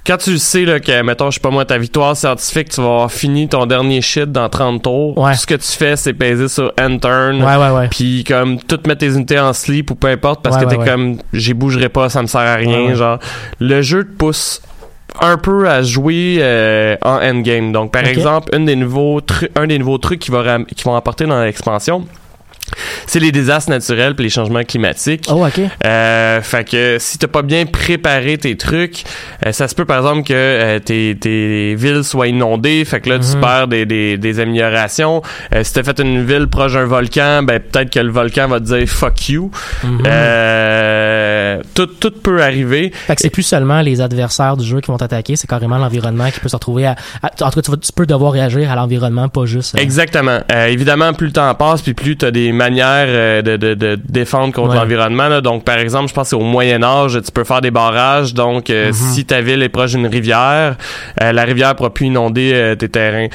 Quand 0.04 0.18
tu 0.18 0.40
sais 0.40 0.66
là, 0.66 0.80
que, 0.80 1.04
mettons, 1.04 1.30
je 1.30 1.36
sais 1.36 1.40
pas 1.42 1.52
moi, 1.52 1.64
ta 1.64 1.78
victoire 1.78 2.18
scientifique, 2.18 2.70
tu 2.70 2.82
vas 2.82 2.88
avoir 2.88 3.12
fini 3.12 3.48
ton 3.48 3.68
dernier 3.68 4.02
shit 4.02 4.32
dans 4.32 4.50
30 4.50 4.82
tours. 4.82 5.16
Ouais. 5.16 5.34
Tout 5.34 5.38
ce 5.38 5.46
que 5.46 5.54
tu 5.54 5.72
fais, 5.74 5.96
c'est 5.96 6.14
peser 6.14 6.48
sur 6.48 6.74
Enter. 6.82 7.30
Ouais, 7.40 7.56
ouais, 7.56 7.70
ouais. 7.70 7.88
Puis 7.88 8.24
comme 8.28 8.58
tout 8.60 8.80
mettre 8.88 9.02
tes 9.02 9.14
unités 9.14 9.40
en 9.40 9.54
sleep 9.54 9.92
ou 9.92 9.96
peu 9.96 10.08
importe 10.08 10.42
parce 10.42 10.56
Ouais, 10.56 10.64
que 10.64 10.70
t'es 10.70 10.78
ouais, 10.78 10.86
ouais. 10.86 10.90
comme 10.90 11.18
j'y 11.34 11.54
bougerai 11.54 11.90
pas, 11.90 12.10
ça 12.10 12.24
me 12.24 12.26
sert 12.28 12.42
à 12.42 12.56
rien. 12.56 12.80
Ouais, 12.80 12.88
ouais. 12.88 12.96
Genre 12.96 13.20
le 13.60 13.82
jeu 13.84 14.04
te 14.04 14.12
pousse 14.18 14.64
un 15.20 15.38
peu 15.38 15.70
à 15.70 15.84
jouer 15.84 16.38
euh, 16.40 16.96
en 17.04 17.20
endgame. 17.22 17.72
Donc 17.72 17.92
par 17.92 18.04
exemple, 18.04 18.50
une 18.56 18.66
des 18.66 18.76
nouveaux 18.76 19.22
un 19.56 19.68
des 19.68 19.78
nouveaux 19.78 20.00
trucs 20.00 20.20
qui 20.22 20.32
va 20.32 20.58
qui 20.76 20.84
vont 20.84 20.96
apporter 20.96 21.26
dans 21.28 21.44
l'expansion, 21.44 22.08
c'est 23.08 23.20
les 23.20 23.32
désastres 23.32 23.70
naturels 23.70 24.16
puis 24.16 24.24
les 24.26 24.30
changements 24.30 24.64
climatiques. 24.64 25.26
Oh, 25.30 25.46
ok. 25.46 25.60
Euh, 25.86 26.42
fait 26.42 26.64
que 26.70 26.98
si 27.00 27.18
t'as 27.18 27.28
pas 27.28 27.42
bien 27.42 27.66
préparé 27.66 28.38
tes 28.38 28.56
trucs, 28.58 29.04
euh, 29.46 29.52
ça 29.52 29.68
se 29.68 29.76
peut 29.76 29.86
par 29.86 29.98
exemple 30.00 30.24
que 30.28 30.34
euh, 30.34 30.80
tes, 30.80 31.16
tes 31.20 31.76
villes 31.76 32.04
soient 32.04 32.28
inondées, 32.28 32.84
fait 32.86 33.02
que 33.02 33.10
là 33.10 33.20
tu 33.20 33.36
Mhm. 33.36 33.42
perds 33.42 33.68
des, 33.68 33.86
des, 33.86 34.18
des 34.18 34.40
améliorations. 34.40 35.22
Euh, 35.56 35.64
si 35.64 35.74
t'as 35.74 35.84
fait 35.84 36.00
une 36.00 36.26
ville 36.26 36.48
proche 36.48 36.74
d'un 36.74 36.86
volcan, 36.86 37.44
ben 37.44 37.60
peut-être 37.60 37.90
que 37.90 38.00
le 38.00 38.12
volcan 38.12 38.48
va 38.48 38.60
te 38.60 38.66
dire 38.66 38.88
fuck 38.88 39.30
you. 39.30 39.52
Euh, 40.06 41.62
tout, 41.74 41.86
tout 41.88 42.12
peut 42.12 42.42
arriver. 42.42 42.92
Fait 42.94 43.16
que 43.16 43.22
c'est 43.22 43.30
plus 43.30 43.44
seulement 43.44 43.82
les 43.82 44.02
adversaires 44.02 44.58
du 44.58 44.66
jeu 44.66 44.82
qui 44.82 44.88
vont 44.92 44.98
t'attaquer, 44.98 45.36
c'est 45.36 45.48
carrément 45.48 45.78
l'environnement 45.78 46.30
qui 46.32 46.40
peut 46.40 46.50
se 46.50 46.56
retrouver 46.56 46.86
à. 46.88 46.96
à- 47.22 47.28
en 47.46 47.50
tout 47.50 47.56
cas, 47.56 47.62
tu, 47.62 47.72
vas- 47.72 47.78
tu 47.78 47.92
peux 47.94 48.06
devoir 48.06 48.32
réagir 48.34 48.72
à 48.72 48.76
l'environnement, 48.76 49.28
pas 49.30 49.46
juste. 49.46 49.78
Exactement. 49.78 50.40
Évidemment, 50.68 51.14
plus 51.14 51.28
le 51.28 51.34
temps 51.34 51.54
passe, 51.56 51.82
puis 51.82 51.94
plus 51.94 52.18
tu 52.18 52.26
as 52.26 52.32
des 52.32 52.52
manières 52.62 53.06
euh, 53.08 53.42
de, 53.42 53.58
de, 53.58 53.74
de 53.74 54.00
défendre 54.08 54.54
contre 54.54 54.70
Ouais. 54.72 54.76
l'environnement. 54.82 55.28
là. 55.30 55.42
Donc, 55.42 55.64
par 55.66 55.78
exemple, 55.80 56.08
je 56.10 56.14
pense 56.14 56.32
au 56.34 56.40
Moyen 56.42 56.82
Âge, 56.84 57.20
tu 57.26 57.32
peux 57.32 57.44
faire 57.44 57.62
des 57.62 57.72
barrages. 57.72 58.34
Donc, 58.34 58.70
euh, 58.70 58.88
Mhm. 58.88 58.94
si 58.94 59.26
ta 59.26 59.42
ville 59.42 59.62
est 59.64 59.70
proche 59.70 59.92
d'une 59.92 60.08
rivière, 60.08 60.76
euh, 61.22 61.32
la 61.32 61.44
rivière 61.44 61.76
pourra 61.76 61.92
plus 61.94 62.08
inonder 62.08 62.76
tes 62.78 62.90
terrains. 62.90 63.28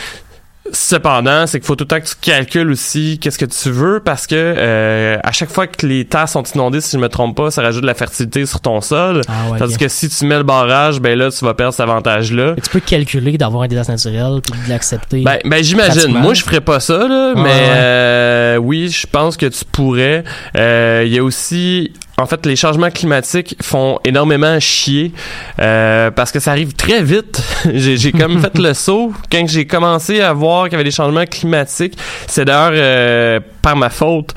Cependant, 0.73 1.47
c'est 1.47 1.59
qu'il 1.59 1.67
faut 1.67 1.77
tout 1.77 1.85
le 1.85 1.89
temps 1.89 2.01
que 2.01 2.07
tu 2.07 2.15
calcules 2.21 2.71
aussi 2.71 3.19
qu'est-ce 3.21 3.39
que 3.39 3.45
tu 3.45 3.71
veux 3.71 4.01
parce 4.01 4.27
que 4.27 4.35
euh, 4.37 5.19
à 5.23 5.33
chaque 5.33 5.51
fois 5.51 5.67
que 5.67 5.87
les 5.87 6.05
terres 6.05 6.29
sont 6.29 6.43
inondées, 6.43 6.81
si 6.81 6.97
je 6.97 7.01
me 7.01 7.09
trompe 7.09 7.37
pas, 7.37 7.51
ça 7.51 7.63
rajoute 7.63 7.83
de 7.83 7.87
la 7.87 7.95
fertilité 7.95 8.47
sur 8.47 8.61
ton 8.61 8.81
sol. 8.81 9.23
Ah 9.29 9.51
ouais, 9.51 9.59
Tandis 9.59 9.77
que 9.79 9.89
si 9.89 10.09
tu 10.09 10.25
mets 10.25 10.37
le 10.37 10.43
barrage, 10.43 11.01
ben 11.01 11.19
là, 11.19 11.31
tu 11.31 11.45
vas 11.45 11.55
perdre 11.55 11.73
cet 11.73 11.81
avantage-là. 11.81 12.55
Tu 12.63 12.71
peux 12.71 12.81
calculer 12.81 13.39
d'avoir 13.39 13.65
un 13.65 13.69
désastre 13.69 13.93
naturel 13.93 14.41
puis 14.43 14.61
de 14.65 14.69
l'accepter. 14.69 15.23
Ben, 15.23 15.39
ben 15.45 15.63
j'imagine. 15.63 16.13
Moi, 16.13 16.35
je 16.35 16.43
ferais 16.43 16.61
pas 16.61 16.81
ça, 16.81 17.07
là, 17.07 17.33
mais 17.37 17.43
ouais. 17.43 17.51
euh, 17.69 18.57
oui, 18.57 18.89
je 18.89 19.07
pense 19.07 19.37
que 19.37 19.47
tu 19.47 19.65
pourrais. 19.65 20.25
Euh, 20.57 21.03
Il 21.07 21.13
y 21.13 21.19
a 21.19 21.25
aussi... 21.25 21.93
En 22.19 22.25
fait, 22.25 22.47
les 22.47 22.57
changements 22.57 22.91
climatiques 22.91 23.57
font 23.61 23.99
énormément 24.05 24.59
chier 24.59 25.13
euh, 25.61 26.11
parce 26.11 26.33
que 26.33 26.41
ça 26.41 26.53
arrive 26.53 26.73
très 26.73 27.03
vite. 27.03 27.43
j'ai 27.75 28.11
comme 28.13 28.41
fait 28.41 28.59
le 28.59 28.73
saut 28.73 29.13
quand 29.31 29.47
j'ai 29.47 29.67
commencé 29.67 30.23
à 30.23 30.33
voir 30.33 30.65
qu'il 30.65 30.73
y 30.73 30.75
avait 30.77 30.85
des 30.85 30.91
changements 30.91 31.27
climatiques. 31.27 31.99
C'est 32.27 32.47
d'ailleurs 32.47 32.71
euh, 32.75 33.41
par 33.61 33.77
ma 33.77 33.91
faute 33.91 34.35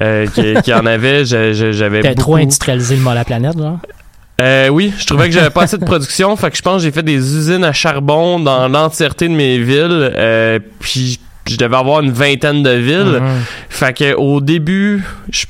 euh, 0.00 0.26
qu'il 0.28 0.62
y 0.66 0.72
en 0.74 0.86
avait. 0.86 1.26
J'avais 1.26 2.00
T'as 2.00 2.14
trop 2.14 2.32
beaucoup- 2.32 2.42
industrialisé 2.42 2.96
le 2.96 3.04
la 3.14 3.24
planète, 3.26 3.58
genre? 3.58 3.78
euh, 4.40 4.68
oui, 4.68 4.94
je 4.96 5.04
trouvais 5.04 5.26
que 5.28 5.34
j'avais 5.34 5.50
pas 5.50 5.62
assez 5.64 5.76
de 5.78 5.84
production, 5.84 6.34
fait 6.36 6.50
que 6.50 6.56
je 6.56 6.62
pense 6.62 6.76
que 6.76 6.82
j'ai 6.84 6.92
fait 6.92 7.02
des 7.02 7.16
usines 7.16 7.64
à 7.64 7.72
charbon 7.72 8.38
dans 8.38 8.68
l'entièreté 8.68 9.26
de 9.28 9.34
mes 9.34 9.58
villes, 9.58 10.12
euh, 10.16 10.60
puis 10.78 11.18
je 11.46 11.56
devais 11.56 11.76
avoir 11.76 12.00
une 12.02 12.12
vingtaine 12.12 12.62
de 12.62 12.70
villes. 12.70 13.20
Mhm. 13.20 13.40
Fait 13.68 13.92
que 13.96 14.14
au 14.14 14.40
début, 14.40 15.02
je, 15.30 15.44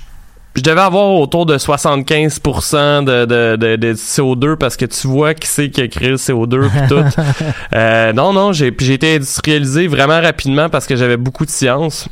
je 0.58 0.62
devais 0.62 0.80
avoir 0.80 1.14
autour 1.14 1.46
de 1.46 1.56
75% 1.56 3.04
de, 3.04 3.24
de, 3.24 3.56
de, 3.56 3.76
de 3.76 3.94
CO2 3.94 4.56
parce 4.56 4.76
que 4.76 4.84
tu 4.84 5.06
vois 5.06 5.34
qui 5.34 5.46
c'est 5.46 5.70
qui 5.70 5.80
a 5.80 5.88
créé 5.88 6.08
le 6.10 6.16
CO2 6.16 6.68
puis 6.68 6.88
tout. 6.88 7.04
Euh, 7.74 8.12
non, 8.12 8.32
non, 8.32 8.52
j'ai 8.52 8.74
j'ai 8.80 8.94
été 8.94 9.16
industrialisé 9.16 9.86
vraiment 9.86 10.20
rapidement 10.20 10.68
parce 10.68 10.86
que 10.86 10.96
j'avais 10.96 11.16
beaucoup 11.16 11.44
de 11.44 11.50
science. 11.50 12.08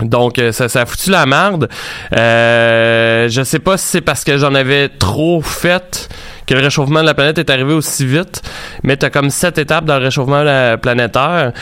Donc 0.00 0.38
euh, 0.38 0.52
ça, 0.52 0.68
ça 0.68 0.82
a 0.82 0.86
foutu 0.86 1.10
la 1.10 1.26
merde. 1.26 1.68
Euh, 2.16 3.28
je 3.28 3.42
sais 3.42 3.58
pas 3.58 3.76
si 3.76 3.86
c'est 3.86 4.00
parce 4.00 4.24
que 4.24 4.38
j'en 4.38 4.54
avais 4.54 4.88
trop 4.88 5.42
fait 5.42 6.08
que 6.46 6.54
le 6.54 6.60
réchauffement 6.60 7.00
de 7.00 7.06
la 7.06 7.14
planète 7.14 7.38
est 7.38 7.50
arrivé 7.50 7.74
aussi 7.74 8.06
vite, 8.06 8.42
mais 8.84 8.96
t'as 8.96 9.10
comme 9.10 9.30
sept 9.30 9.58
étapes 9.58 9.84
dans 9.84 9.98
le 9.98 10.04
réchauffement 10.04 10.42
la- 10.42 10.78
planétaire, 10.78 11.52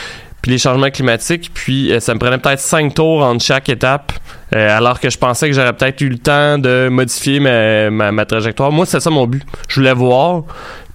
puis 0.41 0.51
les 0.51 0.57
changements 0.59 0.91
climatiques, 0.91 1.51
puis 1.53 1.91
euh, 1.91 1.99
ça 1.99 2.13
me 2.13 2.19
prenait 2.19 2.37
peut-être 2.37 2.59
cinq 2.59 2.93
tours 2.93 3.23
entre 3.23 3.43
chaque 3.43 3.69
étape, 3.69 4.13
euh, 4.55 4.77
alors 4.77 4.99
que 4.99 5.09
je 5.09 5.17
pensais 5.17 5.49
que 5.49 5.55
j'aurais 5.55 5.73
peut-être 5.73 5.99
eu 6.01 6.09
le 6.09 6.17
temps 6.17 6.57
de 6.57 6.87
modifier 6.89 7.39
ma, 7.39 7.89
ma, 7.89 8.11
ma 8.11 8.25
trajectoire. 8.25 8.71
Moi, 8.71 8.85
c'est 8.85 8.99
ça 8.99 9.09
mon 9.09 9.27
but. 9.27 9.43
Je 9.67 9.75
voulais 9.79 9.93
voir. 9.93 10.43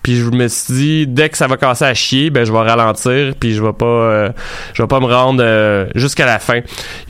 Puis 0.03 0.17
je 0.17 0.25
me 0.31 0.49
suis 0.49 0.75
dit, 0.75 1.07
dès 1.07 1.29
que 1.29 1.37
ça 1.37 1.47
va 1.47 1.57
casser 1.57 1.85
à 1.85 1.95
chier, 1.95 2.31
ben 2.31 2.45
je 2.45 2.53
vais 2.53 2.59
ralentir, 2.59 3.35
puis 3.39 3.55
je 3.55 3.63
vais 3.63 3.73
pas, 3.73 3.85
euh, 3.87 4.29
je 4.75 4.83
vais 4.83 4.89
pas 4.89 5.01
me 5.01 5.07
rendre 5.07 5.43
euh, 5.45 5.87
jusqu'à 5.95 6.27
la 6.27 6.39
fin. 6.39 6.61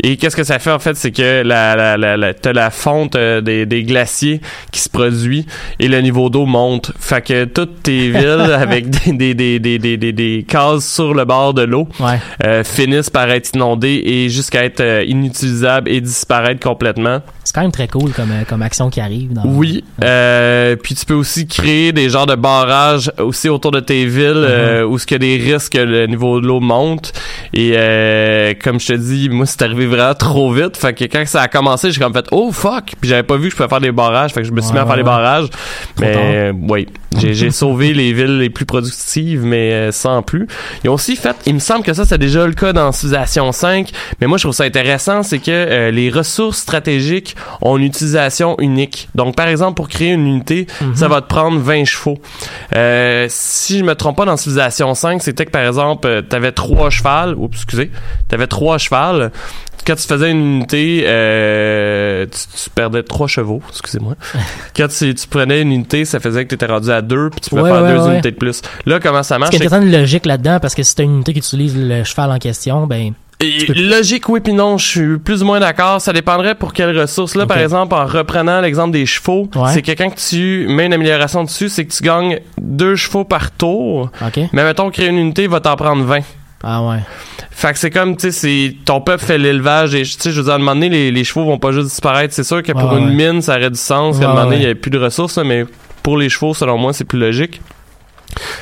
Et 0.02 0.16
qu'est-ce 0.16 0.36
que 0.36 0.44
ça 0.44 0.58
fait 0.58 0.70
en 0.70 0.78
fait, 0.78 0.94
c'est 0.96 1.10
que 1.12 1.42
la, 1.42 1.74
la, 1.74 1.96
la, 1.96 2.16
la- 2.16 2.34
t'as 2.34 2.52
la 2.52 2.70
fonte 2.70 3.16
euh, 3.16 3.40
des, 3.40 3.64
des 3.66 3.82
glaciers 3.84 4.40
qui 4.72 4.80
se 4.80 4.88
produit 4.90 5.46
et 5.78 5.88
le 5.88 6.00
niveau 6.00 6.28
d'eau 6.30 6.44
monte. 6.46 6.92
Fait 6.98 7.22
que 7.24 7.44
toutes 7.44 7.82
tes 7.82 8.10
villes 8.10 8.52
avec 8.52 8.90
des, 8.90 9.34
des, 9.34 9.58
des, 9.58 9.78
des, 9.78 10.12
des, 10.12 10.44
cases 10.46 10.86
sur 10.86 11.14
le 11.14 11.24
bord 11.24 11.54
de 11.54 11.62
l'eau 11.62 11.88
Ouais. 12.00 12.18
euh, 12.44 12.62
finissent 12.64 13.10
par 13.10 13.30
être 13.30 13.50
inondées 13.54 14.02
et 14.04 14.28
jusqu'à 14.28 14.64
être 14.64 14.80
euh, 14.80 15.04
inutilisables 15.06 15.88
et 15.90 16.00
disparaître 16.00 16.60
complètement. 16.60 17.20
C'est 17.44 17.54
quand 17.54 17.62
même 17.62 17.72
très 17.72 17.88
cool 17.88 18.12
comme, 18.12 18.30
euh, 18.30 18.44
comme 18.48 18.62
action 18.62 18.88
qui 18.90 19.00
arrive. 19.00 19.32
Dans... 19.32 19.44
Oui. 19.44 19.84
Euh, 20.02 20.76
puis 20.76 20.94
tu 20.94 21.04
peux 21.04 21.14
aussi 21.14 21.46
créer 21.46 21.92
des 21.92 22.08
genres 22.08 22.26
de 22.26 22.34
barrages 22.34 23.10
aussi 23.18 23.48
autour 23.48 23.70
de 23.72 23.80
tes 23.80 24.06
villes 24.06 24.32
euh, 24.36 24.84
où 24.84 24.98
ce 24.98 25.06
qu'il 25.06 25.14
y 25.14 25.34
a 25.34 25.38
des 25.38 25.52
risques 25.52 25.72
que 25.72 25.78
le 25.78 26.06
niveau 26.06 26.40
de 26.40 26.46
l'eau 26.46 26.60
monte. 26.60 27.12
Et 27.52 27.72
euh, 27.76 28.54
comme 28.62 28.78
je 28.80 28.88
te 28.88 28.92
dis, 28.92 29.28
moi 29.28 29.46
c'est 29.46 29.62
arrivé 29.62 29.86
vraiment 29.86 30.14
trop 30.14 30.52
vite. 30.52 30.76
Fait 30.76 30.92
que 30.94 31.04
quand 31.04 31.26
ça 31.26 31.42
a 31.42 31.48
commencé, 31.48 31.90
j'ai 31.90 32.00
comme 32.00 32.12
fait 32.12 32.26
oh 32.30 32.52
fuck. 32.52 32.92
Puis 33.00 33.10
j'avais 33.10 33.22
pas 33.22 33.36
vu 33.36 33.44
que 33.44 33.50
je 33.50 33.56
pouvais 33.56 33.68
faire 33.68 33.80
des 33.80 33.92
barrages. 33.92 34.32
Fait 34.32 34.42
que 34.42 34.46
je 34.46 34.52
me 34.52 34.60
suis 34.60 34.72
Ouais, 34.72 34.74
mis 34.74 34.78
à 34.80 34.86
faire 34.86 34.92
ouais, 34.92 34.96
des 34.98 35.02
barrages. 35.02 35.48
Trop 35.50 35.58
mais 36.00 36.14
euh, 36.16 36.52
oui, 36.68 36.86
j'ai 37.18 37.34
j'ai 37.34 37.50
sauvé 37.62 37.92
les 37.92 38.12
villes 38.12 38.38
les 38.38 38.50
plus 38.50 38.64
productives, 38.64 39.44
mais 39.44 39.72
euh, 39.72 39.92
sans 39.92 40.22
plus. 40.22 40.46
Ils 40.84 40.90
ont 40.90 40.94
aussi 40.94 41.16
fait, 41.16 41.36
il 41.46 41.54
me 41.54 41.58
semble 41.58 41.82
que 41.84 41.92
ça 41.92 42.04
c'est 42.04 42.18
déjà 42.18 42.46
le 42.46 42.54
cas 42.54 42.72
dans 42.72 42.92
Civilization 42.92 43.50
5. 43.52 43.90
Mais 44.20 44.26
moi 44.26 44.38
je 44.38 44.44
trouve 44.44 44.54
ça 44.54 44.64
intéressant, 44.64 45.22
c'est 45.22 45.38
que 45.38 45.50
euh, 45.50 45.90
les 45.90 46.10
ressources 46.10 46.58
stratégiques 46.58 47.31
ont 47.60 47.76
une 47.76 47.84
utilisation 47.84 48.56
unique. 48.58 49.08
Donc 49.14 49.36
par 49.36 49.48
exemple 49.48 49.74
pour 49.74 49.88
créer 49.88 50.10
une 50.12 50.26
unité, 50.26 50.66
Mhm. 50.80 50.96
ça 50.96 51.08
va 51.08 51.20
te 51.20 51.26
prendre 51.28 51.58
20 51.58 51.84
chevaux. 51.84 52.18
Euh, 52.74 53.26
si 53.28 53.78
je 53.78 53.84
me 53.84 53.94
trompe 53.94 54.16
pas 54.16 54.24
dans 54.24 54.36
Civilization 54.36 54.94
5, 54.94 55.22
c'était 55.22 55.46
que 55.46 55.50
par 55.50 55.64
exemple, 55.66 56.06
euh, 56.06 56.22
t'avais 56.22 56.52
trois 56.52 56.90
chevals, 56.90 57.34
oups, 57.36 57.56
excusez, 57.56 57.90
t'avais 58.28 58.46
trois 58.46 58.78
chevals. 58.78 59.30
Quand 59.84 59.96
tu 59.96 60.06
faisais 60.06 60.30
une 60.30 60.38
unité, 60.58 61.04
euh, 61.06 62.24
tu, 62.26 62.62
tu 62.64 62.70
perdais 62.70 63.02
trois 63.02 63.26
chevaux, 63.26 63.60
excusez-moi. 63.68 64.14
Quand 64.76 64.86
tu, 64.86 65.12
tu 65.12 65.26
prenais 65.26 65.60
une 65.60 65.72
unité, 65.72 66.04
ça 66.04 66.20
faisait 66.20 66.44
que 66.44 66.50
tu 66.50 66.54
étais 66.54 66.66
rendu 66.66 66.90
à 66.90 67.02
deux, 67.02 67.30
puis 67.30 67.40
tu 67.40 67.50
pouvais 67.50 67.62
Ouais, 67.62 67.70
faire 67.70 67.82
ouais, 67.82 67.92
deux 67.94 68.00
ouais. 68.04 68.12
unités 68.12 68.30
de 68.30 68.36
plus. 68.36 68.62
Là, 68.86 69.00
comment 69.00 69.24
ça 69.24 69.38
marche? 69.40 69.50
qu'il 69.50 69.62
y 69.62 69.66
a 69.66 69.68
c'est 69.70 69.76
une 69.82 69.90
logique 69.90 70.24
là-dedans, 70.26 70.58
parce 70.60 70.76
que 70.76 70.84
si 70.84 70.94
t'as 70.94 71.02
une 71.02 71.14
unité 71.16 71.32
qui 71.32 71.40
utilise 71.40 71.76
le 71.76 72.04
cheval 72.04 72.30
en 72.30 72.38
question, 72.38 72.86
ben. 72.86 73.12
Et 73.42 73.66
Logique, 73.74 74.28
oui, 74.28 74.40
puis 74.40 74.52
non, 74.52 74.78
je 74.78 74.86
suis 74.86 75.18
plus 75.18 75.42
ou 75.42 75.46
moins 75.46 75.58
d'accord. 75.60 76.00
Ça 76.00 76.12
dépendrait 76.12 76.54
pour 76.54 76.72
quelles 76.72 76.98
ressources. 76.98 77.34
Là, 77.34 77.46
par 77.46 77.58
exemple, 77.58 77.94
en 77.94 78.06
reprenant 78.06 78.60
l'exemple 78.60 78.92
des 78.92 79.06
chevaux, 79.06 79.48
Ouais. 79.54 79.70
c'est 79.74 79.82
que 79.82 79.92
quand 79.92 80.14
tu 80.14 80.66
mets 80.68 80.86
une 80.86 80.94
amélioration 80.94 81.44
dessus, 81.44 81.68
c'est 81.68 81.84
que 81.84 81.92
tu 81.92 82.02
gagnes 82.02 82.38
deux 82.60 82.94
chevaux 82.96 83.24
par 83.24 83.50
tour. 83.50 84.10
Mais 84.52 84.64
mettons, 84.64 84.90
créer 84.90 85.08
une 85.08 85.18
unité 85.18 85.46
va 85.46 85.60
t'en 85.60 85.76
prendre 85.76 86.04
20. 86.04 86.20
Ah 86.64 86.82
ouais. 86.82 86.98
Fait 87.50 87.72
que 87.72 87.78
c'est 87.78 87.90
comme, 87.90 88.16
tu 88.16 88.30
sais, 88.30 88.76
ton 88.84 89.00
peuple 89.00 89.24
fait 89.24 89.36
l'élevage 89.38 89.94
et, 89.96 90.02
tu 90.02 90.08
sais, 90.18 90.30
je 90.30 90.36
veux 90.36 90.44
dire, 90.44 90.52
à 90.52 90.56
un 90.56 90.58
moment 90.58 90.74
donné, 90.74 90.88
les, 90.88 91.10
les 91.10 91.24
chevaux 91.24 91.44
vont 91.44 91.58
pas 91.58 91.72
juste 91.72 91.88
disparaître. 91.88 92.32
C'est 92.34 92.44
sûr 92.44 92.62
que 92.62 92.70
pour 92.72 92.92
Ouais, 92.92 92.98
une 93.00 93.12
mine, 93.14 93.42
ça 93.42 93.56
aurait 93.56 93.70
du 93.70 93.78
sens. 93.78 94.18
qu'à 94.20 94.26
un 94.26 94.28
moment 94.28 94.44
donné, 94.44 94.56
il 94.56 94.62
ouais. 94.62 94.68
y 94.68 94.70
a 94.70 94.74
plus 94.76 94.90
de 94.90 94.98
ressources, 94.98 95.38
mais 95.38 95.64
pour 96.04 96.16
les 96.16 96.28
chevaux, 96.28 96.54
selon 96.54 96.78
moi, 96.78 96.92
c'est 96.92 97.04
plus 97.04 97.18
logique. 97.18 97.60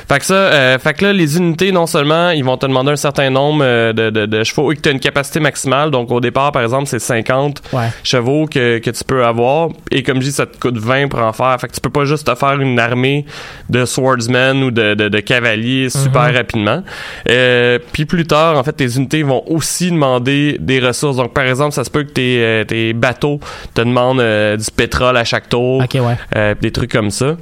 Fait 0.07 0.19
que 0.19 0.25
ça, 0.25 0.33
euh, 0.33 0.77
fait 0.79 0.93
que 0.93 1.05
là, 1.05 1.13
les 1.13 1.37
unités, 1.37 1.71
non 1.71 1.87
seulement, 1.87 2.31
ils 2.31 2.43
vont 2.43 2.57
te 2.57 2.65
demander 2.65 2.91
un 2.91 2.95
certain 2.97 3.29
nombre 3.29 3.61
euh, 3.63 3.93
de, 3.93 4.09
de, 4.09 4.25
de 4.25 4.43
chevaux 4.43 4.71
et 4.71 4.75
que 4.75 4.81
tu 4.81 4.89
as 4.89 4.91
une 4.91 4.99
capacité 4.99 5.39
maximale. 5.39 5.91
Donc, 5.91 6.11
au 6.11 6.19
départ, 6.19 6.51
par 6.51 6.61
exemple, 6.63 6.87
c'est 6.87 6.99
50 6.99 7.61
Ouais. 7.71 7.87
chevaux 8.03 8.45
que, 8.47 8.79
que 8.79 8.89
tu 8.89 9.03
peux 9.05 9.23
avoir. 9.25 9.69
Et 9.89 10.03
comme 10.03 10.17
je 10.21 10.25
dis, 10.27 10.31
ça 10.33 10.45
te 10.45 10.57
coûte 10.57 10.77
20 10.77 11.07
pour 11.07 11.21
en 11.21 11.31
faire. 11.33 11.55
Fait 11.61 11.67
que 11.67 11.73
tu 11.73 11.79
peux 11.81 11.89
pas 11.89 12.03
juste 12.05 12.27
te 12.27 12.35
faire 12.35 12.59
une 12.59 12.77
armée 12.79 13.25
de 13.69 13.85
swordsmen 13.85 14.63
ou 14.63 14.71
de, 14.71 14.93
de, 14.93 15.07
de 15.07 15.19
cavaliers 15.21 15.89
super 15.89 16.29
Mhm. 16.29 16.35
rapidement. 16.35 16.83
Euh, 17.29 17.79
puis 17.93 18.05
plus 18.05 18.25
tard, 18.27 18.57
en 18.57 18.63
fait, 18.63 18.73
tes 18.73 18.95
unités 18.97 19.23
vont 19.23 19.43
aussi 19.47 19.91
demander 19.91 20.57
des 20.59 20.79
ressources. 20.79 21.15
Donc, 21.17 21.33
par 21.33 21.45
exemple, 21.45 21.71
ça 21.73 21.83
se 21.85 21.89
peut 21.89 22.03
que 22.03 22.11
tes, 22.11 22.63
tes 22.67 22.93
bateaux 22.93 23.39
te 23.73 23.81
demandent 23.81 24.21
du 24.57 24.71
pétrole 24.75 25.15
à 25.17 25.23
chaque 25.23 25.47
tour. 25.47 25.81
Ouais. 25.93 26.55
Des 26.61 26.71
trucs 26.71 26.91
comme 26.91 27.11
ça. 27.11 27.35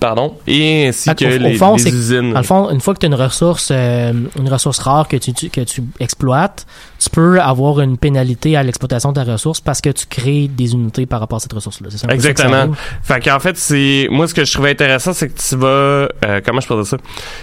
Pardon? 0.00 0.34
Et 0.46 0.88
ainsi 0.88 1.14
que 1.14 1.24
au 1.24 1.38
les, 1.38 1.54
fond, 1.56 1.76
les 1.76 1.88
usines. 1.88 2.32
Dans 2.32 2.40
le 2.40 2.44
fond, 2.44 2.70
une 2.70 2.80
fois 2.80 2.94
que 2.94 2.98
tu 3.00 3.06
as 3.06 3.08
une 3.08 3.14
ressource, 3.14 3.68
euh, 3.72 4.12
une 4.38 4.48
ressource 4.48 4.78
rare 4.80 5.08
que 5.08 5.16
tu, 5.16 5.32
tu- 5.32 5.48
que 5.48 5.62
tu 5.62 5.82
exploites, 6.00 6.66
tu 6.98 7.10
peux 7.10 7.40
avoir 7.40 7.80
une 7.80 7.98
pénalité 7.98 8.56
à 8.56 8.62
l'exploitation 8.62 9.12
de 9.12 9.22
ta 9.22 9.30
ressource 9.30 9.60
parce 9.60 9.80
que 9.80 9.90
tu 9.90 10.06
crées 10.06 10.48
des 10.48 10.72
unités 10.72 11.06
par 11.06 11.20
rapport 11.20 11.36
à 11.36 11.40
cette 11.40 11.52
ressource-là. 11.52 11.88
Exactement. 12.12 12.72
Fait 13.02 13.20
qu'en 13.22 13.38
fait, 13.38 13.56
c'est 13.56 14.08
moi 14.10 14.26
ce 14.28 14.34
que 14.34 14.44
je 14.44 14.52
trouvais 14.52 14.70
intéressant, 14.70 15.12
c'est 15.12 15.28
que 15.28 15.38
tu 15.38 15.56
vas 15.56 15.66
euh, 15.66 16.40
comment 16.44 16.60
je 16.60 16.68
peux 16.68 16.74
dire 16.76 16.86
ça? 16.86 16.96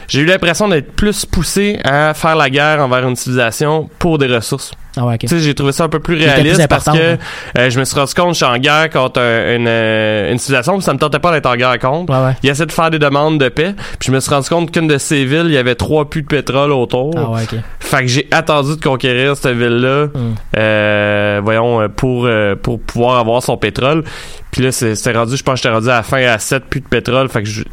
J'ai 0.08 0.22
eu 0.22 0.26
l'impression 0.26 0.68
d'être 0.68 0.92
plus 0.94 1.26
poussé 1.26 1.80
à 1.84 2.14
faire 2.14 2.36
la 2.36 2.50
guerre 2.50 2.82
envers 2.82 3.08
une 3.08 3.16
civilisation 3.16 3.90
pour 4.00 4.18
des 4.18 4.28
ressources. 4.28 4.72
Ah 4.96 5.08
ouais. 5.08 5.18
Tu 5.18 5.28
sais, 5.28 5.40
j'ai 5.40 5.56
trouvé 5.56 5.72
ça 5.72 5.86
un 5.86 5.90
peu 5.90 6.00
plus 6.00 6.14
réaliste 6.16 6.58
plus 6.58 6.68
parce 6.68 6.86
que 6.86 7.14
hein. 7.14 7.18
euh, 7.58 7.70
je 7.72 7.80
me 7.80 7.84
suis 7.86 7.98
rendu 8.00 8.14
compte 8.14 8.28
que 8.28 8.34
je 8.34 8.38
suis 8.38 8.46
en 8.46 8.58
guerre 8.60 8.92
contre 8.92 9.22
un- 9.22 9.56
une, 9.56 9.66
euh, 9.68 10.32
une 10.32 10.38
civilisation, 10.38 10.74
puis 10.74 10.84
ça 10.84 10.94
me 10.94 11.00
tentait 11.00 11.18
pas 11.18 11.32
d'être 11.32 11.48
en 11.48 11.56
guerre 11.56 11.80
contre. 11.80 12.14
Ouais, 12.14 12.26
ouais. 12.28 12.36
Il 12.44 12.50
essaie 12.52 12.68
de 12.68 12.72
faire 12.72 12.92
des 12.92 13.00
demandes 13.00 13.40
de 13.40 13.50
paix, 13.50 13.74
puis 13.98 14.08
je 14.08 14.12
me 14.12 14.20
suis 14.20 14.30
rendu 14.32 14.48
compte 14.50 14.72
qu'une 14.72 14.88
de 14.88 15.00
ces 15.00 15.26
villes, 15.26 15.46
il 15.48 15.54
y 15.54 15.58
avait 15.58 15.74
trois 15.74 16.08
puits 16.08 16.22
de 16.22 16.28
pétrole 16.28 16.72
autour. 16.72 17.12
Ah 17.18 17.32
ouais, 17.32 17.42
ok. 17.42 17.58
Fait 17.80 18.02
que 18.02 18.08
j'ai 18.08 18.28
attendu 18.30 18.76
de 18.76 18.84
conquérir 18.84 19.36
cette 19.44 19.58
ville-là, 19.58 20.06
Hmm. 20.08 20.34
euh, 20.58 21.42
voyons, 21.44 21.82
euh, 21.82 21.88
pour 21.88 22.26
euh, 22.26 22.56
pour 22.56 22.80
pouvoir 22.82 23.20
avoir 23.20 23.42
son 23.44 23.58
pétrole. 23.58 24.04
Puis 24.52 24.62
là, 24.64 24.72
c'est- 24.72 24.96
c'était 24.96 25.18
rendu, 25.18 25.36
je 25.38 25.44
pense 25.44 25.56
que 25.56 25.64
j'étais 25.64 25.74
rendu 25.76 25.90
à 25.90 25.96
la 25.98 26.04
fin 26.04 26.22
à 26.24 26.38
7 26.40 26.66
puits 26.66 26.82
de 26.82 26.88
pétrole. 26.88 27.28
Fait 27.30 27.44
que, 27.44 27.50
je- 27.50 27.64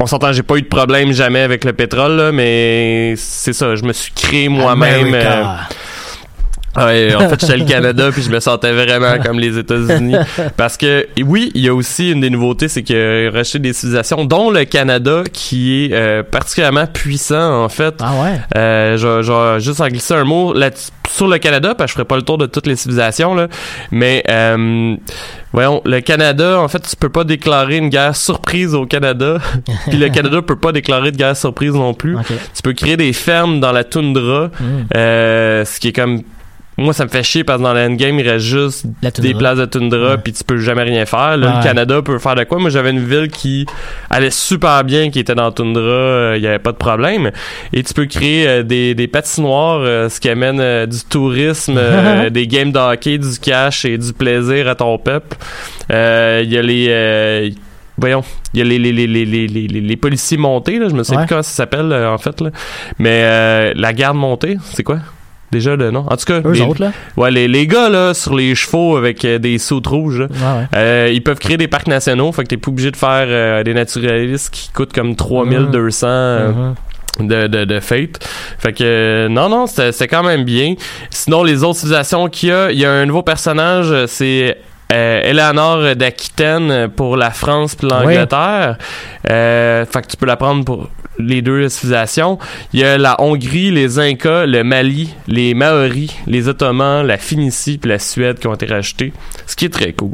on 0.00 0.06
s'entend, 0.06 0.32
j'ai 0.32 0.42
pas 0.42 0.56
eu 0.56 0.62
de 0.62 0.66
problème 0.68 1.12
jamais 1.12 1.40
avec 1.40 1.64
le 1.64 1.72
pétrole, 1.72 2.12
là, 2.16 2.32
mais 2.32 3.14
c'est 3.16 3.52
ça, 3.52 3.74
je 3.76 3.82
me 3.84 3.92
suis 3.92 4.12
créé 4.12 4.48
moi-même. 4.48 5.14
Ouais, 6.76 7.14
en 7.14 7.28
fait, 7.28 7.40
j'étais 7.40 7.56
le 7.58 7.64
Canada 7.68 8.10
puis 8.12 8.22
je 8.22 8.30
me 8.30 8.40
sentais 8.40 8.72
vraiment 8.72 9.18
comme 9.22 9.38
les 9.38 9.58
États-Unis 9.58 10.16
parce 10.56 10.76
que 10.76 11.06
oui, 11.22 11.50
il 11.54 11.62
y 11.64 11.68
a 11.68 11.74
aussi 11.74 12.12
une 12.12 12.20
des 12.20 12.30
nouveautés, 12.30 12.68
c'est 12.68 12.82
que 12.82 13.30
racheter 13.32 13.58
des 13.58 13.72
civilisations, 13.72 14.24
dont 14.24 14.50
le 14.50 14.64
Canada, 14.64 15.22
qui 15.32 15.84
est 15.84 15.92
euh, 15.92 16.22
particulièrement 16.22 16.86
puissant 16.86 17.62
en 17.64 17.68
fait. 17.68 17.94
Ah 18.00 18.12
ouais? 18.22 18.40
Euh, 18.56 18.96
je, 18.96 19.22
je 19.22 19.58
juste 19.64 19.80
en 19.80 19.88
glisser 19.88 20.14
un 20.14 20.24
mot 20.24 20.52
là 20.54 20.70
sur 21.10 21.28
le 21.28 21.36
Canada, 21.38 21.74
parce 21.74 21.88
que 21.88 21.92
je 21.92 21.94
ferai 21.96 22.04
pas 22.06 22.16
le 22.16 22.22
tour 22.22 22.38
de 22.38 22.46
toutes 22.46 22.66
les 22.66 22.76
civilisations 22.76 23.34
là, 23.34 23.48
mais 23.90 24.22
euh, 24.30 24.96
voyons, 25.52 25.82
le 25.84 26.00
Canada, 26.00 26.58
en 26.58 26.68
fait, 26.68 26.80
tu 26.88 26.96
peux 26.96 27.10
pas 27.10 27.24
déclarer 27.24 27.76
une 27.76 27.90
guerre 27.90 28.16
surprise 28.16 28.74
au 28.74 28.86
Canada, 28.86 29.36
puis 29.88 29.98
le 29.98 30.08
Canada 30.08 30.40
peut 30.40 30.56
pas 30.56 30.72
déclarer 30.72 31.12
de 31.12 31.18
guerre 31.18 31.36
surprise 31.36 31.72
non 31.74 31.92
plus. 31.92 32.16
Tu 32.54 32.62
peux 32.62 32.72
créer 32.72 32.96
des 32.96 33.12
fermes 33.12 33.60
dans 33.60 33.72
la 33.72 33.84
toundra, 33.84 34.50
Hmm. 34.58 34.84
euh, 34.96 35.64
ce 35.64 35.80
qui 35.80 35.88
est 35.88 35.92
comme 35.92 36.22
moi 36.82 36.92
ça 36.92 37.04
me 37.04 37.08
fait 37.08 37.22
chier 37.22 37.44
parce 37.44 37.58
que 37.58 37.64
dans 37.64 37.72
l'endgame 37.74 38.18
il 38.18 38.28
reste 38.28 38.44
juste 38.44 38.86
des 39.20 39.34
places 39.34 39.58
de 39.58 39.64
toundra 39.66 40.10
Ouais. 40.12 40.18
puis 40.18 40.32
tu 40.32 40.44
peux 40.44 40.58
jamais 40.58 40.82
rien 40.82 41.06
faire 41.06 41.36
là 41.36 41.48
Ouais. 41.48 41.56
le 41.58 41.62
Canada 41.62 42.02
peut 42.02 42.18
faire 42.18 42.34
de 42.34 42.44
quoi? 42.44 42.58
Moi 42.58 42.70
j'avais 42.70 42.90
une 42.90 43.04
ville 43.04 43.28
qui 43.28 43.66
allait 44.10 44.30
super 44.30 44.84
bien 44.84 45.10
qui 45.10 45.20
était 45.20 45.34
dans 45.34 45.44
la 45.44 45.52
toundra 45.52 45.80
euh, 45.82 46.34
il 46.36 46.42
y 46.42 46.46
avait 46.46 46.58
pas 46.58 46.72
de 46.72 46.76
problème 46.76 47.30
et 47.72 47.82
tu 47.82 47.94
peux 47.94 48.06
créer 48.06 48.46
euh, 48.48 48.62
des, 48.62 48.94
des 48.94 49.06
patinoires 49.08 49.80
euh, 49.80 50.08
ce 50.08 50.20
qui 50.20 50.28
amène 50.28 50.86
du 50.86 50.98
tourisme 51.08 51.80
des 52.30 52.46
games 52.46 52.72
de 52.72 52.78
hockey 52.78 53.18
du 53.18 53.38
cash 53.40 53.84
et 53.84 53.96
du 53.98 54.12
plaisir 54.12 54.68
à 54.68 54.74
ton 54.74 54.98
peuple 54.98 55.36
il 55.90 56.52
y 56.52 56.58
a 56.58 56.62
les 56.62 57.52
Voyons, 57.98 58.24
il 58.54 58.58
y 58.58 58.62
a 58.62 58.64
les, 58.64 58.78
les, 58.78 58.90
les, 58.90 59.06
les, 59.06 59.26
les, 59.26 59.46
les, 59.46 59.66
les 59.68 59.96
policiers 59.96 60.38
montés, 60.38 60.78
là, 60.78 60.88
je 60.88 60.94
me 60.94 61.02
sais 61.02 61.12
Ouais. 61.14 61.18
plus 61.24 61.28
comment 61.28 61.42
ça 61.42 61.50
s'appelle 61.50 61.92
en 61.92 62.16
fait. 62.16 62.40
Là. 62.40 62.50
Mais 62.98 63.20
euh, 63.22 63.72
la 63.76 63.92
garde 63.92 64.16
montée, 64.16 64.56
c'est 64.64 64.82
quoi? 64.82 64.98
Déjà 65.52 65.76
le 65.76 65.90
nom. 65.92 66.04
En 66.08 66.16
tout 66.16 66.24
cas, 66.24 66.40
Eux 66.44 66.50
les, 66.52 66.60
autres, 66.62 66.80
là? 66.80 66.92
ouais, 67.16 67.30
les, 67.30 67.46
les 67.46 67.66
gars 67.66 67.88
là, 67.90 68.14
sur 68.14 68.34
les 68.34 68.54
chevaux 68.54 68.96
avec 68.96 69.24
euh, 69.24 69.38
des 69.38 69.58
sautes 69.58 69.86
rouges, 69.86 70.18
là, 70.20 70.26
ouais. 70.30 70.66
euh, 70.74 71.10
ils 71.12 71.22
peuvent 71.22 71.38
créer 71.38 71.58
des 71.58 71.68
parcs 71.68 71.86
nationaux, 71.86 72.32
fait 72.32 72.42
que 72.44 72.48
t'es 72.48 72.56
pas 72.56 72.70
obligé 72.70 72.90
de 72.90 72.96
faire 72.96 73.26
euh, 73.28 73.62
des 73.62 73.74
naturalistes 73.74 74.48
qui 74.52 74.70
coûtent 74.72 74.92
comme 74.94 75.14
3200 75.14 76.06
euh, 76.08 76.52
Mhm. 77.20 77.28
de, 77.28 77.46
de, 77.46 77.64
de 77.66 77.80
fate. 77.80 78.26
Fait 78.58 78.72
que 78.72 78.82
euh, 78.82 79.28
non, 79.28 79.48
non, 79.50 79.66
c'était 79.66 79.92
c'était 79.92 80.08
quand 80.08 80.22
même 80.24 80.44
bien. 80.44 80.74
Sinon, 81.10 81.44
les 81.44 81.62
autres 81.62 81.78
civilisations 81.80 82.28
qu'il 82.28 82.48
y 82.48 82.52
a, 82.52 82.72
il 82.72 82.78
y 82.78 82.86
a 82.86 82.90
un 82.92 83.04
nouveau 83.04 83.22
personnage, 83.22 83.92
c'est 84.06 84.56
euh, 84.90 85.22
Eleanor 85.22 85.96
d'Aquitaine 85.96 86.88
pour 86.88 87.16
la 87.16 87.30
France 87.30 87.74
puis 87.74 87.88
l'Angleterre. 87.88 88.76
Euh, 89.28 89.86
fait 89.86 90.02
que 90.02 90.06
tu 90.08 90.16
peux 90.16 90.26
la 90.26 90.36
prendre 90.36 90.64
pour 90.64 90.88
les 91.18 91.42
deux 91.42 91.68
civilisations. 91.68 92.38
Il 92.72 92.80
y 92.80 92.84
a 92.84 92.98
la 92.98 93.20
Hongrie, 93.20 93.70
les 93.70 93.98
Incas, 93.98 94.46
le 94.46 94.64
Mali, 94.64 95.14
les 95.28 95.54
Maoris, 95.54 96.10
les 96.26 96.48
Ottomans, 96.48 97.06
la 97.06 97.18
Phénicie 97.18 97.78
puis 97.78 97.90
la 97.90 97.98
Suède 97.98 98.38
qui 98.38 98.46
ont 98.46 98.54
été 98.54 98.66
rajoutés. 98.66 99.12
Ce 99.46 99.56
qui 99.56 99.66
est 99.66 99.72
très 99.72 99.92
cool. 99.92 100.12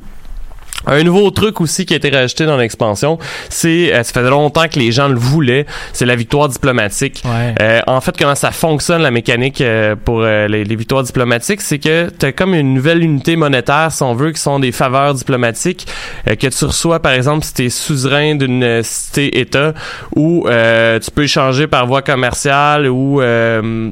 Un 0.87 1.03
nouveau 1.03 1.31
truc 1.31 1.61
aussi 1.61 1.85
qui 1.85 1.93
a 1.93 1.97
été 1.97 2.09
rajouté 2.09 2.47
dans 2.47 2.57
l'expansion, 2.57 3.18
c'est 3.51 3.93
euh, 3.93 4.03
ça 4.05 4.12
faisait 4.12 4.31
longtemps 4.31 4.68
que 4.68 4.79
les 4.79 4.93
gens 4.93 5.09
le 5.09 5.16
voulaient, 5.16 5.66
c'est 5.93 6.07
la 6.07 6.16
victoire 6.16 6.49
diplomatique. 6.49 7.22
Ouais. 7.24 7.55
Euh, 7.61 7.81
en 7.87 8.01
fait, 8.01 8.16
comment 8.16 8.37
ça 8.37 8.53
fonctionne 8.53 9.03
la 9.03 9.11
mécanique 9.11 9.61
euh, 9.61 9.97
pour 10.03 10.22
euh, 10.22 10.47
les, 10.47 10.64
les 10.64 10.76
victoires 10.76 11.03
diplomatiques, 11.03 11.61
c'est 11.61 11.79
que 11.79 12.09
tu 12.16 12.26
as 12.26 12.33
comme 12.33 12.55
une 12.55 12.74
nouvelle 12.74 13.03
unité 13.03 13.37
monétaire, 13.37 13.91
si 13.91 14.03
on 14.03 14.14
veut, 14.14 14.31
qui 14.31 14.41
sont 14.41 14.61
des 14.61 14.72
faveurs 14.72 15.14
diplomatiques 15.14 15.87
euh, 16.29 16.37
que 16.37 16.47
tu 16.47 16.64
reçois, 16.64 17.01
par 17.01 17.12
exemple, 17.12 17.45
si 17.45 17.55
tu 17.55 17.64
es 17.66 17.70
suzerain 17.70 18.37
d'une 18.37 18.62
euh, 18.62 18.81
cité-État, 18.83 19.74
ou 20.14 20.47
euh, 20.49 20.99
tu 21.01 21.11
peux 21.11 21.24
échanger 21.24 21.66
par 21.66 21.87
voie 21.87 22.03
commerciale, 22.03 22.87
ou... 22.89 23.20
euh, 23.20 23.91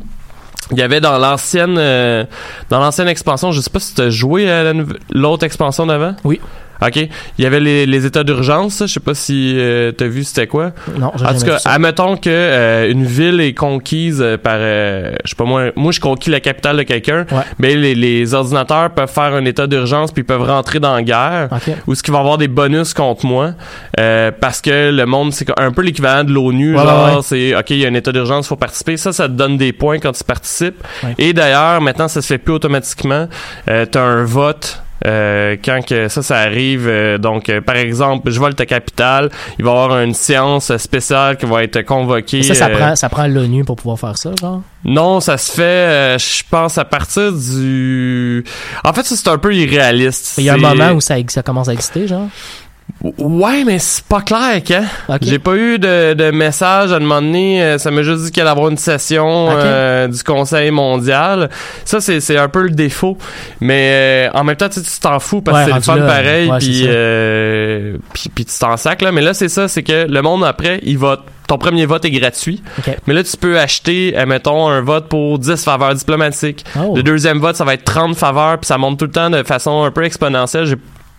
il 0.72 0.78
y 0.78 0.82
avait 0.82 1.00
dans 1.00 1.16
l'ancienne 1.18 1.76
euh, 1.78 2.24
dans 2.70 2.80
l'ancienne 2.80 3.06
expansion, 3.06 3.52
je 3.52 3.60
sais 3.60 3.70
pas 3.70 3.78
si 3.78 3.94
tu 3.94 4.00
as 4.00 4.10
joué 4.10 4.50
à 4.50 4.64
la 4.64 4.72
l'autre 5.12 5.44
expansion 5.44 5.86
d'avant? 5.86 6.16
Oui. 6.24 6.40
OK. 6.82 6.96
Il 6.96 7.10
y 7.42 7.46
avait 7.46 7.60
les, 7.60 7.86
les 7.86 8.06
états 8.06 8.24
d'urgence, 8.24 8.82
je 8.82 8.92
sais 8.92 9.00
pas 9.00 9.14
si 9.14 9.54
euh, 9.56 9.92
t'as 9.92 10.06
vu 10.06 10.24
c'était 10.24 10.46
quoi. 10.46 10.72
Non, 10.98 11.12
j'ai 11.16 11.24
En 11.26 11.34
tout 11.34 11.46
cas, 11.46 11.58
admettons 11.64 12.16
que 12.16 12.28
euh, 12.30 12.90
une 12.90 13.04
ville 13.04 13.40
est 13.40 13.54
conquise 13.54 14.20
euh, 14.20 14.36
par, 14.36 14.56
euh, 14.58 15.14
je 15.24 15.30
sais 15.30 15.36
pas 15.36 15.44
moi, 15.44 15.64
moi 15.76 15.92
je 15.92 16.00
conquis 16.00 16.30
la 16.30 16.40
capitale 16.40 16.76
de 16.76 16.82
quelqu'un, 16.82 17.24
Ouais. 17.32 17.42
mais 17.58 17.74
les, 17.76 17.94
les 17.94 18.34
ordinateurs 18.34 18.90
peuvent 18.90 19.10
faire 19.10 19.34
un 19.34 19.44
état 19.44 19.66
d'urgence 19.66 20.12
puis 20.12 20.22
peuvent 20.22 20.42
rentrer 20.42 20.80
dans 20.80 20.94
la 20.94 21.02
guerre. 21.02 21.48
OK. 21.52 21.74
Ou 21.86 21.94
ce 21.94 22.02
qui 22.02 22.10
va 22.10 22.18
avoir 22.18 22.38
des 22.38 22.48
bonus 22.48 22.92
contre 22.94 23.26
moi 23.26 23.52
euh, 23.98 24.30
parce 24.38 24.60
que 24.60 24.90
le 24.90 25.06
monde 25.06 25.32
c'est 25.32 25.46
un 25.58 25.72
peu 25.72 25.82
l'équivalent 25.82 26.24
de 26.24 26.32
l'ONU 26.32 26.76
Ouais, 26.76 26.82
genre 26.82 27.16
ouais, 27.16 27.22
c'est 27.22 27.54
ok 27.56 27.70
il 27.70 27.78
y 27.78 27.86
a 27.86 27.88
un 27.88 27.94
état 27.94 28.12
d'urgence 28.12 28.48
faut 28.48 28.56
participer 28.56 28.96
ça 28.96 29.12
ça 29.12 29.28
te 29.28 29.32
donne 29.34 29.56
des 29.56 29.72
points 29.72 29.98
quand 29.98 30.12
tu 30.12 30.24
participes 30.24 30.76
Ouais. 31.04 31.14
et 31.18 31.32
d'ailleurs 31.32 31.80
maintenant 31.80 32.08
ça 32.08 32.20
se 32.22 32.26
fait 32.26 32.38
plus 32.38 32.54
automatiquement 32.54 33.28
euh, 33.70 33.86
t'as 33.86 34.02
un 34.02 34.24
vote 34.24 34.82
euh, 35.06 35.56
quand 35.64 35.84
que 35.86 36.08
ça 36.08 36.22
ça 36.22 36.38
arrive 36.38 36.86
euh, 36.88 37.18
donc 37.18 37.48
euh, 37.48 37.60
par 37.60 37.76
exemple 37.76 38.30
je 38.30 38.40
vole 38.40 38.54
ta 38.54 38.66
capitale 38.66 39.30
il 39.58 39.64
va 39.64 39.70
y 39.70 39.74
avoir 39.74 40.00
une 40.00 40.14
séance 40.14 40.76
spéciale 40.76 41.36
qui 41.36 41.46
va 41.46 41.62
être 41.62 41.82
convoquée 41.82 42.42
Ça, 42.42 42.54
ça 42.54 42.68
prend, 42.68 42.96
ça 42.96 43.08
prend 43.08 43.26
l'ONU 43.26 43.64
pour 43.64 43.76
pouvoir 43.76 43.98
faire 43.98 44.18
ça, 44.18 44.32
genre? 44.40 44.62
non, 44.84 45.20
ça 45.20 45.36
se 45.36 45.52
fait, 45.52 46.18
je 46.18 46.42
pense, 46.48 46.78
à 46.78 46.84
partir 46.84 47.32
du... 47.32 48.44
En 48.84 48.92
fait, 48.92 49.02
ça, 49.02 49.16
c'est 49.16 49.28
un 49.28 49.38
peu 49.38 49.52
irréaliste. 49.54 50.34
Il 50.38 50.44
y 50.44 50.48
a 50.48 50.54
un 50.54 50.58
moment 50.58 50.92
où 50.92 51.00
ça, 51.00 51.16
ça 51.28 51.42
commence 51.42 51.68
à 51.68 51.72
exister, 51.72 52.06
genre? 52.06 52.28
Ouais, 53.18 53.62
mais 53.64 53.78
c'est 53.78 54.04
pas 54.04 54.20
clair, 54.20 54.60
quand. 54.66 54.84
Ok. 55.14 55.18
J'ai 55.22 55.38
pas 55.38 55.54
eu 55.54 55.78
de, 55.78 56.14
de 56.14 56.30
message 56.30 56.92
à 56.92 56.98
demander. 56.98 57.58
euh, 57.60 57.78
ça 57.78 57.90
m'a 57.90 58.02
juste 58.02 58.24
dit 58.24 58.30
qu'il 58.32 58.40
allait 58.40 58.50
avoir 58.50 58.68
une 58.68 58.78
session 58.78 59.48
euh, 59.50 60.08
du 60.08 60.22
Conseil 60.24 60.70
mondial. 60.70 61.50
Ça, 61.84 62.00
c'est, 62.00 62.20
c'est 62.20 62.36
un 62.38 62.48
peu 62.48 62.62
le 62.62 62.70
défaut. 62.70 63.16
Mais 63.60 64.28
euh, 64.32 64.38
en 64.38 64.44
même 64.44 64.56
temps, 64.56 64.68
tu 64.68 64.80
t'en 65.00 65.20
fous 65.20 65.40
parce 65.42 65.58
Ouais, 65.58 65.64
que 65.66 65.70
c'est 65.84 65.92
le 65.92 65.98
fun 65.98 66.04
là, 66.04 66.06
pareil. 66.06 66.50
ouais, 66.50 66.58
puis, 66.58 66.82
euh, 66.86 67.96
puis, 68.12 68.28
puis 68.34 68.44
tu 68.44 68.58
t'en 68.58 68.76
sacs, 68.76 69.02
là. 69.02 69.12
Mais 69.12 69.22
là, 69.22 69.34
c'est 69.34 69.48
ça, 69.48 69.68
c'est 69.68 69.82
que 69.82 70.06
le 70.08 70.22
monde 70.22 70.44
après, 70.44 70.80
il 70.82 70.98
vote. 70.98 71.20
Ton 71.46 71.58
premier 71.58 71.86
vote 71.86 72.04
est 72.04 72.10
gratuit. 72.10 72.60
Mais 73.06 73.14
là, 73.14 73.22
tu 73.22 73.36
peux 73.36 73.56
acheter, 73.60 74.16
mettons, 74.26 74.66
un 74.68 74.80
vote 74.80 75.08
pour 75.08 75.38
10 75.38 75.62
faveurs 75.62 75.94
diplomatiques. 75.94 76.64
Oh. 76.76 76.94
Le 76.96 77.04
deuxième 77.04 77.38
vote, 77.38 77.54
ça 77.54 77.64
va 77.64 77.74
être 77.74 77.84
30 77.84 78.16
faveurs, 78.16 78.58
puis 78.58 78.66
ça 78.66 78.78
monte 78.78 78.98
tout 78.98 79.04
le 79.04 79.12
temps 79.12 79.30
de 79.30 79.44
façon 79.44 79.84
un 79.84 79.92
peu 79.92 80.02
exponentielle. 80.02 80.64
J'ai 80.66 80.74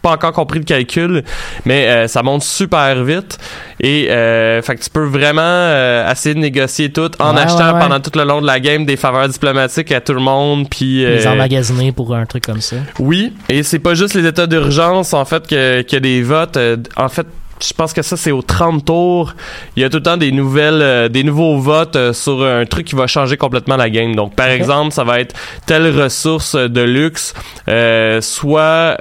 pas 0.08 0.14
encore 0.14 0.34
compris 0.34 0.60
le 0.60 0.66
calcul, 0.66 1.24
mais 1.66 1.88
euh, 1.88 2.08
ça 2.08 2.24
monte 2.24 2.43
super 2.43 3.03
vite. 3.03 3.38
Et 3.80 4.10
euh, 4.10 4.62
fait 4.62 4.76
que 4.76 4.84
tu 4.84 4.89
peux 4.89 5.05
vraiment 5.05 5.41
euh, 5.43 6.10
essayer 6.12 6.34
de 6.36 6.39
négocier 6.39 6.91
tout 6.91 7.12
en 7.20 7.36
Ouais, 7.36 7.41
achetant 7.41 7.68
ouais, 7.68 7.74
ouais. 7.74 7.80
pendant 7.80 7.99
tout 7.99 8.12
le 8.16 8.24
long 8.24 8.41
de 8.41 8.47
la 8.47 8.60
game 8.60 8.86
des 8.86 8.95
faveurs 8.97 9.28
diplomatiques 9.28 9.91
à 9.91 10.01
tout 10.01 10.14
le 10.14 10.22
monde. 10.22 10.68
Puis 10.70 11.05
Les 11.05 11.28
emmagasiner 11.28 11.91
pour 11.91 12.16
un 12.16 12.26
truc 12.26 12.45
comme 12.45 12.62
ça. 12.62 12.78
oui, 12.99 13.34
et 13.49 13.64
c'est 13.64 13.80
pas 13.80 13.93
juste 13.93 14.14
les 14.16 14.26
états 14.26 14.47
d'urgence 14.47 15.14
en 15.14 15.26
fait 15.26 15.47
que 15.47 15.97
des 15.97 16.22
votes. 16.22 16.58
En 16.95 17.10
fait, 17.10 17.28
je 17.62 17.74
pense 17.74 17.93
que 17.93 18.01
ça 18.01 18.18
c'est 18.18 18.32
au 18.32 18.41
30 18.41 18.86
tours. 18.86 19.34
Il 19.76 19.82
y 19.82 19.86
a 19.86 19.89
tout 19.89 19.97
le 19.97 20.03
temps 20.03 20.18
des 20.18 20.32
nouvelles, 20.32 20.82
euh, 20.82 21.10
des 21.10 21.24
nouveaux 21.24 21.58
votes 21.58 21.95
euh, 21.95 22.14
sur 22.14 22.43
un 22.43 22.66
truc 22.66 22.86
qui 22.86 22.95
va 22.95 23.08
changer 23.08 23.36
complètement 23.38 23.78
la 23.78 23.89
game. 23.89 24.16
Donc 24.16 24.36
par 24.36 24.47
exemple, 24.47 24.91
ça 24.93 25.03
va 25.03 25.20
être 25.20 25.36
telle 25.66 25.99
ressource 25.99 26.55
de 26.55 26.82
luxe, 26.82 27.34
euh, 27.68 28.22
soit 28.22 28.97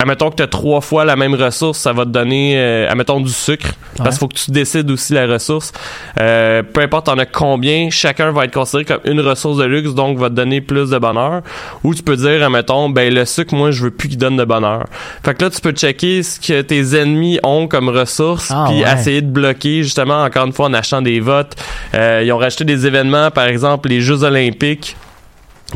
Admettons 0.00 0.30
que 0.30 0.36
tu 0.36 0.42
as 0.42 0.46
trois 0.46 0.80
fois 0.80 1.04
la 1.04 1.14
même 1.14 1.34
ressource, 1.34 1.78
ça 1.78 1.92
va 1.92 2.04
te 2.06 2.10
donner, 2.10 2.54
euh, 2.56 2.88
admettons, 2.90 3.20
du 3.20 3.30
sucre. 3.30 3.68
Parce 3.98 4.10
qu'il 4.10 4.18
faut 4.20 4.28
que 4.28 4.34
tu 4.38 4.50
décides 4.50 4.90
aussi 4.90 5.12
la 5.12 5.26
ressource. 5.26 5.72
Euh, 6.18 6.62
peu 6.62 6.80
importe 6.80 7.04
t'en 7.06 7.18
as 7.18 7.26
combien, 7.26 7.90
chacun 7.90 8.32
va 8.32 8.46
être 8.46 8.54
considéré 8.54 8.86
comme 8.86 9.00
une 9.04 9.20
ressource 9.20 9.58
de 9.58 9.64
luxe, 9.64 9.92
donc 9.92 10.16
va 10.16 10.30
te 10.30 10.34
donner 10.34 10.62
plus 10.62 10.88
de 10.88 10.96
bonheur. 10.98 11.42
Ou 11.84 11.94
tu 11.94 12.02
peux 12.02 12.16
dire, 12.16 12.42
admettons, 12.42 12.88
ben 12.88 13.12
le 13.12 13.26
sucre, 13.26 13.54
moi, 13.54 13.72
je 13.72 13.84
veux 13.84 13.90
plus 13.90 14.08
qu'il 14.08 14.16
donne 14.16 14.38
de 14.38 14.44
bonheur. 14.44 14.86
Fait 15.22 15.34
que 15.34 15.44
là, 15.44 15.50
tu 15.50 15.60
peux 15.60 15.72
checker 15.72 16.22
ce 16.22 16.40
que 16.40 16.62
tes 16.62 16.96
ennemis 16.98 17.38
ont 17.42 17.68
comme 17.68 17.90
ressources, 17.90 18.50
Ah, 18.50 18.64
puis 18.68 18.82
ouais. 18.82 18.94
essayer 18.94 19.20
de 19.20 19.30
bloquer, 19.30 19.82
justement, 19.82 20.22
encore 20.22 20.46
une 20.46 20.54
fois, 20.54 20.66
en 20.66 20.72
achetant 20.72 21.02
des 21.02 21.20
votes. 21.20 21.54
Euh, 21.94 22.22
ils 22.24 22.32
ont 22.32 22.38
rajouté 22.38 22.64
des 22.64 22.86
événements, 22.86 23.30
par 23.30 23.44
exemple, 23.44 23.90
les 23.90 24.00
Jeux 24.00 24.22
olympiques. 24.22 24.96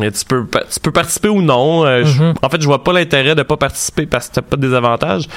Et 0.02 0.10
tu 0.10 0.24
peux 0.24 0.44
tu 0.72 0.80
peux 0.80 0.90
participer 0.90 1.28
ou 1.28 1.40
non. 1.42 1.84
Euh, 1.86 2.04
je- 2.04 2.22
Mhm. 2.22 2.34
en 2.42 2.48
fait, 2.48 2.60
je 2.60 2.66
vois 2.66 2.82
pas 2.82 2.92
l'intérêt 2.92 3.34
de 3.34 3.42
pas 3.42 3.56
participer 3.56 4.06
parce 4.06 4.28
que 4.28 4.34
t'as 4.34 4.42
pas 4.42 4.56
de 4.56 4.62
désavantages. 4.62 5.28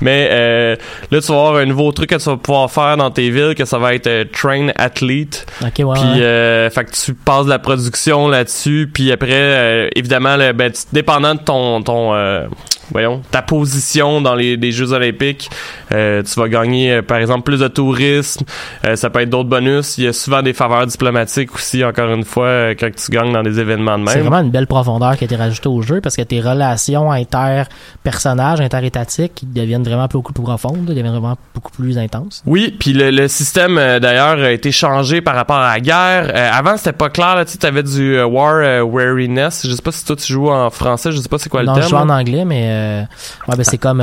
Mais 0.00 0.28
euh, 0.30 0.76
là, 1.10 1.20
tu 1.20 1.26
vas 1.32 1.38
avoir 1.38 1.56
un 1.56 1.64
nouveau 1.66 1.90
truc 1.92 2.10
que 2.10 2.14
tu 2.16 2.24
vas 2.30 2.36
pouvoir 2.36 2.70
faire 2.70 2.96
dans 2.96 3.10
tes 3.10 3.30
villes 3.30 3.54
que 3.56 3.64
ça 3.64 3.78
va 3.78 3.94
être 3.94 4.06
euh, 4.06 4.24
train 4.32 4.68
athlete. 4.76 5.46
OK, 5.62 5.66
ouais. 5.66 5.72
Puis, 5.74 5.84
ouais. 5.84 6.22
euh, 6.22 6.70
fait 6.70 6.84
que 6.84 6.92
tu 6.92 7.14
passes 7.14 7.46
de 7.46 7.50
la 7.50 7.58
production 7.58 8.28
là-dessus. 8.28 8.90
Puis 8.92 9.10
après, 9.12 9.28
euh, 9.32 9.88
évidemment, 9.96 10.36
le, 10.36 10.52
ben, 10.52 10.70
dépendant 10.92 11.34
de 11.34 11.40
ton, 11.40 11.82
ton 11.82 12.14
euh, 12.14 12.46
voyons, 12.90 13.22
ta 13.30 13.42
position 13.42 14.20
dans 14.20 14.34
les, 14.34 14.56
les 14.56 14.70
Jeux 14.72 14.92
Olympiques, 14.92 15.50
euh, 15.92 16.22
tu 16.22 16.38
vas 16.38 16.48
gagner, 16.48 17.02
par 17.02 17.18
exemple, 17.18 17.42
plus 17.44 17.60
de 17.60 17.68
tourisme. 17.68 18.44
Euh, 18.84 18.96
ça 18.96 19.10
peut 19.10 19.20
être 19.20 19.30
d'autres 19.30 19.48
bonus. 19.48 19.98
Il 19.98 20.04
y 20.04 20.06
a 20.08 20.12
souvent 20.12 20.42
des 20.42 20.52
faveurs 20.52 20.86
diplomatiques 20.86 21.54
aussi, 21.54 21.82
encore 21.84 22.10
une 22.12 22.24
fois, 22.24 22.70
quand 22.74 22.90
tu 22.94 23.10
gagnes 23.10 23.32
dans 23.32 23.42
des 23.42 23.58
événements 23.58 23.98
de 24.04 24.10
C'est 24.10 24.20
vraiment 24.20 24.40
une 24.40 24.50
belle 24.50 24.66
profondeur 24.66 25.16
qui 25.16 25.24
a 25.24 25.26
été 25.26 25.36
rajoutée 25.36 25.68
au 25.68 25.82
jeu 25.82 26.00
parce 26.00 26.16
que 26.16 26.22
tes 26.22 26.40
relations 26.40 27.10
inter-personnages, 27.12 28.60
inter-étatiques, 28.60 29.44
deviennent 29.52 29.82
vraiment 29.82 30.06
beaucoup 30.10 30.32
plus 30.32 30.42
profondes, 30.44 30.84
deviennent 30.84 31.08
vraiment 31.10 31.36
beaucoup 31.54 31.70
plus 31.72 31.98
intenses. 31.98 32.42
Oui, 32.46 32.74
puis 32.78 32.92
le, 32.92 33.10
le 33.10 33.28
système 33.28 33.78
euh, 33.78 34.00
d'ailleurs 34.00 34.38
a 34.38 34.50
été 34.50 34.72
changé 34.72 35.20
par 35.20 35.34
rapport 35.34 35.56
à 35.56 35.74
la 35.74 35.80
guerre. 35.80 36.30
Euh, 36.34 36.50
avant, 36.52 36.76
c'était 36.76 36.92
pas 36.92 37.08
clair. 37.10 37.36
Là, 37.36 37.44
tu 37.44 37.64
avais 37.66 37.82
du 37.82 38.16
euh, 38.16 38.26
war 38.26 38.54
euh, 38.56 38.82
wariness. 38.82 39.66
Je 39.68 39.74
sais 39.74 39.82
pas 39.82 39.92
si 39.92 40.04
toi 40.04 40.16
tu 40.16 40.32
joues 40.32 40.50
en 40.50 40.70
français. 40.70 41.12
Je 41.12 41.18
sais 41.18 41.28
pas 41.28 41.38
c'est 41.38 41.48
quoi 41.48 41.62
non, 41.62 41.74
le 41.74 41.82
je 41.82 41.88
terme. 41.88 42.02
joue 42.02 42.10
en 42.10 42.14
anglais, 42.14 42.44
mais 42.44 42.64
euh, 42.66 43.00
ouais, 43.48 43.56
ben, 43.56 43.64
c'est 43.64 43.78
comme. 43.78 44.02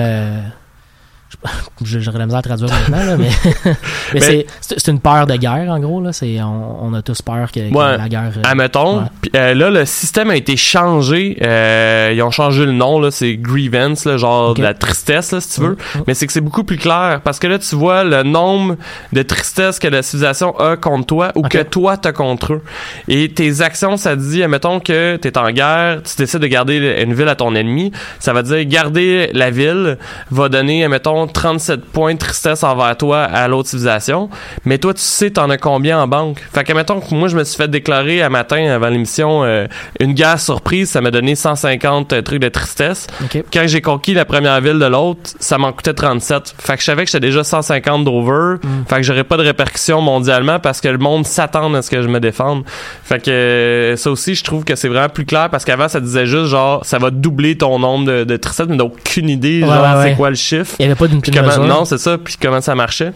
J'aurais 1.83 2.19
la 2.19 2.25
misère 2.25 2.39
à 2.39 2.43
traduire 2.43 2.69
maintenant, 2.69 3.05
là, 3.05 3.17
mais, 3.17 3.29
mais 3.65 3.73
Mais- 4.19 4.45
c'est- 4.61 4.87
une 4.87 4.99
peur 4.99 5.25
de 5.25 5.35
guerre, 5.35 5.67
en 5.69 5.79
gros. 5.79 6.01
Là. 6.01 6.11
On, 6.43 6.87
on 6.89 6.93
a 6.93 7.01
tous 7.01 7.21
peur 7.21 7.51
que, 7.51 7.69
que 7.69 7.73
Ouais. 7.73 7.97
la 7.97 8.09
guerre. 8.09 8.31
euh, 8.37 8.41
Admettons. 8.43 8.99
Ouais. 8.99 9.05
Euh, 9.35 9.53
là, 9.53 9.69
le 9.69 9.85
système 9.85 10.29
a 10.29 10.35
été 10.35 10.57
changé. 10.57 11.37
Euh, 11.41 12.11
ils 12.13 12.21
ont 12.21 12.31
changé 12.31 12.65
le 12.65 12.71
nom. 12.73 12.99
Là, 12.99 13.09
c'est 13.11 13.35
grievance, 13.37 14.05
là, 14.05 14.17
genre 14.17 14.53
de 14.53 14.61
la 14.61 14.73
tristesse, 14.73 15.31
là, 15.31 15.39
si 15.41 15.55
tu 15.55 15.61
veux. 15.61 15.69
Mm, 15.95 15.99
mm. 15.99 16.03
Mais 16.07 16.13
c'est 16.13 16.27
que 16.27 16.33
c'est 16.33 16.41
beaucoup 16.41 16.63
plus 16.63 16.77
clair 16.77 17.21
parce 17.23 17.39
que 17.39 17.47
là, 17.47 17.57
tu 17.59 17.75
vois 17.75 18.03
le 18.03 18.23
nombre 18.23 18.75
de 19.13 19.21
tristesse 19.23 19.79
que 19.79 19.87
la 19.87 20.01
civilisation 20.03 20.57
a 20.59 20.75
contre 20.77 21.05
toi 21.07 21.31
ou 21.35 21.43
que 21.43 21.59
toi 21.63 21.97
t'as 21.97 22.11
contre 22.11 22.53
eux. 22.53 22.61
Et 23.07 23.29
tes 23.29 23.61
actions, 23.61 23.97
ça 23.97 24.15
te 24.15 24.21
dit, 24.21 24.43
admettons 24.43 24.79
que 24.79 25.15
t'es 25.17 25.37
en 25.37 25.51
guerre, 25.51 26.01
tu 26.03 26.15
décides 26.17 26.41
de 26.41 26.47
garder 26.47 27.01
une 27.03 27.13
ville 27.13 27.27
à 27.29 27.35
ton 27.35 27.55
ennemi. 27.55 27.91
Ça 28.19 28.33
va 28.33 28.43
dire 28.43 28.63
garder 28.65 29.29
la 29.33 29.49
ville 29.51 29.97
va 30.29 30.49
donner, 30.49 30.83
admettons, 30.83 31.20
37 31.27 31.85
points 31.85 32.13
de 32.13 32.19
tristesse 32.19 32.63
envers 32.63 32.95
toi 32.97 33.23
à 33.23 33.47
l'autre 33.47 33.69
civilisation. 33.69 34.29
Mais 34.65 34.77
toi, 34.77 34.93
tu 34.93 35.01
sais, 35.01 35.31
t'en 35.31 35.49
as 35.49 35.57
combien 35.57 35.99
en 36.01 36.07
banque? 36.07 36.39
Fait 36.53 36.63
que, 36.63 36.71
admettons 36.71 36.99
que 36.99 37.13
moi, 37.13 37.27
je 37.27 37.37
me 37.37 37.43
suis 37.43 37.57
fait 37.57 37.67
déclarer 37.67 38.21
un 38.21 38.29
matin 38.29 38.69
avant 38.71 38.89
l'émission 38.89 39.43
euh, 39.43 39.67
une 39.99 40.13
guerre 40.13 40.39
surprise, 40.39 40.89
ça 40.89 41.01
m'a 41.01 41.11
donné 41.11 41.35
150 41.35 42.23
trucs 42.23 42.41
de 42.41 42.49
tristesse. 42.49 43.07
Quand 43.51 43.63
j'ai 43.65 43.81
conquis 43.81 44.13
la 44.13 44.25
première 44.25 44.59
ville 44.61 44.79
de 44.79 44.85
l'autre, 44.85 45.31
ça 45.39 45.57
m'en 45.57 45.71
coûtait 45.71 45.93
37. 45.93 46.55
Fait 46.57 46.73
que 46.73 46.79
je 46.79 46.85
savais 46.85 47.05
que 47.05 47.11
j'étais 47.11 47.25
déjà 47.27 47.43
150 47.43 48.03
d'over. 48.05 48.57
Fait 48.87 48.97
que 48.97 49.03
j'aurais 49.03 49.23
pas 49.23 49.37
de 49.37 49.43
répercussions 49.43 50.01
mondialement 50.01 50.59
parce 50.59 50.81
que 50.81 50.87
le 50.87 50.97
monde 50.97 51.25
s'attend 51.25 51.73
à 51.73 51.81
ce 51.81 51.89
que 51.89 52.01
je 52.01 52.07
me 52.07 52.19
défende. 52.19 52.63
Fait 53.03 53.23
que 53.23 53.31
euh, 53.31 53.95
ça 53.95 54.11
aussi, 54.11 54.35
je 54.35 54.43
trouve 54.43 54.63
que 54.63 54.75
c'est 54.75 54.87
vraiment 54.87 55.09
plus 55.09 55.25
clair 55.25 55.49
parce 55.49 55.65
qu'avant, 55.65 55.87
ça 55.87 55.99
disait 55.99 56.25
juste 56.25 56.45
genre, 56.45 56.85
ça 56.85 56.97
va 56.97 57.09
doubler 57.11 57.57
ton 57.57 57.79
nombre 57.79 58.05
de, 58.05 58.23
de 58.23 58.37
tristes, 58.37 58.63
mais 58.67 58.77
t'as 58.77 58.83
aucune 58.83 59.29
idée, 59.29 59.61
Ouais, 59.61 59.69
genre, 59.69 59.97
ouais, 59.97 60.09
c'est 60.09 60.15
quoi 60.15 60.29
le 60.29 60.35
chiffre. 60.35 60.75
Il 60.79 60.85
n'y 60.85 60.91
avait 60.91 60.97
pas 60.99 61.07
d'une 61.11 61.21
petite 61.21 61.35
comment, 61.35 61.65
non, 61.67 61.85
c'est 61.85 61.97
ça, 61.99 62.17
puis 62.17 62.35
comment 62.41 62.61
ça 62.61 62.73
marchait. 62.75 63.11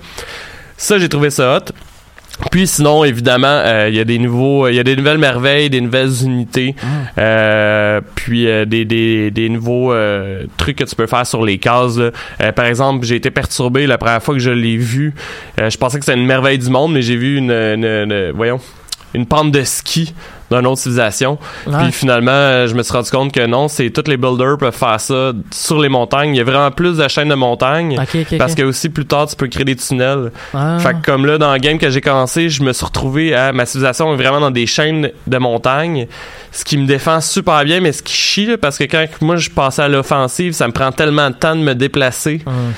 Ça, 0.77 0.99
j'ai 0.99 1.09
trouvé 1.09 1.29
ça 1.29 1.57
hot. 1.57 1.71
Puis 2.51 2.67
sinon, 2.67 3.05
évidemment, 3.05 3.47
euh, 3.47 3.87
il 3.87 3.95
y 3.95 3.99
a 4.01 4.03
des 4.03 4.19
nouveaux, 4.19 4.67
il 4.67 4.75
y 4.75 4.79
a 4.79 4.83
des 4.83 4.97
nouvelles 4.97 5.17
merveilles, 5.17 5.69
des 5.69 5.79
nouvelles 5.79 6.11
unités, 6.25 6.75
Ah. 6.83 7.21
euh, 7.21 8.01
puis 8.13 8.45
euh, 8.47 8.65
des, 8.65 8.83
des, 8.83 9.31
des 9.31 9.47
nouveaux 9.47 9.93
trucs 10.57 10.75
que 10.77 10.83
tu 10.83 10.95
peux 10.97 11.07
faire 11.07 11.25
sur 11.25 11.45
les 11.45 11.57
cases. 11.59 11.97
là. 11.97 12.51
Par 12.51 12.65
exemple, 12.65 13.05
j'ai 13.05 13.15
été 13.15 13.31
perturbé 13.31 13.87
la 13.87 13.97
première 13.97 14.21
fois 14.21 14.33
que 14.35 14.41
je 14.41 14.51
l'ai 14.51 14.75
vu. 14.75 15.13
Je 15.57 15.77
pensais 15.77 15.97
que 15.97 16.03
c'était 16.03 16.17
une 16.19 16.25
merveille 16.25 16.57
du 16.57 16.69
monde, 16.69 16.91
mais 16.91 17.01
j'ai 17.01 17.15
vu 17.15 17.37
une, 17.37 17.51
une- 17.51 17.85
une- 17.85 18.31
voyons, 18.31 18.59
une 19.13 19.25
pente 19.25 19.51
de 19.53 19.63
ski 19.63 20.13
d'une 20.51 20.67
autre 20.67 20.81
civilisation. 20.81 21.37
Ouais. 21.65 21.73
Puis 21.83 21.91
finalement, 21.91 22.31
euh, 22.31 22.67
je 22.67 22.75
me 22.75 22.83
suis 22.83 22.93
rendu 22.93 23.09
compte 23.09 23.31
que 23.31 23.45
non, 23.45 23.67
c'est 23.67 23.89
tous 23.89 24.09
les 24.09 24.17
builders 24.17 24.57
peuvent 24.57 24.75
faire 24.75 24.99
ça 24.99 25.31
sur 25.51 25.79
les 25.79 25.89
montagnes. 25.89 26.35
Il 26.35 26.37
y 26.37 26.41
a 26.41 26.43
vraiment 26.43 26.71
plus 26.71 26.97
de 26.97 27.07
chaînes 27.07 27.29
de 27.29 27.35
montagnes. 27.35 27.97
Parce 28.37 28.55
que 28.55 28.63
aussi 28.63 28.89
plus 28.89 29.05
tard 29.05 29.27
tu 29.27 29.35
peux 29.35 29.47
créer 29.47 29.65
des 29.65 29.75
tunnels. 29.75 30.31
Ah. 30.53 30.77
Fait 30.79 30.93
que 30.93 31.05
comme 31.05 31.25
là 31.25 31.37
dans 31.37 31.53
le 31.53 31.59
game 31.59 31.77
que 31.77 31.89
j'ai 31.89 32.01
commencé, 32.01 32.49
je 32.49 32.63
me 32.63 32.73
suis 32.73 32.85
retrouvé 32.85 33.33
à 33.33 33.51
ma 33.51 33.65
civilisation 33.65 34.13
est 34.13 34.17
vraiment 34.17 34.39
dans 34.39 34.51
des 34.51 34.65
chaînes 34.65 35.11
de 35.27 35.37
montagnes, 35.37 36.07
ce 36.51 36.63
qui 36.63 36.77
me 36.77 36.85
défend 36.85 37.21
super 37.21 37.63
bien 37.63 37.79
mais 37.79 37.91
ce 37.91 38.03
qui 38.03 38.13
chie 38.13 38.45
là, 38.45 38.57
parce 38.57 38.77
que 38.77 38.83
quand 38.85 39.05
moi 39.21 39.35
je 39.35 39.49
passais 39.49 39.81
à 39.81 39.87
l'offensive, 39.87 40.53
ça 40.53 40.67
me 40.67 40.73
prend 40.73 40.91
tellement 40.91 41.29
de 41.29 41.35
temps 41.35 41.55
de 41.55 41.61
me 41.61 41.73
déplacer. 41.73 42.41
Hum. 42.45 42.73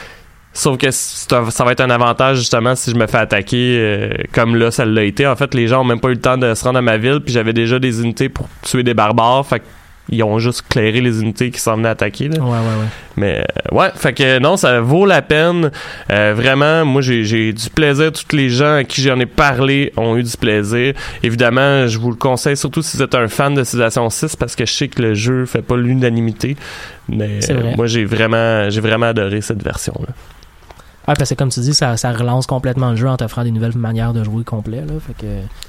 Sauf 0.57 0.79
que 0.79 0.89
ça 0.89 1.63
va 1.63 1.71
être 1.71 1.81
un 1.81 1.91
avantage 1.91 2.37
justement 2.37 2.75
si 2.75 2.89
je 2.89 2.95
me 2.95 3.05
fais 3.05 3.19
attaquer 3.19 3.77
euh, 3.79 4.09
comme 4.31 4.55
là 4.55 4.71
ça 4.71 4.85
l'a 4.85 5.03
été. 5.03 5.27
En 5.27 5.35
fait, 5.35 5.53
les 5.53 5.67
gens 5.67 5.81
ont 5.81 5.85
même 5.85 5.99
pas 5.99 6.07
eu 6.07 6.13
le 6.15 6.19
temps 6.19 6.35
de 6.35 6.55
se 6.55 6.63
rendre 6.63 6.79
à 6.79 6.81
ma 6.81 6.97
ville, 6.97 7.19
puis 7.23 7.31
j'avais 7.31 7.53
déjà 7.53 7.77
des 7.77 8.01
unités 8.01 8.27
pour 8.27 8.49
tuer 8.63 8.81
des 8.81 8.95
barbares. 8.95 9.45
Fait 9.45 9.59
que 9.59 9.65
ils 10.09 10.23
ont 10.23 10.39
juste 10.39 10.63
clairé 10.67 10.99
les 11.01 11.21
unités 11.21 11.51
qui 11.51 11.59
s'en 11.59 11.75
venaient 11.75 11.89
attaquer. 11.89 12.29
Là. 12.29 12.39
Ouais, 12.39 12.49
ouais, 12.49 12.57
ouais. 12.57 12.87
Mais 13.17 13.39
euh, 13.71 13.75
ouais, 13.75 13.89
fait 13.93 14.13
que 14.13 14.39
non, 14.39 14.57
ça 14.57 14.79
vaut 14.81 15.05
la 15.05 15.21
peine. 15.21 15.69
Euh, 16.11 16.33
vraiment, 16.35 16.85
moi 16.85 17.03
j'ai 17.03 17.53
du 17.53 17.69
plaisir. 17.69 18.11
Tous 18.11 18.35
les 18.35 18.49
gens 18.49 18.77
à 18.77 18.83
qui 18.83 19.03
j'en 19.03 19.19
ai 19.19 19.25
parlé 19.27 19.93
ont 19.95 20.17
eu 20.17 20.23
du 20.23 20.37
plaisir. 20.37 20.93
Évidemment, 21.21 21.85
je 21.87 21.99
vous 21.99 22.09
le 22.09 22.15
conseille 22.15 22.57
surtout 22.57 22.81
si 22.81 22.97
vous 22.97 23.03
êtes 23.03 23.13
un 23.13 23.27
fan 23.27 23.53
de 23.53 23.63
Civilization 23.63 24.09
6 24.09 24.37
parce 24.37 24.55
que 24.55 24.65
je 24.65 24.73
sais 24.73 24.87
que 24.87 25.01
le 25.03 25.13
jeu 25.13 25.45
fait 25.45 25.61
pas 25.61 25.77
l'unanimité. 25.77 26.55
Mais 27.09 27.39
vrai. 27.41 27.53
euh, 27.53 27.75
moi 27.75 27.85
j'ai 27.85 28.05
vraiment 28.05 28.69
j'ai 28.71 28.81
vraiment 28.81 29.07
adoré 29.07 29.41
cette 29.41 29.61
version 29.61 29.93
Ouais, 31.07 31.13
parce 31.17 31.29
que 31.29 31.35
comme 31.35 31.49
tu 31.49 31.59
dis, 31.61 31.73
ça, 31.73 31.95
ça 31.97 32.11
relance 32.11 32.45
complètement 32.47 32.91
le 32.91 32.95
jeu 32.97 33.07
en 33.07 33.15
t'offrant 33.17 33.43
des 33.43 33.51
nouvelles 33.51 33.77
manières 33.77 34.13
de 34.13 34.23
jouer 34.23 34.43
complet. 34.43 34.77
Là. 34.81 34.93
Fait 35.05 35.13
que 35.13 35.27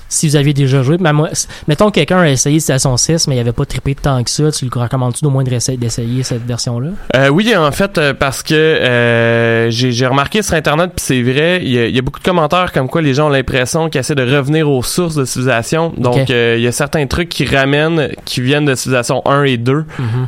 si 0.09 0.29
vous 0.29 0.37
aviez 0.37 0.53
déjà 0.55 0.83
joué, 0.83 0.97
ben 0.97 1.13
moi, 1.13 1.29
mettons 1.69 1.87
que 1.91 1.95
quelqu'un 1.97 2.21
a 2.21 2.29
essayé 2.29 2.59
Station 2.61 2.97
6, 2.97 3.29
mais 3.29 3.37
il 3.37 3.39
avait 3.41 3.53
pas 3.53 3.65
trippé 3.67 3.95
de 3.95 4.01
tant 4.01 4.23
que 4.25 4.31
ça, 4.31 4.51
tu 4.51 4.65
le 4.65 4.71
recommandes-tu 4.81 5.25
au 5.25 5.31
moins 5.31 5.45
d'essayer 5.45 6.23
cette 6.23 6.45
version-là? 6.47 6.89
Euh, 7.17 7.29
oui, 7.29 7.55
en 7.57 7.71
fait, 7.71 7.99
euh, 7.99 8.15
parce 8.15 8.43
que 8.43 8.55
euh, 8.55 9.71
j'ai 9.71 9.93
j'ai 9.93 10.07
remarqué 10.07 10.43
sur 10.43 10.55
Internet, 10.55 10.93
puis 10.97 11.05
c'est 11.05 11.23
vrai, 11.23 11.61
il 11.63 11.71
y, 11.71 11.79
a, 11.79 11.87
il 11.87 11.95
y 11.95 11.99
a 11.99 12.03
beaucoup 12.03 12.19
de 12.21 12.25
commentaires 12.25 12.73
comme 12.73 12.89
quoi 12.89 13.03
les 13.03 13.15
gens 13.15 13.27
ont 13.27 13.31
l'impression 13.31 13.89
qu'ils 13.89 14.01
essaient 14.01 14.15
de 14.15 14.23
revenir 14.37 14.69
aux 14.69 14.83
sources 14.83 15.15
de 15.15 15.25
civilisation. 15.25 15.93
Donc, 15.97 16.31
euh, 16.31 16.55
il 16.59 16.63
y 16.65 16.67
a 16.67 16.73
certains 16.73 17.07
trucs 17.07 17.29
qui 17.29 17.45
ramènent, 17.45 18.09
qui 18.25 18.41
viennent 18.41 18.65
de 18.65 18.75
civilisation 18.75 19.23
1 19.27 19.45
et 19.45 19.57
2. 19.57 19.85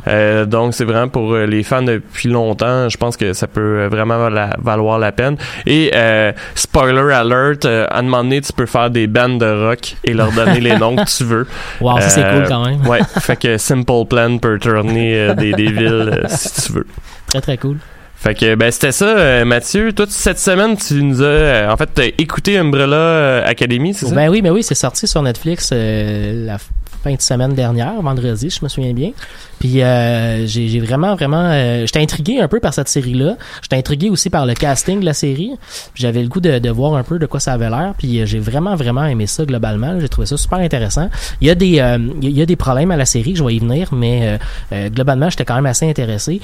Euh, 0.07 0.45
donc, 0.45 0.73
c'est 0.73 0.85
vraiment 0.85 1.07
pour 1.09 1.35
les 1.35 1.63
fans 1.63 1.81
depuis 1.81 2.29
longtemps. 2.29 2.87
Je 2.89 2.97
pense 2.97 3.17
que 3.17 3.33
ça 3.33 3.47
peut 3.47 3.87
vraiment 3.87 4.29
la- 4.29 4.55
valoir 4.59 4.99
la 5.01 5.11
peine. 5.11 5.37
Et, 5.65 5.91
euh, 5.93 6.31
spoiler 6.55 7.13
alert, 7.13 7.65
euh, 7.65 7.85
à 7.89 7.99
un 7.99 8.03
moment 8.03 8.23
donné, 8.23 8.41
tu 8.41 8.53
peux 8.53 8.65
faire 8.65 8.89
des 8.89 9.07
bandes 9.07 9.39
de 9.39 9.67
rock 9.67 9.95
et 10.03 10.13
leur 10.13 10.31
donner 10.31 10.59
les 10.61 10.77
noms 10.77 10.95
que 10.95 11.17
tu 11.17 11.23
veux. 11.23 11.47
Wow, 11.81 11.99
ça 11.99 12.09
c'est 12.09 12.23
Euh, 12.23 12.39
cool 12.39 12.47
quand 12.47 12.65
même. 12.65 12.87
Ouais, 12.87 12.99
fait 13.19 13.35
que 13.35 13.57
Simple 13.57 14.05
Plan 14.09 14.37
peut 14.37 14.57
tourner 14.59 15.15
euh, 15.17 15.33
des, 15.33 15.51
des 15.53 15.71
villes 15.71 16.11
euh, 16.13 16.23
si 16.27 16.67
tu 16.67 16.73
veux. 16.73 16.87
Très 17.27 17.41
très 17.41 17.57
cool. 17.57 17.77
Fait 18.15 18.35
que 18.35 18.53
ben 18.53 18.69
c'était 18.69 18.91
ça 18.91 19.05
euh, 19.05 19.45
Mathieu, 19.45 19.93
toi 19.93 20.05
cette 20.07 20.37
semaine 20.37 20.77
tu 20.77 21.01
nous 21.01 21.23
as 21.23 21.25
euh, 21.25 21.69
en 21.71 21.75
fait 21.75 22.13
écouté 22.19 22.55
Umbrella 22.55 22.95
euh, 22.95 23.47
Academy, 23.47 23.95
c'est 23.95 24.05
ça? 24.05 24.13
Ben 24.13 24.29
oui, 24.29 24.43
ben 24.43 24.51
oui, 24.51 24.61
c'est 24.61 24.75
sorti 24.75 25.07
sur 25.07 25.23
Netflix 25.23 25.71
euh, 25.73 26.45
la 26.45 26.57
fin 27.03 27.13
de 27.15 27.21
semaine 27.21 27.53
dernière, 27.55 28.01
vendredi, 28.01 28.49
je 28.49 28.59
me 28.63 28.69
souviens 28.69 28.93
bien. 28.93 29.11
Puis 29.59 29.81
euh, 29.81 30.45
j'ai 30.45 30.79
vraiment, 30.79 31.15
vraiment... 31.15 31.49
Euh, 31.51 31.85
J'étais 31.85 31.99
intrigué 32.01 32.39
un 32.39 32.47
peu 32.47 32.59
par 32.59 32.73
cette 32.73 32.87
série-là. 32.89 33.37
J'étais 33.61 33.75
intrigué 33.77 34.09
aussi 34.09 34.29
par 34.29 34.45
le 34.45 34.53
casting 34.53 34.99
de 34.99 35.05
la 35.05 35.13
série. 35.13 35.51
J'avais 35.95 36.21
le 36.21 36.27
goût 36.27 36.39
de, 36.41 36.59
de 36.59 36.69
voir 36.69 36.95
un 36.95 37.03
peu 37.03 37.17
de 37.19 37.25
quoi 37.25 37.39
ça 37.39 37.53
avait 37.53 37.69
l'air. 37.69 37.93
Puis 37.97 38.19
euh, 38.21 38.25
j'ai 38.25 38.39
vraiment, 38.39 38.75
vraiment 38.75 39.05
aimé 39.05 39.25
ça 39.27 39.45
globalement. 39.45 39.99
J'ai 39.99 40.09
trouvé 40.09 40.27
ça 40.27 40.37
super 40.37 40.59
intéressant. 40.59 41.09
Il 41.41 41.47
y 41.47 41.49
a 41.49 41.55
des, 41.55 41.79
euh, 41.79 41.97
il 42.21 42.29
y 42.31 42.41
a- 42.41 42.45
des 42.45 42.55
problèmes 42.55 42.91
à 42.91 42.97
la 42.97 43.05
série, 43.05 43.35
je 43.35 43.43
vais 43.43 43.55
y 43.55 43.59
venir, 43.59 43.89
mais 43.93 44.21
euh, 44.23 44.37
euh, 44.73 44.89
globalement, 44.89 45.29
j'étais 45.29 45.45
quand 45.45 45.55
même 45.55 45.65
assez 45.65 45.89
intéressé. 45.89 46.39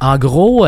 En 0.00 0.18
gros... 0.18 0.66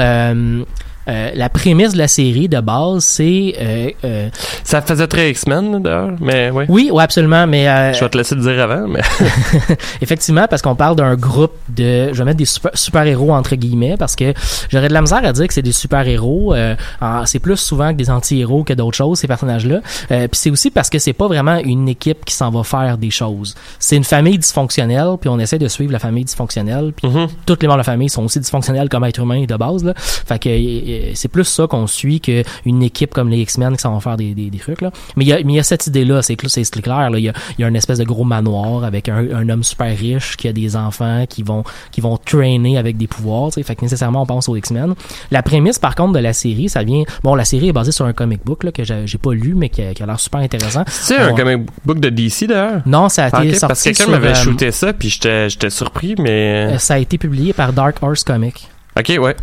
euh, 1.09 1.13
euh, 1.17 1.31
la 1.35 1.49
prémisse 1.49 1.93
de 1.93 1.99
la 1.99 2.09
série 2.09 2.49
de 2.49 2.61
base, 2.61 3.05
c'est 3.05 3.55
euh, 3.61 3.91
euh, 4.05 4.29
Ça 4.65 4.83
faisait 4.83 5.07
très 5.07 5.31
X-Men 5.31 5.83
d'ailleurs, 5.83 6.13
mais 6.21 6.51
ouais. 6.51 6.67
oui, 6.69 6.91
oui, 6.93 7.03
absolument, 7.03 7.47
mais 7.47 7.69
euh, 7.69 7.93
Je 7.93 8.01
vais 8.01 8.09
te 8.11 8.19
laisser 8.19 8.35
le 8.35 8.43
dire 8.43 8.61
avant, 8.63 8.87
mais 8.87 9.01
effectivement, 10.01 10.47
parce 10.49 10.63
qu'on 10.63 10.75
parle 10.75 10.97
d'un 10.97 11.15
groupe 11.15 11.53
de, 11.69 12.13
je 12.13 12.19
vais 12.19 12.25
mettre 12.25 12.39
des 12.39 12.45
super, 12.45 12.71
super-héros 12.75 13.33
entre 13.33 13.55
guillemets, 13.57 13.97
parce 13.99 14.17
que 14.17 14.33
j'aurais 14.71 14.89
de 14.89 14.93
la 14.95 15.01
misère 15.01 15.25
à 15.25 15.33
dire 15.33 15.47
que 15.47 15.55
c'est 15.55 15.63
des 15.63 15.73
super-héros. 15.73 16.55
euh, 16.55 16.75
en- 17.01 17.25
c'est 17.27 17.39
plus 17.39 17.57
souvent 17.57 17.91
que 17.93 17.97
des 17.97 18.11
anti-héros 18.11 18.65
que 18.65 18.73
d'autres 18.73 18.97
choses, 18.97 19.19
ces 19.19 19.27
personnages-là. 19.29 19.81
Euh, 20.11 20.29
puis 20.29 20.39
c'est 20.41 20.51
aussi 20.51 20.71
parce 20.71 20.91
que 20.91 20.99
c'est 20.99 21.13
pas 21.13 21.27
vraiment 21.29 21.57
une 21.59 21.89
équipe 21.89 22.25
qui 22.25 22.35
s'en 22.35 22.51
va 22.51 22.63
faire 22.63 22.99
des 22.99 23.11
choses. 23.11 23.55
C'est 23.79 23.97
une 23.97 24.05
famille 24.05 24.39
dysfonctionnelle, 24.39 25.17
puis 25.21 25.29
on 25.31 25.39
essaie 25.39 25.59
de 25.59 25.69
suivre 25.69 25.93
la 25.93 25.99
famille 25.99 26.25
dysfonctionnelle, 26.25 26.93
puis 26.95 27.09
Mhm. 27.09 27.29
tous 27.47 27.57
les 27.61 27.67
membres 27.69 27.77
de 27.79 27.81
la 27.81 27.85
famille 27.85 28.09
sont 28.09 28.25
aussi 28.25 28.41
dysfonctionnels 28.41 28.89
comme 28.89 29.05
êtres 29.05 29.21
humains 29.21 29.45
de 29.45 29.57
base. 29.57 29.85
Là. 29.85 29.93
Fait 29.97 30.39
que 30.39 30.49
euh, 30.49 30.96
c'est 31.15 31.29
plus 31.29 31.45
ça 31.45 31.67
qu'on 31.67 31.87
suit 31.87 32.21
qu'une 32.21 32.83
équipe 32.83 33.13
comme 33.15 33.29
les 33.29 33.39
X-Men 33.39 33.77
qui 33.77 33.83
s'en 33.83 33.93
vont 33.93 34.01
faire 34.01 34.17
des, 34.17 34.35
des, 34.35 34.51
des 34.51 34.59
trucs. 34.59 34.81
Là. 34.81 34.91
Mais 35.17 35.25
il 35.25 35.29
y 35.29 35.33
a, 35.33 35.39
mais 35.45 35.55
y 35.55 35.59
a 35.59 35.63
cette 35.63 35.87
idée-là, 35.87 36.23
c'est 36.23 36.35
cl- 36.35 36.49
c'est 36.49 36.65
c'est 36.65 36.81
clair. 36.83 37.11
Là. 37.11 37.19
Il, 37.19 37.25
y 37.25 37.29
a, 37.29 37.33
il 37.59 37.63
y 37.63 37.65
a 37.65 37.69
une 37.69 37.77
espèce 37.77 37.99
de 37.99 38.05
gros 38.05 38.25
manoir 38.25 38.85
avec 38.85 39.09
un, 39.09 39.27
un 39.35 39.49
homme 39.49 39.63
super 39.63 39.97
riche 39.97 40.37
qui 40.37 40.49
a 40.49 40.53
des 40.53 40.77
enfants 40.77 41.25
qui 41.29 41.43
vont 41.43 41.65
qui 41.93 42.01
vont 42.01 42.17
traîner 42.17 42.79
avec 42.79 42.97
des 42.97 43.07
pouvoirs. 43.07 43.49
tu 43.49 43.55
sais. 43.55 43.63
Fait 43.63 43.75
que 43.77 43.83
nécessairement 43.83 44.23
on 44.23 44.27
pense 44.27 44.49
aux 44.49 44.57
X-Men. 44.57 44.95
La 45.31 45.43
prémisse 45.43 45.79
par 45.79 45.95
contre 45.95 46.13
de 46.15 46.19
la 46.21 46.33
série, 46.33 46.69
ça 46.69 46.83
vient. 46.83 47.03
Bon, 47.23 47.35
la 47.35 47.45
série 47.45 47.69
est 47.69 47.73
basée 47.73 47.93
sur 47.93 48.05
un 48.07 48.13
comic 48.13 48.45
book 48.45 48.65
là, 48.65 48.73
que 48.73 48.83
j'ai 48.85 49.19
pas 49.19 49.33
lu 49.33 49.55
mais 49.57 49.69
qui 49.69 49.83
a, 49.83 49.93
l'air 50.07 50.21
super 50.21 50.41
intéressant. 50.41 50.85
c'est 50.89 51.17
un 51.19 51.35
comic 51.35 51.69
book 51.85 52.01
de 52.01 52.09
DC 52.09 52.45
d'ailleurs? 52.49 52.83
Non, 52.87 53.09
ça 53.09 53.27
a 53.27 53.29
Ah, 53.33 53.45
été 53.45 53.55
sorti 53.55 53.67
parce 53.69 53.83
que 53.83 53.89
quelqu'un 53.91 54.11
m'avait 54.11 54.29
euh, 54.31 54.35
shooté 54.35 54.71
ça 54.71 54.93
puis 54.93 55.09
j'étais 55.11 55.49
j'étais 55.51 55.71
surpris 55.71 56.15
mais 56.19 56.75
euh, 56.75 56.79
ça 56.79 56.95
a 56.95 56.99
été 56.99 57.19
publié 57.19 57.53
par 57.53 57.73
Dark 57.73 57.97
Horse 58.03 58.25
Comics. 58.25 58.69
OK, 58.99 59.13
ouais. 59.21 59.37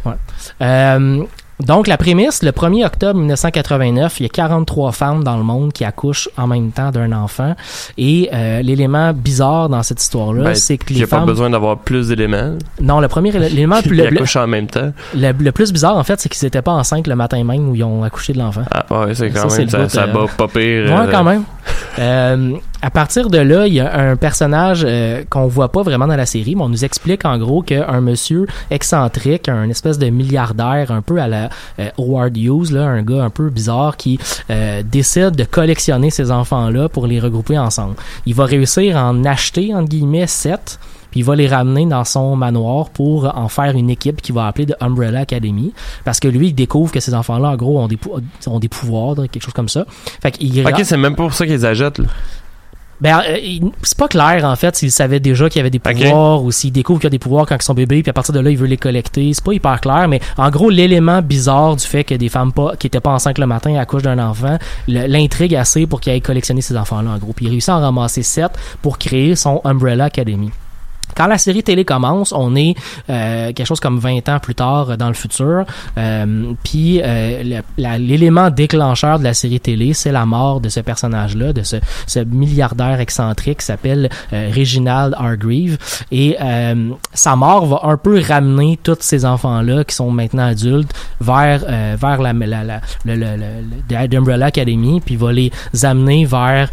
Euh, 0.62 1.24
donc, 1.60 1.88
la 1.88 1.97
prémisse, 1.97 2.41
le 2.43 2.51
1er 2.51 2.86
octobre 2.86 3.20
1989, 3.20 4.20
il 4.20 4.24
y 4.24 4.26
a 4.26 4.30
43 4.30 4.91
femmes 4.91 5.24
dans 5.24 5.38
le 5.38 5.43
monde 5.43 5.72
qui 5.72 5.86
accouchent 5.86 6.28
en 6.38 6.47
même 6.47 6.72
temps 6.72 6.91
d'un 6.91 7.12
enfant. 7.12 7.56
Et 7.97 8.30
euh, 8.34 8.62
l'élément 8.62 9.14
bizarre 9.14 9.70
dans 9.70 9.84
cette 9.84 10.01
histoire-là, 10.01 10.43
Ben, 10.43 10.56
c'est 10.56 10.78
que 10.78 10.93
les 10.93 11.04
a 11.04 11.08
pas 11.08 11.18
femmes... 11.18 11.26
besoin 11.26 11.49
d'avoir 11.49 11.78
plus 11.78 12.08
d'éléments. 12.10 12.58
Non, 12.82 12.99
le 12.99 13.08
premier 13.08 13.30
élé- 13.32 13.51
élément... 13.51 13.78
Ils 13.86 13.91
le, 13.95 14.08
accouchent 14.08 14.36
en 14.36 14.47
même 14.47 14.68
temps. 14.68 14.91
le- 15.16 15.32
le 15.32 15.51
plus 15.51 15.72
bizarre, 15.72 15.95
en 15.97 16.04
fait, 16.04 16.20
c'est 16.20 16.30
qu'ils 16.30 16.45
n'étaient 16.45 16.62
pas 16.62 16.72
enceintes 16.74 17.08
le 17.08 17.16
matin 17.16 17.43
même 17.43 17.70
où 17.70 17.76
ils 17.76 17.84
ont 17.84 18.04
accouché 18.04 18.34
de 18.34 18.39
l'enfant. 18.39 18.64
Ah 18.72 18.86
ouais, 19.06 19.14
c'est 19.16 19.30
quand 19.30 19.49
Ça, 19.49 19.58
même 19.60 19.70
ça, 19.70 19.89
ça 19.89 20.04
euh, 20.04 20.08
bat 20.14 20.26
pas 20.38 20.47
pire. 20.47 20.60
Ouais, 20.86 20.91
euh, 20.91 21.12
quand 21.12 21.24
même. 21.24 21.43
À 22.84 22.89
partir 22.89 23.29
de 23.29 23.38
là, 23.38 23.65
il 23.65 23.75
y 23.75 23.79
a 23.79 23.97
un 23.97 24.17
personnage 24.17 24.84
euh, 24.86 25.23
qu'on 25.29 25.47
voit 25.47 25.71
pas 25.71 25.84
vraiment 25.84 26.05
dans 26.05 26.17
la 26.17 26.25
série, 26.25 26.53
mais 26.53 26.63
on 26.63 26.67
nous 26.67 26.84
explique 26.84 27.23
en 27.23 27.38
gros 27.38 27.61
qu'un 27.61 28.01
monsieur 28.01 28.45
excentrique, 28.71 29.47
un 29.47 29.69
espèce 29.69 29.97
de 29.97 30.09
milliardaire 30.09 30.91
un 30.91 31.01
peu 31.01 31.21
à 31.21 31.29
la 31.29 31.49
euh, 31.79 31.89
Howard 31.97 32.36
Hughes, 32.36 32.71
là, 32.71 32.84
un 32.84 33.01
gars 33.01 33.23
un 33.23 33.29
peu 33.29 33.49
bizarre 33.49 33.95
qui 33.95 34.19
euh, 34.49 34.84
décide 34.84 35.31
de 35.31 35.45
collectionner 35.45 36.09
ces 36.09 36.29
enfants-là 36.29 36.89
pour 36.89 37.07
les 37.07 37.21
regrouper 37.21 37.57
ensemble. 37.57 37.95
Il 38.25 38.36
va 38.36 38.43
réussir 38.43 38.97
à 38.97 39.05
en 39.05 39.23
acheter, 39.23 39.73
entre 39.73 39.88
guillemets, 39.88 40.27
sept 40.27 40.77
puis 41.09 41.19
il 41.19 41.23
va 41.23 41.36
les 41.36 41.47
ramener 41.47 41.86
dans 41.86 42.03
son 42.03 42.36
manoir 42.36 42.89
pour 42.89 43.38
en 43.38 43.47
faire 43.47 43.77
une 43.77 43.91
équipe 43.91 44.19
qu'il 44.19 44.34
va 44.34 44.47
appeler 44.47 44.65
The 44.65 44.75
Umbrella 44.81 45.19
Academy 45.19 45.71
parce 46.03 46.19
que 46.19 46.27
lui 46.27 46.47
il 46.47 46.53
découvre 46.53 46.91
que 46.91 46.99
ces 46.99 47.13
enfants-là 47.13 47.49
en 47.49 47.55
gros 47.55 47.79
ont 47.79 47.88
des 47.88 47.99
ont 48.47 48.57
des 48.57 48.67
pouvoirs 48.67 49.13
quelque 49.15 49.43
chose 49.43 49.53
comme 49.53 49.69
ça 49.69 49.86
fait 50.23 50.31
qu'il 50.31 50.67
OK, 50.67 50.81
c'est 50.84 50.97
même 50.97 51.15
pas 51.15 51.21
pour 51.21 51.34
ça 51.36 51.45
qu'ils 51.45 51.53
les 51.53 51.65
achètent. 51.65 52.01
Ben, 53.04 53.22
euh, 53.28 53.70
c'est 53.82 53.97
pas 53.97 54.08
clair 54.08 54.45
en 54.45 54.56
fait 54.56 54.78
s'il 54.78 54.89
savait 54.89 55.20
déjà 55.20 55.49
qu'il 55.49 55.58
y 55.58 55.60
avait 55.60 55.70
des 55.70 55.80
pouvoirs 55.80 56.41
ou 56.41 56.54
s'il 56.54 56.72
découvre 56.72 57.01
qu'il 57.01 57.08
y 57.08 57.08
a 57.08 57.10
des 57.10 57.20
pouvoirs 57.20 57.45
quand 57.45 57.58
ils 57.58 57.62
sont 57.62 57.74
bébés 57.74 58.01
puis 58.01 58.10
à 58.10 58.14
partir 58.14 58.34
de 58.34 58.39
là 58.39 58.49
il 58.49 58.58
veut 58.58 58.66
les 58.66 58.78
collecter. 58.78 59.34
C'est 59.34 59.43
pas 59.43 59.51
hyper 59.51 59.82
clair, 59.82 60.08
mais 60.08 60.22
en 60.38 60.49
gros 60.49 60.70
l'élément 60.70 61.22
bizarre 61.22 61.76
du 61.76 61.86
fait 61.86 62.06
que 62.06 62.16
des 62.16 62.30
femmes 62.30 62.54
pas 62.54 62.78
qui 62.78 62.88
étaient 62.88 63.01
pas 63.01 63.12
enceintes 63.12 63.39
le 63.39 63.45
matin 63.45 63.76
accouchent 63.76 64.04
d'un 64.04 64.20
enfant, 64.20 64.58
l'intrigue 64.88 65.54
assez 65.54 65.86
pour 65.86 65.99
qu'il 65.99 66.14
aille 66.14 66.22
collectionner 66.22 66.62
ces 66.62 66.78
enfants-là 66.78 67.12
en 67.12 67.18
gros. 67.18 67.34
Puis 67.34 67.47
il 67.47 67.49
réussit 67.49 67.68
à 67.70 67.76
en 67.76 67.82
ramasser 67.82 68.24
sept 68.24 68.51
pour 68.82 68.97
créer 68.97 69.36
son 69.36 69.60
Umbrella 69.66 70.06
Academy. 70.06 70.51
Quand 71.16 71.28
la 71.28 71.38
série 71.38 71.64
télé 71.64 71.86
commence, 71.86 72.32
on 72.36 72.55
est 72.55 72.76
euh, 73.09 73.51
quelque 73.53 73.66
chose 73.68 73.80
comme 73.80 73.99
20 73.99 74.30
ans 74.30 74.39
plus 74.39 74.55
tard 74.55 74.89
euh, 74.91 74.95
dans 74.97 75.07
le 75.07 75.14
futur. 75.14 75.66
Euh, 75.97 76.53
Puis 76.64 77.01
euh, 77.03 77.61
la- 77.78 77.97
l'élément 77.97 78.49
déclencheur 78.49 79.20
de 79.20 79.24
la 79.24 79.34
série 79.34 79.59
télé, 79.59 79.93
c'est 79.93 80.11
la 80.11 80.26
mort 80.26 80.59
de 80.61 80.70
ce 80.70 80.80
personnage-là, 80.80 81.53
de 81.53 81.64
ce, 81.64 81.78
ce 82.07 82.20
milliardaire 82.20 82.99
excentrique 82.99 83.59
qui 83.59 83.66
s'appelle 83.66 84.09
euh, 84.34 84.49
Reginald 84.55 85.14
Hargreave. 85.18 85.78
Et 86.11 86.36
euh, 86.41 86.89
sa 87.14 87.36
mort 87.36 87.66
va 87.66 87.80
un 87.89 87.97
peu 87.97 88.22
ramener 88.28 88.80
tous 88.82 88.97
ces 89.01 89.26
enfants-là 89.26 89.84
qui 89.84 89.95
sont 89.95 90.11
maintenant 90.11 90.45
adultes 90.47 90.93
vers 91.22 91.61
vers 91.97 92.22
la, 92.22 92.34
la, 92.34 92.64
la, 92.64 92.82
le- 93.05 94.07
The 94.09 94.16
Umbrella 94.16 94.47
Academy, 94.47 95.01
puis 95.03 95.16
va 95.16 95.32
les 95.32 95.51
amener 95.84 96.26
vers 96.26 96.70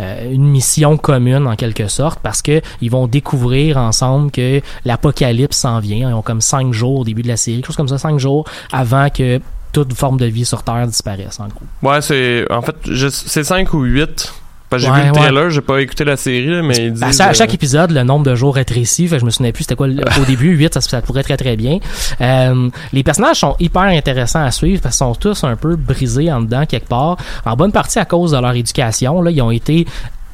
euh, 0.00 0.30
une 0.30 0.46
mission 0.46 0.96
commune 0.96 1.46
en 1.46 1.56
quelque 1.56 1.88
sorte 1.88 2.20
parce 2.20 2.42
que 2.42 2.60
ils 2.80 2.90
vont 2.90 3.06
découvrir 3.06 3.78
ensemble 3.78 4.30
que 4.30 4.60
l'apocalypse 4.84 5.56
s'en 5.56 5.80
vient. 5.80 6.10
Ils 6.10 6.14
ont 6.14 6.22
comme 6.22 6.40
cinq 6.40 6.72
jours 6.72 7.00
au 7.00 7.04
début 7.04 7.22
de 7.22 7.28
la 7.28 7.36
série, 7.36 7.58
quelque 7.58 7.66
chose 7.66 7.76
comme 7.76 7.88
ça, 7.88 7.98
cinq 7.98 8.18
jours 8.18 8.44
avant 8.72 9.08
que 9.10 9.40
toute 9.72 9.92
forme 9.92 10.16
de 10.16 10.26
vie 10.26 10.46
sur 10.46 10.62
Terre 10.62 10.86
disparaisse 10.86 11.38
en 11.38 11.48
gros. 11.48 11.60
Ouais, 11.82 12.00
c'est 12.00 12.50
en 12.50 12.62
fait 12.62 12.76
c'est 13.10 13.44
5 13.44 13.74
ou 13.74 13.82
8. 13.82 14.32
J'ai 14.76 14.90
Ouais, 14.90 15.00
vu 15.00 15.06
le 15.06 15.12
ouais. 15.12 15.18
trailer, 15.20 15.50
j'ai 15.50 15.60
pas 15.60 15.80
écouté 15.80 16.04
la 16.04 16.16
série 16.16 16.46
là, 16.48 16.62
mais 16.62 16.76
ils 16.76 16.92
disent 16.92 17.02
À 17.02 17.12
chaque, 17.12 17.30
à 17.30 17.32
chaque 17.34 17.54
épisode, 17.54 17.92
le 17.92 18.02
nombre 18.02 18.24
de 18.26 18.34
jours 18.34 18.56
rétrécit. 18.56 19.06
Fait 19.06 19.18
je 19.20 19.24
me 19.24 19.30
souvenais 19.30 19.52
plus 19.52 19.62
c'était 19.64 19.76
quoi 19.76 19.86
au 19.86 20.24
début. 20.26 20.56
8, 20.56 20.74
ça, 20.74 20.80
ça 20.80 21.00
pourrait 21.02 21.22
très 21.22 21.36
très 21.36 21.56
bien. 21.56 21.78
Euh, 22.20 22.68
les 22.92 23.02
personnages 23.02 23.36
sont 23.40 23.54
hyper 23.60 23.82
intéressants 23.82 24.42
à 24.44 24.50
suivre 24.50 24.82
parce 24.82 24.96
qu'ils 24.98 25.06
sont 25.06 25.14
tous 25.14 25.44
un 25.44 25.56
peu 25.56 25.76
brisés 25.76 26.32
en 26.32 26.40
dedans 26.40 26.66
quelque 26.66 26.88
part. 26.88 27.16
En 27.44 27.54
bonne 27.56 27.72
partie 27.72 27.98
à 27.98 28.04
cause 28.04 28.32
de 28.32 28.38
leur 28.38 28.54
éducation. 28.54 29.22
Là, 29.22 29.30
ils 29.30 29.40
ont 29.42 29.50
été 29.52 29.86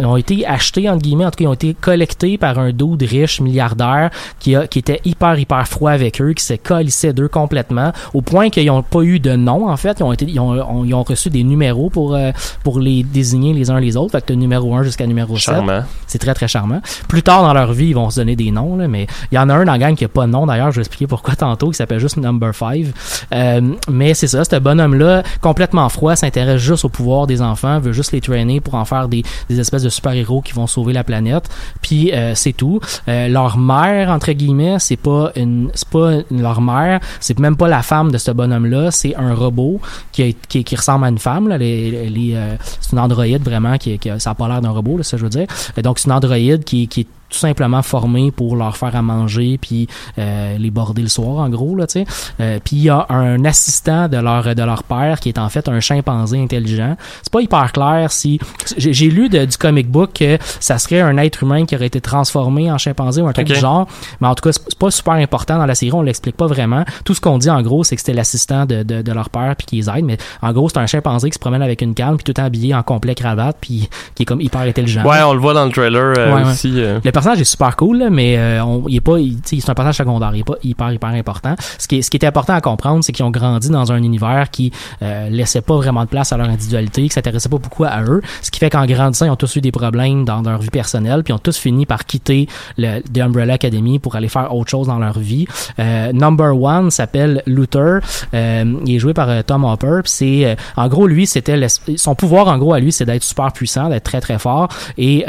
ont 0.07 0.17
été 0.17 0.47
achetés 0.47 0.89
entre 0.89 1.03
guillemets, 1.03 1.25
en 1.27 1.31
tout 1.31 1.37
cas, 1.39 1.45
ils 1.45 1.49
ont 1.49 1.53
été 1.55 1.75
collectés 1.75 2.39
par 2.39 2.59
un 2.59 2.73
dude 2.73 3.03
riche 3.03 3.41
milliardaire 3.41 4.11
qui 4.39 4.57
a, 4.57 4.67
qui 4.67 4.79
était 4.79 5.01
hyper 5.05 5.39
hyper 5.39 5.67
froid 5.69 5.91
avec 5.91 6.21
eux, 6.21 6.33
qui 6.33 6.45
s'est 6.45 6.59
colissé 6.59 7.13
d'eux 7.13 7.29
complètement, 7.29 7.93
au 8.15 8.23
point 8.23 8.51
qu'ils 8.51 8.67
n'ont 8.67 8.83
pas 8.83 9.03
eu 9.03 9.21
de 9.21 9.35
nom 9.37 9.69
en 9.69 9.77
fait, 9.77 9.99
ils 10.01 10.03
ont 10.03 10.13
été, 10.13 10.25
ils 10.27 10.41
ont, 10.41 10.51
on- 10.53 10.85
ils 10.85 10.95
ont 10.95 11.03
reçu 11.03 11.31
des 11.31 11.45
numéros 11.45 11.91
pour 11.91 12.15
euh, 12.15 12.33
pour 12.65 12.81
les 12.81 13.03
désigner 13.03 13.53
les 13.53 13.71
uns 13.71 13.81
les 13.81 13.97
autres, 13.97 14.13
fait 14.13 14.25
que 14.25 14.33
numéro 14.33 14.75
1 14.75 14.83
jusqu'à 14.83 15.07
numéro 15.07 15.37
7. 15.37 15.55
Charmant. 15.55 15.83
C'est 16.07 16.19
très 16.19 16.35
très 16.35 16.49
charmant. 16.49 16.81
Plus 17.09 17.23
tard 17.23 17.43
dans 17.43 17.53
leur 17.55 17.73
vie, 17.73 17.87
ils 17.89 17.95
vont 17.95 18.11
se 18.11 18.17
donner 18.21 18.37
des 18.37 18.51
noms, 18.51 18.77
là, 18.77 18.89
mais 18.89 19.07
il 19.31 19.35
y 19.37 19.39
en 19.39 19.49
a 19.49 19.55
un 19.55 19.65
dans 19.65 19.73
la 19.73 19.79
gang 19.79 19.95
qui 19.95 20.05
a 20.05 20.09
pas 20.09 20.27
de 20.27 20.31
nom 20.33 20.47
d'ailleurs, 20.47 20.71
je 20.71 20.77
vais 20.77 20.83
expliquer 20.83 21.07
pourquoi 21.07 21.35
tantôt, 21.37 21.71
qui 21.71 21.77
s'appelle 21.77 21.99
juste 22.01 22.17
Number 22.17 22.55
5. 22.55 22.87
Euh, 23.35 23.61
mais 23.91 24.15
c'est 24.15 24.27
ça, 24.27 24.45
ce 24.45 24.57
bonhomme-là, 24.57 25.23
complètement 25.41 25.89
froid, 25.89 26.17
s'intéresse 26.17 26.61
juste 26.61 26.85
au 26.85 26.89
pouvoir 26.89 27.27
des 27.27 27.41
enfants, 27.43 27.79
veut 27.81 27.93
juste 27.93 28.13
les 28.13 28.21
traîner 28.21 28.61
pour 28.61 28.75
en 28.75 28.85
faire 28.85 29.09
des, 29.09 29.23
des 29.49 29.61
espèces 29.61 29.83
de 29.83 29.89
super-héros 29.93 30.41
qui 30.43 30.53
vont 30.53 30.67
sauver 30.67 30.93
la 30.93 31.05
planète. 31.05 31.49
Puis 31.81 32.13
euh, 32.13 32.35
c'est 32.35 32.53
tout. 32.53 32.81
Euh, 33.09 33.29
leur 33.29 33.59
mère, 33.59 34.11
entre 34.11 34.33
guillemets, 34.33 34.77
c'est 34.79 34.97
pas 34.97 35.31
une 35.37 35.71
c'est 35.75 35.89
pas 35.89 36.15
une- 36.31 36.43
leur 36.43 36.61
mère, 36.61 37.01
c'est 37.21 37.39
même 37.39 37.57
pas 37.57 37.69
la 37.69 37.83
femme 37.83 38.11
de 38.11 38.19
ce 38.19 38.31
bonhomme-là, 38.31 38.91
c'est 38.91 39.15
un 39.17 39.35
robot 39.35 39.81
qui, 40.11 40.35
qui, 40.49 40.65
qui 40.65 40.77
ressemble 40.77 41.05
à 41.05 41.09
une 41.09 41.19
femme. 41.19 41.51
Euh, 41.53 42.57
c'est 42.81 42.93
une 42.93 42.99
androïde 42.99 43.43
vraiment 43.45 43.79
qui, 43.79 43.99
qui 43.99 44.11
ça 44.19 44.31
a 44.31 44.35
pas 44.35 44.49
l'air 44.49 44.61
d'un 44.61 44.71
robot, 44.71 44.97
là, 44.99 45.03
ça 45.05 45.17
je 45.17 45.23
veux 45.23 45.29
dire. 45.31 45.47
Donc 45.83 45.99
c'est 45.99 46.07
une 46.07 46.13
androïde 46.13 46.65
qui, 46.65 46.89
qui 46.89 47.01
est 47.03 47.07
tout 47.33 47.39
simplement 47.39 47.83
formée 47.83 48.31
pour 48.31 48.57
leur 48.57 48.77
faire 48.77 48.95
à 48.95 49.03
manger 49.03 49.59
puis 49.61 49.89
euh, 50.19 50.57
les 50.59 50.71
border 50.71 51.03
le 51.03 51.09
soir 51.09 51.39
en 51.39 51.49
gros 51.49 51.75
là 51.77 51.87
tu 51.87 52.01
sais 52.01 52.05
Euh, 52.41 52.59
puis 52.65 52.77
il 52.77 52.83
y 52.83 52.89
a 52.91 53.07
un 53.09 53.45
assistant 53.45 54.09
de 54.09 54.17
leur 54.19 54.55
de 54.55 54.63
leur 54.63 54.83
père 54.85 55.19
qui 55.21 55.29
est 55.31 55.39
en 55.39 55.49
fait 55.49 55.69
un 55.69 55.81
chimpanzé 55.81 56.41
intelligent 56.41 56.97
c'est 57.23 57.33
pas 57.33 57.41
hyper 57.41 57.73
clair 57.73 58.11
si 58.13 58.39
j'ai 58.77 59.09
lu 59.11 59.29
de- 59.29 59.45
du 59.45 59.57
comic 59.57 59.91
book 59.91 60.11
que 60.15 60.39
ça 60.61 60.79
serait 60.79 61.01
un 61.01 61.17
être 61.19 61.43
humain 61.43 61.65
qui 61.67 61.75
aurait 61.77 61.87
été 61.87 62.01
transformé 62.01 62.71
en 62.71 62.79
chimpanzé 62.79 63.23
ou 63.23 63.27
un 63.29 63.33
truc 63.33 63.49
Ok. 63.49 63.55
du 63.55 63.61
genre 63.61 63.87
mais 64.21 64.29
en 64.29 64.35
tout 64.35 64.43
cas 64.49 64.53
c'est 64.53 64.79
pas 64.79 64.91
super 64.91 65.15
important 65.15 65.59
dans 65.59 65.67
la 65.67 65.75
série 65.75 65.93
on 65.93 66.03
l'explique 66.03 66.37
pas 66.37 66.47
vraiment 66.47 66.85
tout 67.05 67.15
ce 67.15 67.21
qu'on 67.21 67.39
dit 67.39 67.51
en 67.51 67.63
gros 67.63 67.85
c'est 67.85 67.97
que 67.97 68.01
c'était 68.03 68.13
l'assistant 68.15 68.67
de, 68.67 68.83
de, 68.83 69.03
de 69.03 69.13
leur 69.13 69.31
père 69.31 69.55
puis 69.57 69.67
qui 69.67 69.77
les 69.77 69.89
aide 69.91 70.05
mais 70.05 70.19
en 70.43 70.53
gros 70.53 70.69
c'est 70.69 70.79
un 70.79 70.87
chimpanzé 70.87 71.31
qui 71.31 71.35
se 71.35 71.39
promène 71.39 71.63
avec 71.63 71.81
une 71.83 71.95
canne 71.95 72.17
puis 72.17 72.33
tout 72.33 72.41
habillé 72.41 72.75
en 72.75 72.83
complet 72.83 73.15
cravate 73.15 73.57
puis 73.61 73.89
qui 74.15 74.23
est 74.25 74.27
comme 74.27 74.41
hyper 74.41 74.61
intelligent 74.63 75.03
Ouais, 75.05 75.23
on 75.25 75.33
le 75.35 75.41
voit 75.41 75.55
dans 75.55 75.65
le 75.65 75.71
trailer 75.73 76.15
euh, 76.19 76.35
Ouais, 76.35 76.51
aussi. 76.51 76.73
euh. 76.77 77.01
le 77.03 77.13
personnage 77.23 77.41
est 77.41 77.45
super 77.45 77.77
cool, 77.77 77.99
là, 77.99 78.11
mais 78.11 78.37
euh, 78.37 78.65
on, 78.65 78.85
il 78.89 78.97
est 78.97 79.01
pas, 79.01 79.17
c'est 79.45 79.57
un 79.57 79.75
personnage 79.75 79.97
secondaire, 79.97 80.35
il 80.35 80.41
est 80.41 80.45
pas 80.45 80.57
hyper 80.65 80.93
hyper 80.93 81.11
important. 81.11 81.55
Ce 81.79 81.87
qui 81.87 81.99
est, 81.99 82.03
ce 82.03 82.11
qui 82.11 82.17
est 82.17 82.25
important 82.25 82.55
à 82.55 82.61
comprendre, 82.61 83.05
c'est 83.05 83.13
qu'ils 83.13 83.25
ont 83.25 83.31
grandi 83.31 83.71
dans 83.71 83.93
un 83.93 84.03
univers 84.03 84.51
qui 84.51 84.73
euh, 85.03 85.29
laissait 85.29 85.61
pas 85.61 85.77
vraiment 85.77 86.03
de 86.03 86.09
place 86.09 86.33
à 86.33 86.37
leur 86.37 86.49
individualité, 86.49 87.03
qui 87.03 87.11
s'intéressait 87.11 87.49
pas 87.49 87.59
beaucoup 87.59 87.85
à 87.85 88.03
eux, 88.03 88.23
ce 88.41 88.51
qui 88.51 88.59
fait 88.59 88.71
qu'en 88.71 88.87
grandissant, 88.87 89.27
ils 89.27 89.31
ont 89.31 89.37
tous 89.37 89.55
eu 89.55 89.61
des 89.61 89.71
problèmes 89.71 90.25
dans 90.25 90.43
leur 90.43 90.61
vie 90.61 90.71
personnelle, 90.71 91.23
puis 91.23 91.33
ils 91.33 91.37
ont 91.37 91.39
tous 91.39 91.57
fini 91.57 91.87
par 91.87 92.07
quitter 92.07 92.49
le 92.77 93.01
The 93.01 93.19
Umbrella 93.19 93.55
Academy 93.55 94.01
pour 94.01 94.17
aller 94.17 94.29
faire 94.29 94.53
autre 94.53 94.71
chose 94.71 94.89
dans 94.89 94.99
leur 94.99 95.19
vie. 95.19 95.47
Euh, 95.79 96.13
number 96.13 96.61
one 96.61 96.91
s'appelle 96.91 97.43
Luther, 97.47 98.01
euh, 98.35 98.75
il 98.85 98.97
est 98.97 98.99
joué 98.99 99.15
par 99.15 99.29
euh, 99.29 99.43
Tom 99.47 99.65
Hopper, 99.65 100.01
c'est, 100.07 100.45
euh, 100.45 100.55
en 100.77 100.89
gros, 100.89 101.07
lui, 101.07 101.27
c'était 101.27 101.59
son 101.97 102.15
pouvoir, 102.17 102.49
en 102.49 102.59
gros, 102.59 102.75
à 102.75 102.81
lui, 102.81 102.91
c'est 102.91 103.05
d'être 103.05 103.23
super 103.23 103.53
puissant, 103.53 103.89
d'être 103.89 104.05
très 104.05 104.21
très 104.21 104.39
fort, 104.39 104.69
et 104.99 105.25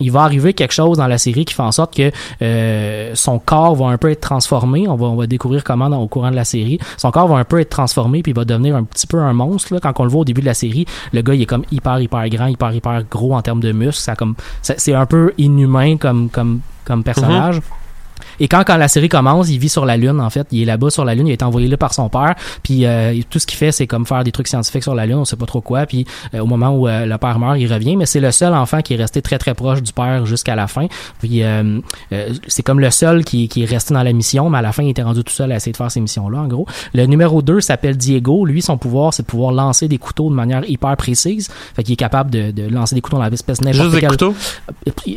il 0.00 0.10
va 0.10 0.22
arriver 0.22 0.52
quelque 0.52 0.72
chose 0.72 0.98
dans 0.98 1.06
la 1.06 1.18
série 1.18 1.44
qui 1.44 1.54
fait 1.54 1.62
en 1.62 1.72
sorte 1.72 1.94
que 1.94 2.10
euh, 2.42 3.12
son 3.14 3.38
corps 3.38 3.74
va 3.74 3.86
un 3.86 3.98
peu 3.98 4.10
être 4.10 4.20
transformé. 4.20 4.86
On 4.88 4.96
va, 4.96 5.06
on 5.06 5.16
va 5.16 5.26
découvrir 5.26 5.64
comment 5.64 5.88
dans, 5.88 6.00
au 6.00 6.08
courant 6.08 6.30
de 6.30 6.36
la 6.36 6.44
série. 6.44 6.78
Son 6.96 7.10
corps 7.10 7.28
va 7.28 7.36
un 7.36 7.44
peu 7.44 7.60
être 7.60 7.70
transformé 7.70 8.22
puis 8.22 8.32
il 8.32 8.36
va 8.36 8.44
devenir 8.44 8.76
un 8.76 8.84
petit 8.84 9.06
peu 9.06 9.18
un 9.18 9.32
monstre. 9.32 9.74
Là. 9.74 9.80
Quand 9.80 9.98
on 9.98 10.04
le 10.04 10.10
voit 10.10 10.20
au 10.20 10.24
début 10.24 10.40
de 10.40 10.46
la 10.46 10.54
série, 10.54 10.86
le 11.12 11.22
gars 11.22 11.34
il 11.34 11.42
est 11.42 11.46
comme 11.46 11.64
hyper 11.70 12.00
hyper 12.00 12.28
grand, 12.28 12.46
hyper 12.46 12.72
hyper 12.72 13.02
gros 13.10 13.34
en 13.34 13.42
termes 13.42 13.60
de 13.60 13.72
muscles. 13.72 14.02
Ça 14.02 14.14
comme 14.14 14.34
c'est 14.62 14.94
un 14.94 15.06
peu 15.06 15.32
inhumain 15.38 15.96
comme 15.96 16.28
comme 16.28 16.60
comme 16.84 17.02
personnage. 17.02 17.60
Et 18.40 18.48
quand, 18.48 18.62
quand 18.66 18.76
la 18.76 18.88
série 18.88 19.08
commence, 19.08 19.48
il 19.50 19.58
vit 19.58 19.68
sur 19.68 19.84
la 19.86 19.96
Lune, 19.96 20.20
en 20.20 20.30
fait. 20.30 20.46
Il 20.50 20.62
est 20.62 20.64
là-bas 20.64 20.90
sur 20.90 21.04
la 21.04 21.14
Lune, 21.14 21.26
il 21.26 21.30
a 21.30 21.34
été 21.34 21.44
envoyé 21.44 21.68
là 21.68 21.76
par 21.76 21.94
son 21.94 22.08
père. 22.08 22.34
Puis 22.62 22.84
euh, 22.86 23.14
tout 23.30 23.38
ce 23.38 23.46
qu'il 23.46 23.56
fait, 23.58 23.72
c'est 23.72 23.86
comme 23.86 24.06
faire 24.06 24.24
des 24.24 24.32
trucs 24.32 24.48
scientifiques 24.48 24.82
sur 24.82 24.94
la 24.94 25.06
Lune, 25.06 25.16
on 25.16 25.24
sait 25.24 25.36
pas 25.36 25.46
trop 25.46 25.60
quoi. 25.60 25.86
Puis 25.86 26.06
euh, 26.34 26.40
au 26.40 26.46
moment 26.46 26.70
où 26.70 26.88
euh, 26.88 27.06
le 27.06 27.18
père 27.18 27.38
meurt, 27.38 27.58
il 27.58 27.72
revient. 27.72 27.96
Mais 27.96 28.06
c'est 28.06 28.20
le 28.20 28.30
seul 28.30 28.54
enfant 28.54 28.82
qui 28.82 28.94
est 28.94 28.96
resté 28.96 29.22
très 29.22 29.38
très 29.38 29.54
proche 29.54 29.82
du 29.82 29.92
père 29.92 30.26
jusqu'à 30.26 30.54
la 30.54 30.66
fin. 30.66 30.86
Puis 31.20 31.42
euh, 31.42 31.80
euh, 32.12 32.28
c'est 32.46 32.62
comme 32.62 32.80
le 32.80 32.90
seul 32.90 33.24
qui, 33.24 33.48
qui 33.48 33.62
est 33.62 33.66
resté 33.66 33.94
dans 33.94 34.02
la 34.02 34.12
mission, 34.12 34.50
mais 34.50 34.58
à 34.58 34.62
la 34.62 34.72
fin, 34.72 34.82
il 34.82 34.90
était 34.90 35.02
rendu 35.02 35.22
tout 35.24 35.32
seul 35.32 35.52
à 35.52 35.56
essayer 35.56 35.72
de 35.72 35.76
faire 35.76 35.90
ces 35.90 36.00
missions-là, 36.00 36.38
en 36.40 36.46
gros. 36.46 36.66
Le 36.94 37.06
numéro 37.06 37.42
2 37.42 37.60
s'appelle 37.60 37.96
Diego. 37.96 38.44
Lui, 38.44 38.62
son 38.62 38.78
pouvoir, 38.78 39.14
c'est 39.14 39.22
de 39.22 39.26
pouvoir 39.28 39.52
lancer 39.52 39.88
des 39.88 39.98
couteaux 39.98 40.30
de 40.30 40.34
manière 40.34 40.68
hyper 40.68 40.96
précise. 40.96 41.48
Fait 41.74 41.82
qu'il 41.82 41.92
est 41.94 41.96
capable 41.96 42.30
de, 42.30 42.50
de 42.50 42.68
lancer 42.68 42.94
des 42.94 43.00
couteaux 43.00 43.18
dans 43.18 43.28
l'espèce 43.28 43.60
n'importe 43.60 43.90
Juste 43.90 44.00
des 44.00 44.06
couteaux? 44.06 44.34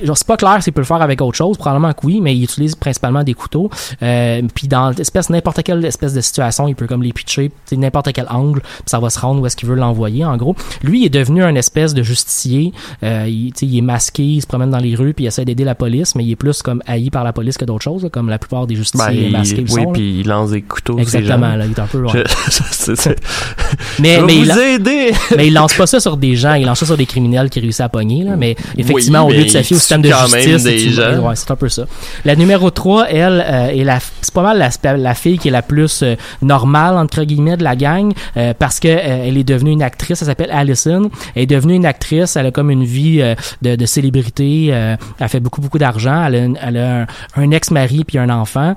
genre, 0.04 0.18
c'est 0.18 0.28
pas 0.28 0.38
clair 0.38 0.62
s'il 0.62 0.74
peut 0.74 0.82
le 0.82 0.86
faire 0.86 1.02
avec 1.02 1.22
autre 1.22 1.38
chose. 1.38 1.58
Probablement 1.58 1.94
que 1.94 2.06
oui, 2.06 2.22
mais 2.22 2.36
il 2.36 2.44
utilise 2.44 2.76
principalement 2.76 3.09
des 3.24 3.34
couteaux. 3.34 3.70
Euh, 4.04 4.42
puis 4.54 4.68
dans 4.68 4.90
l'espèce, 4.92 5.30
n'importe 5.30 5.64
quelle 5.64 5.84
espèce 5.86 6.14
de 6.14 6.22
situation, 6.22 6.68
il 6.68 6.76
peut 6.76 6.88
comme 6.88 7.04
les 7.04 7.14
pitcher, 7.14 7.52
n'importe 7.72 8.12
quel 8.14 8.28
angle, 8.30 8.62
puis 8.62 8.72
ça 8.86 9.00
va 9.00 9.10
se 9.10 9.20
rendre 9.20 9.42
où 9.42 9.46
est-ce 9.46 9.56
qu'il 9.58 9.68
veut 9.70 9.76
l'envoyer, 9.76 10.24
en 10.26 10.38
gros. 10.38 10.56
Lui, 10.84 11.02
il 11.02 11.06
est 11.06 11.10
devenu 11.10 11.44
un 11.44 11.56
espèce 11.56 11.94
de 11.94 12.04
justicier. 12.04 12.72
Euh, 13.04 13.26
il, 13.28 13.52
tu 13.54 13.60
sais, 13.60 13.66
il 13.66 13.78
est 13.78 13.82
masqué, 13.82 14.24
il 14.24 14.42
se 14.42 14.48
promène 14.48 14.70
dans 14.72 14.78
les 14.80 14.96
rues, 14.96 15.14
puis 15.14 15.26
il 15.26 15.28
essaie 15.28 15.46
d'aider 15.46 15.64
la 15.64 15.76
police, 15.76 16.16
mais 16.16 16.24
il 16.24 16.32
est 16.32 16.36
plus 16.36 16.62
comme 16.62 16.82
haï 16.88 17.10
par 17.10 17.24
la 17.24 17.34
police 17.34 17.58
que 17.58 17.66
d'autres 17.66 17.84
choses, 17.84 18.04
là, 18.04 18.10
comme 18.10 18.30
la 18.30 18.40
plupart 18.40 18.68
des 18.68 18.76
justiciers 18.76 19.30
Ben, 19.30 19.32
masqués 19.32 19.66
il, 19.68 19.74
oui, 19.74 19.84
puis 19.94 20.20
il 20.22 20.28
lance 20.28 20.52
des 20.52 20.62
couteaux. 20.62 20.98
Exactement, 21.00 21.56
là, 21.56 21.66
il 21.66 21.72
est 21.72 21.80
un 21.80 21.88
peu... 21.88 22.04
Je- 22.08 22.24
c'est- 22.50 22.96
c'est- 22.96 23.16
Mais, 24.00 24.20
il, 24.30 24.50
aider! 24.52 25.12
mais 25.38 25.48
il 25.48 25.54
lance 25.54 25.74
pas 25.74 25.88
ça 25.88 26.00
sur 26.00 26.18
des 26.18 26.36
gens, 26.36 26.54
il 26.54 26.66
lance 26.66 26.80
ça 26.80 26.86
sur 26.86 26.98
des 26.98 27.06
criminels 27.06 27.50
qui 27.50 27.60
réussissent 27.60 27.80
à 27.82 27.90
pogner, 27.90 28.24
là. 28.24 28.36
Mais 28.36 28.56
effectivement, 28.78 29.26
Oui, 29.26 29.34
au 29.34 29.38
lieu 29.38 29.44
de 29.46 29.50
se 29.50 29.62
fier 29.62 29.76
au 29.76 29.80
système 29.80 30.02
de 30.02 30.10
justice, 30.10 30.94
gens. 30.94 31.20
ouais, 31.28 31.36
c'est 31.36 31.52
un 31.52 31.56
peu 31.56 31.70
ça. 31.70 31.86
La 32.26 32.36
numéro 32.36 32.70
3, 32.72 32.99
elle, 33.10 33.44
euh, 33.46 33.68
est 33.70 33.84
la, 33.84 34.00
c'est 34.22 34.34
pas 34.34 34.42
mal 34.44 34.58
la, 34.84 35.14
fille 35.14 35.38
qui 35.38 35.48
est 35.48 35.52
la 35.52 35.62
plus 35.62 36.04
euh, 36.04 36.16
normale, 36.42 36.96
entre 36.98 37.24
guillemets, 37.24 37.58
de 37.58 37.64
la 37.64 37.76
gang, 37.76 38.12
euh, 38.38 38.54
parce 38.58 38.80
que 38.80 38.88
elle 38.88 39.38
est 39.38 39.44
devenue 39.44 39.72
une 39.72 39.84
actrice, 39.84 40.22
elle 40.22 40.28
s'appelle 40.28 40.52
Allison. 40.52 41.10
Elle 41.36 41.44
est 41.44 41.46
devenue 41.46 41.76
une 41.76 41.86
actrice, 41.86 42.36
elle 42.36 42.48
a 42.48 42.52
comme 42.52 42.72
une 42.72 42.84
vie 42.84 43.22
de, 43.62 43.86
célébrité, 43.86 44.68
elle 44.68 45.30
fait 45.30 45.40
beaucoup, 45.40 45.62
beaucoup 45.62 45.80
d'argent, 45.80 46.24
elle 46.26 46.36
a, 46.36 46.40
une- 46.40 46.60
elle 46.62 46.78
a 46.78 47.02
un, 47.02 47.06
un 47.36 47.52
ex-mari 47.52 48.04
puis 48.04 48.18
un 48.18 48.30
enfant. 48.30 48.76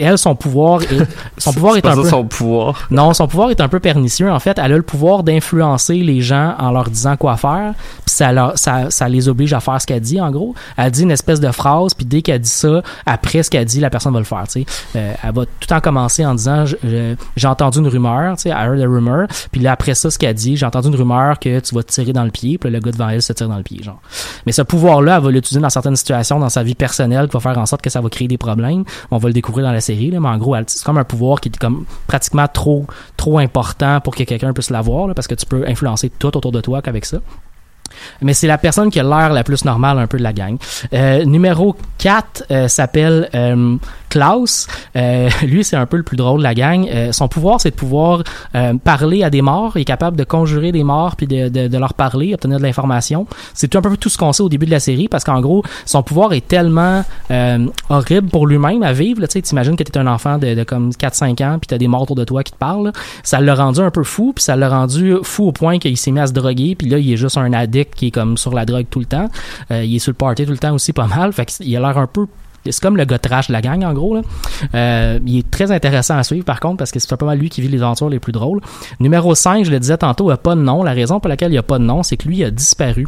Elle, 0.00 0.18
son 0.18 0.34
pouvoir 0.34 0.82
est, 0.82 0.88
son 1.38 1.52
pouvoir 1.52 1.74
est, 1.74 1.76
C'est 1.76 1.82
pas 1.82 1.92
un 1.92 1.96
peu... 2.02 2.08
son 2.08 2.24
pouvoir. 2.24 2.86
Non, 2.90 3.12
son 3.14 3.26
pouvoir 3.28 3.50
est 3.50 3.60
un 3.60 3.68
peu 3.68 3.80
pernicieux. 3.80 4.30
En 4.30 4.38
fait, 4.40 4.58
elle 4.58 4.72
a 4.72 4.76
le 4.76 4.82
pouvoir 4.82 5.22
d'influencer 5.22 5.94
les 5.96 6.20
gens 6.20 6.54
en 6.58 6.70
leur 6.70 6.88
disant 6.90 7.16
quoi 7.16 7.36
faire. 7.36 7.74
Puis 8.04 8.14
ça, 8.14 8.32
leur- 8.32 8.56
ça, 8.58 8.90
ça 8.90 9.08
les 9.08 9.28
oblige 9.28 9.52
à 9.52 9.60
faire 9.60 9.80
ce 9.80 9.86
qu'elle 9.86 10.00
dit, 10.00 10.20
en 10.20 10.30
gros. 10.30 10.54
Elle 10.76 10.90
dit 10.90 11.02
une 11.02 11.10
espèce 11.10 11.40
de 11.40 11.50
phrase, 11.50 11.94
puis 11.94 12.06
dès 12.06 12.22
qu'elle 12.22 12.40
dit 12.40 12.48
ça, 12.48 12.82
après 13.06 13.42
ce 13.42 13.50
qu'elle 13.50 13.64
dit, 13.64 13.80
la 13.80 13.90
personne 13.90 14.12
va 14.12 14.18
le 14.18 14.24
faire. 14.24 14.44
Tu 14.46 14.62
sais, 14.62 14.66
Euh, 14.96 15.12
elle 15.22 15.32
va 15.34 15.44
tout 15.44 15.66
temps 15.68 15.80
commencer 15.80 16.24
en 16.26 16.34
disant 16.34 16.64
j'ai 17.36 17.46
entendu 17.48 17.78
une 17.78 17.88
rumeur, 17.88 18.36
tu 18.36 18.42
sais, 18.42 18.48
I 18.50 18.52
heard 18.64 18.80
a 18.80 18.86
rumor. 18.86 19.26
Puis 19.52 19.60
là 19.60 19.72
après 19.72 19.94
ça, 19.94 20.10
ce 20.10 20.18
qu'elle 20.18 20.34
dit, 20.34 20.56
j'ai 20.56 20.66
entendu 20.66 20.88
une 20.88 20.96
rumeur 20.96 21.38
que 21.38 21.60
tu 21.60 21.74
vas 21.74 21.82
te 21.82 21.92
tirer 21.92 22.12
dans 22.12 22.24
le 22.24 22.30
pied. 22.30 22.58
Puis 22.58 22.70
là, 22.70 22.78
le 22.78 22.84
gars 22.84 22.92
devant 22.92 23.08
elle 23.08 23.22
se 23.22 23.32
tire 23.32 23.48
dans 23.48 23.56
le 23.56 23.62
pied, 23.62 23.82
genre. 23.82 24.00
Mais 24.46 24.52
ce 24.52 24.62
pouvoir-là, 24.62 25.16
elle 25.18 25.22
va 25.24 25.30
l'utiliser 25.30 25.60
dans 25.60 25.70
certaines 25.70 25.96
situations 25.96 26.38
dans 26.38 26.48
sa 26.48 26.62
vie 26.62 26.74
personnelle, 26.74 27.26
qui 27.28 27.32
va 27.34 27.40
faire 27.40 27.58
en 27.58 27.66
sorte 27.66 27.82
que 27.82 27.90
ça 27.90 28.00
va 28.00 28.08
créer 28.08 28.28
des 28.28 28.38
problèmes. 28.38 28.84
On 29.10 29.18
va 29.18 29.28
le 29.28 29.34
découvrir 29.34 29.66
dans 29.66 29.72
la 29.72 29.80
mais 29.94 30.28
en 30.28 30.38
gros, 30.38 30.56
c'est 30.66 30.84
comme 30.84 30.98
un 30.98 31.04
pouvoir 31.04 31.40
qui 31.40 31.48
est 31.48 31.56
comme 31.56 31.84
pratiquement 32.06 32.46
trop 32.48 32.86
trop 33.16 33.38
important 33.38 34.00
pour 34.00 34.14
que 34.14 34.24
quelqu'un 34.24 34.52
puisse 34.52 34.70
l'avoir, 34.70 35.14
parce 35.14 35.26
que 35.26 35.34
tu 35.34 35.46
peux 35.46 35.64
influencer 35.66 36.10
tout 36.10 36.36
autour 36.36 36.52
de 36.52 36.60
toi 36.60 36.82
qu'avec 36.82 37.04
ça. 37.04 37.18
Mais 38.22 38.34
c'est 38.34 38.46
la 38.46 38.58
personne 38.58 38.90
qui 38.90 39.00
a 39.00 39.02
l'air 39.02 39.32
la 39.32 39.44
plus 39.44 39.64
normale 39.64 39.98
un 39.98 40.06
peu 40.06 40.18
de 40.18 40.22
la 40.22 40.32
gang. 40.32 40.56
Euh, 40.92 41.24
numéro 41.24 41.76
4 41.98 42.44
euh, 42.50 42.68
s'appelle 42.68 43.28
euh, 43.34 43.76
Klaus. 44.10 44.66
Euh, 44.96 45.30
lui, 45.42 45.64
c'est 45.64 45.76
un 45.76 45.86
peu 45.86 45.96
le 45.96 46.02
plus 46.02 46.16
drôle 46.16 46.40
de 46.40 46.42
la 46.42 46.54
gang. 46.54 46.86
Euh, 46.92 47.12
son 47.12 47.28
pouvoir, 47.28 47.60
c'est 47.60 47.70
de 47.70 47.76
pouvoir 47.76 48.22
euh, 48.54 48.74
parler 48.74 49.22
à 49.22 49.30
des 49.30 49.40
morts. 49.40 49.72
Il 49.76 49.82
est 49.82 49.86
capable 49.86 50.16
de 50.18 50.24
conjurer 50.24 50.72
des 50.72 50.84
morts 50.84 51.16
puis 51.16 51.26
de, 51.26 51.48
de, 51.48 51.68
de 51.68 51.78
leur 51.78 51.94
parler, 51.94 52.34
obtenir 52.34 52.58
de 52.58 52.62
l'information. 52.62 53.26
C'est 53.54 53.74
un 53.74 53.80
peu 53.80 53.96
tout 53.96 54.10
ce 54.10 54.18
qu'on 54.18 54.32
sait 54.32 54.42
au 54.42 54.48
début 54.48 54.66
de 54.66 54.70
la 54.70 54.80
série 54.80 55.08
parce 55.08 55.24
qu'en 55.24 55.40
gros, 55.40 55.62
son 55.86 56.02
pouvoir 56.02 56.32
est 56.34 56.46
tellement 56.46 57.04
horrible 57.88 58.28
pour 58.28 58.46
lui-même 58.46 58.82
à 58.82 58.92
vivre. 58.92 59.20
Tu 59.22 59.28
sais, 59.30 59.42
t'imagines 59.42 59.76
que 59.76 59.84
t'es 59.84 59.96
un 59.96 60.08
enfant 60.08 60.36
de, 60.36 60.54
de 60.54 60.64
comme 60.64 60.90
4-5 60.90 61.44
ans 61.44 61.58
puis 61.58 61.68
t'as 61.68 61.78
des 61.78 61.88
morts 61.88 62.02
autour 62.02 62.16
de 62.16 62.24
toi 62.24 62.42
qui 62.42 62.52
te 62.52 62.58
parlent. 62.58 62.92
Ça 63.22 63.40
l'a 63.40 63.54
rendu 63.54 63.80
un 63.80 63.90
peu 63.90 64.02
fou 64.02 64.32
puis 64.34 64.42
ça 64.42 64.56
l'a 64.56 64.68
rendu 64.68 65.14
fou 65.22 65.46
au 65.46 65.52
point 65.52 65.78
qu'il 65.78 65.96
s'est 65.96 66.10
mis 66.10 66.20
à 66.20 66.26
se 66.26 66.32
droguer 66.32 66.74
puis 66.74 66.88
là, 66.88 66.98
il 66.98 67.12
est 67.12 67.16
juste 67.16 67.38
un 67.38 67.52
addict 67.52 67.94
qui 67.94 68.08
est 68.08 68.10
comme 68.10 68.36
sur 68.36 68.52
la 68.52 68.64
drogue 68.66 68.86
tout 68.90 68.98
le 68.98 69.06
temps. 69.06 69.28
Il 69.70 69.94
est 69.94 70.00
sur 70.00 70.10
le 70.10 70.16
party 70.16 70.44
tout 70.44 70.50
le 70.50 70.58
temps 70.58 70.74
aussi 70.74 70.92
pas 70.92 71.06
mal. 71.06 71.32
Fait 71.32 71.46
qu'il 71.46 71.76
a 71.76 71.80
l'air 71.80 71.96
un 71.96 72.08
peu 72.08 72.26
c'est 72.64 72.80
comme 72.80 72.96
le 72.96 73.04
gars 73.04 73.18
trash 73.18 73.48
de 73.48 73.52
la 73.52 73.60
gang 73.60 73.84
en 73.84 73.92
gros. 73.92 74.18
Euh, 74.74 75.18
il 75.26 75.38
est 75.38 75.50
très 75.50 75.72
intéressant 75.72 76.16
à 76.16 76.22
suivre 76.22 76.44
par 76.44 76.60
contre 76.60 76.78
parce 76.78 76.90
que 76.90 76.98
c'est 76.98 77.16
pas 77.16 77.34
lui 77.34 77.48
qui 77.48 77.60
vit 77.60 77.68
les 77.68 77.82
aventures 77.82 78.08
les 78.08 78.18
plus 78.18 78.32
drôles. 78.32 78.60
Numéro 78.98 79.34
5, 79.34 79.64
je 79.64 79.70
le 79.70 79.80
disais 79.80 79.98
tantôt, 79.98 80.30
il 80.30 80.32
a 80.32 80.36
pas 80.36 80.54
de 80.54 80.60
nom. 80.60 80.82
La 80.82 80.92
raison 80.92 81.20
pour 81.20 81.28
laquelle 81.28 81.52
il 81.52 81.58
a 81.58 81.62
pas 81.62 81.78
de 81.78 81.84
nom, 81.84 82.02
c'est 82.02 82.16
que 82.16 82.28
lui 82.28 82.44
a 82.44 82.50
disparu. 82.50 83.06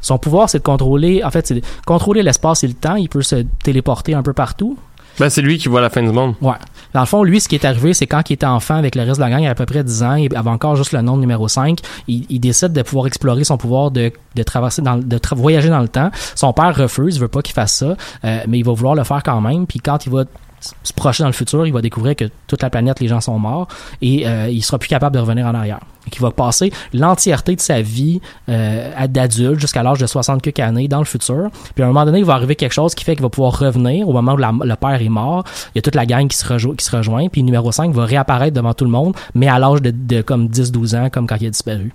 Son 0.00 0.18
pouvoir, 0.18 0.48
c'est 0.48 0.58
de 0.58 0.64
contrôler, 0.64 1.22
en 1.22 1.30
fait, 1.30 1.46
c'est 1.46 1.54
de 1.54 1.62
contrôler 1.86 2.22
l'espace 2.22 2.64
et 2.64 2.68
le 2.68 2.74
temps. 2.74 2.96
Il 2.96 3.08
peut 3.08 3.22
se 3.22 3.44
téléporter 3.62 4.14
un 4.14 4.22
peu 4.22 4.32
partout. 4.32 4.76
Ben, 5.18 5.28
c'est 5.30 5.42
lui 5.42 5.58
qui 5.58 5.68
voit 5.68 5.80
la 5.80 5.90
fin 5.90 6.02
du 6.02 6.10
monde. 6.10 6.34
Ouais. 6.40 6.54
Dans 6.94 7.00
le 7.00 7.06
fond, 7.06 7.22
lui, 7.22 7.40
ce 7.40 7.48
qui 7.48 7.54
est 7.54 7.64
arrivé, 7.64 7.94
c'est 7.94 8.06
quand 8.06 8.28
il 8.28 8.34
était 8.34 8.46
enfant 8.46 8.74
avec 8.74 8.94
le 8.94 9.02
reste 9.02 9.16
de 9.16 9.20
la 9.20 9.30
gang, 9.30 9.40
il 9.40 9.44
avait 9.44 9.52
à 9.52 9.54
peu 9.54 9.66
près 9.66 9.82
10 9.82 10.02
ans, 10.02 10.14
il 10.14 10.34
avait 10.36 10.50
encore 10.50 10.76
juste 10.76 10.92
le 10.92 11.00
nom 11.00 11.16
numéro 11.16 11.48
5, 11.48 11.78
il, 12.08 12.26
il 12.28 12.40
décide 12.40 12.72
de 12.72 12.82
pouvoir 12.82 13.06
explorer 13.06 13.44
son 13.44 13.56
pouvoir 13.56 13.90
de, 13.90 14.12
de 14.34 14.42
traverser 14.42 14.82
de 14.82 15.20
voyager 15.36 15.68
dans 15.68 15.80
le 15.80 15.88
temps. 15.88 16.10
Son 16.34 16.52
père 16.52 16.74
refuse, 16.76 17.18
veut 17.18 17.28
pas 17.28 17.42
qu'il 17.42 17.54
fasse 17.54 17.74
ça, 17.74 17.96
euh, 18.24 18.40
mais 18.48 18.58
il 18.58 18.64
va 18.64 18.72
vouloir 18.72 18.94
le 18.94 19.04
faire 19.04 19.22
quand 19.22 19.40
même. 19.40 19.66
Puis 19.66 19.80
quand 19.80 20.04
il 20.06 20.12
va 20.12 20.24
se 20.82 20.92
projeter 20.92 21.22
dans 21.22 21.28
le 21.28 21.34
futur, 21.34 21.66
il 21.66 21.72
va 21.72 21.80
découvrir 21.80 22.16
que 22.16 22.24
toute 22.46 22.62
la 22.62 22.70
planète, 22.70 23.00
les 23.00 23.08
gens 23.08 23.20
sont 23.20 23.38
morts 23.38 23.68
et 24.00 24.26
euh, 24.26 24.48
il 24.48 24.62
sera 24.62 24.78
plus 24.78 24.88
capable 24.88 25.14
de 25.14 25.20
revenir 25.20 25.46
en 25.46 25.54
arrière. 25.54 25.80
Il 26.12 26.20
va 26.20 26.30
passer 26.30 26.72
l'entièreté 26.92 27.54
de 27.54 27.60
sa 27.60 27.80
vie 27.80 28.20
euh, 28.48 29.06
d'adulte 29.06 29.60
jusqu'à 29.60 29.82
l'âge 29.82 29.98
de 29.98 30.06
60 30.06 30.42
quelques 30.42 30.60
années 30.60 30.88
dans 30.88 30.98
le 30.98 31.04
futur. 31.04 31.48
Puis 31.74 31.82
à 31.82 31.86
un 31.86 31.88
moment 31.88 32.04
donné, 32.04 32.18
il 32.20 32.24
va 32.24 32.34
arriver 32.34 32.56
quelque 32.56 32.72
chose 32.72 32.94
qui 32.94 33.04
fait 33.04 33.14
qu'il 33.14 33.22
va 33.22 33.28
pouvoir 33.28 33.58
revenir 33.58 34.08
au 34.08 34.12
moment 34.12 34.34
où 34.34 34.64
le 34.64 34.76
père 34.76 35.00
est 35.00 35.08
mort. 35.08 35.44
Il 35.74 35.76
y 35.76 35.78
a 35.78 35.82
toute 35.82 35.94
la 35.94 36.06
gang 36.06 36.26
qui 36.26 36.36
se, 36.36 36.72
qui 36.74 36.84
se 36.84 36.96
rejoint. 36.96 37.28
Puis 37.28 37.42
numéro 37.42 37.70
5 37.70 37.92
va 37.92 38.04
réapparaître 38.04 38.54
devant 38.54 38.74
tout 38.74 38.84
le 38.84 38.90
monde, 38.90 39.14
mais 39.34 39.48
à 39.48 39.58
l'âge 39.58 39.80
de, 39.80 39.90
de 39.90 40.22
comme 40.22 40.48
10-12 40.48 40.96
ans, 40.96 41.10
comme 41.10 41.26
quand 41.26 41.36
il 41.40 41.46
a 41.46 41.50
disparu. 41.50 41.92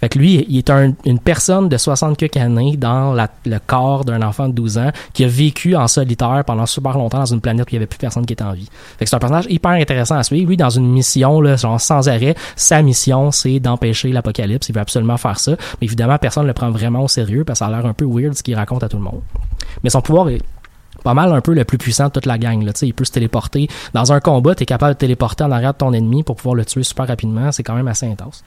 Fait 0.00 0.08
que 0.08 0.18
lui, 0.18 0.44
il 0.48 0.58
est 0.58 0.70
un- 0.70 0.92
une 1.04 1.18
personne 1.18 1.68
de 1.68 1.76
60 1.76 2.16
quelques 2.16 2.36
années 2.36 2.76
dans 2.76 3.14
le 3.14 3.58
corps 3.66 4.04
d'un 4.04 4.22
enfant 4.22 4.48
de 4.48 4.52
12 4.52 4.78
ans 4.78 4.90
qui 5.12 5.24
a 5.24 5.28
vécu 5.28 5.74
en 5.76 5.88
solitaire 5.88 6.42
pendant 6.46 6.66
super 6.66 6.96
longtemps 6.96 7.18
dans 7.18 7.26
une 7.26 7.40
planète 7.40 7.66
où 7.66 7.70
il 7.70 7.74
n'y 7.74 7.78
avait 7.78 7.86
plus 7.86 7.98
personne 7.98 8.24
qui 8.26 8.32
était 8.32 8.44
en 8.44 8.52
vie. 8.52 8.68
Fait 8.98 9.04
que 9.04 9.08
c'est 9.10 9.16
un 9.16 9.20
personnage 9.20 9.46
hyper 9.48 9.72
intéressant 9.72 10.16
à 10.16 10.22
suivre. 10.22 10.48
Lui, 10.48 10.56
dans 10.56 10.70
une 10.70 10.88
mission, 10.90 11.40
là, 11.40 11.56
genre 11.56 11.80
sans 11.80 12.08
arrêt, 12.08 12.34
sa 12.56 12.80
mission, 12.82 13.30
c'est 13.30 13.60
d'empêcher 13.60 14.12
l'apocalypse. 14.12 14.68
Il 14.68 14.74
veut 14.74 14.80
absolument 14.80 15.16
faire 15.16 15.38
ça. 15.38 15.52
Mais 15.80 15.86
évidemment, 15.86 16.18
personne 16.18 16.44
ne 16.44 16.48
le 16.48 16.54
prend 16.54 16.70
vraiment 16.70 17.02
au 17.04 17.08
sérieux 17.08 17.44
parce 17.44 17.58
que 17.60 17.64
ça 17.64 17.70
a 17.70 17.76
l'air 17.76 17.86
un 17.86 17.92
peu 17.94 18.04
weird 18.06 18.34
ce 18.34 18.42
qu'il 18.42 18.54
raconte 18.54 18.82
à 18.82 18.88
tout 18.88 18.96
le 18.96 19.02
monde. 19.02 19.20
Mais 19.82 19.90
son 19.90 20.00
pouvoir 20.00 20.28
est 20.28 20.40
pas 21.08 21.14
mal 21.14 21.32
un 21.32 21.40
peu 21.40 21.54
le 21.54 21.64
plus 21.64 21.78
puissant 21.78 22.08
de 22.08 22.10
toute 22.10 22.26
la 22.26 22.36
gang. 22.36 22.62
Là. 22.62 22.72
Il 22.82 22.92
peut 22.92 23.06
se 23.06 23.12
téléporter. 23.12 23.66
Dans 23.94 24.12
un 24.12 24.20
combat, 24.20 24.54
tu 24.54 24.64
es 24.64 24.66
capable 24.66 24.92
de 24.92 24.98
téléporter 24.98 25.42
en 25.42 25.50
arrière 25.50 25.72
de 25.72 25.78
ton 25.78 25.94
ennemi 25.94 26.22
pour 26.22 26.36
pouvoir 26.36 26.54
le 26.54 26.66
tuer 26.66 26.82
super 26.82 27.08
rapidement. 27.08 27.50
C'est 27.50 27.62
quand 27.62 27.74
même 27.74 27.88
assez 27.88 28.04
intense. 28.04 28.44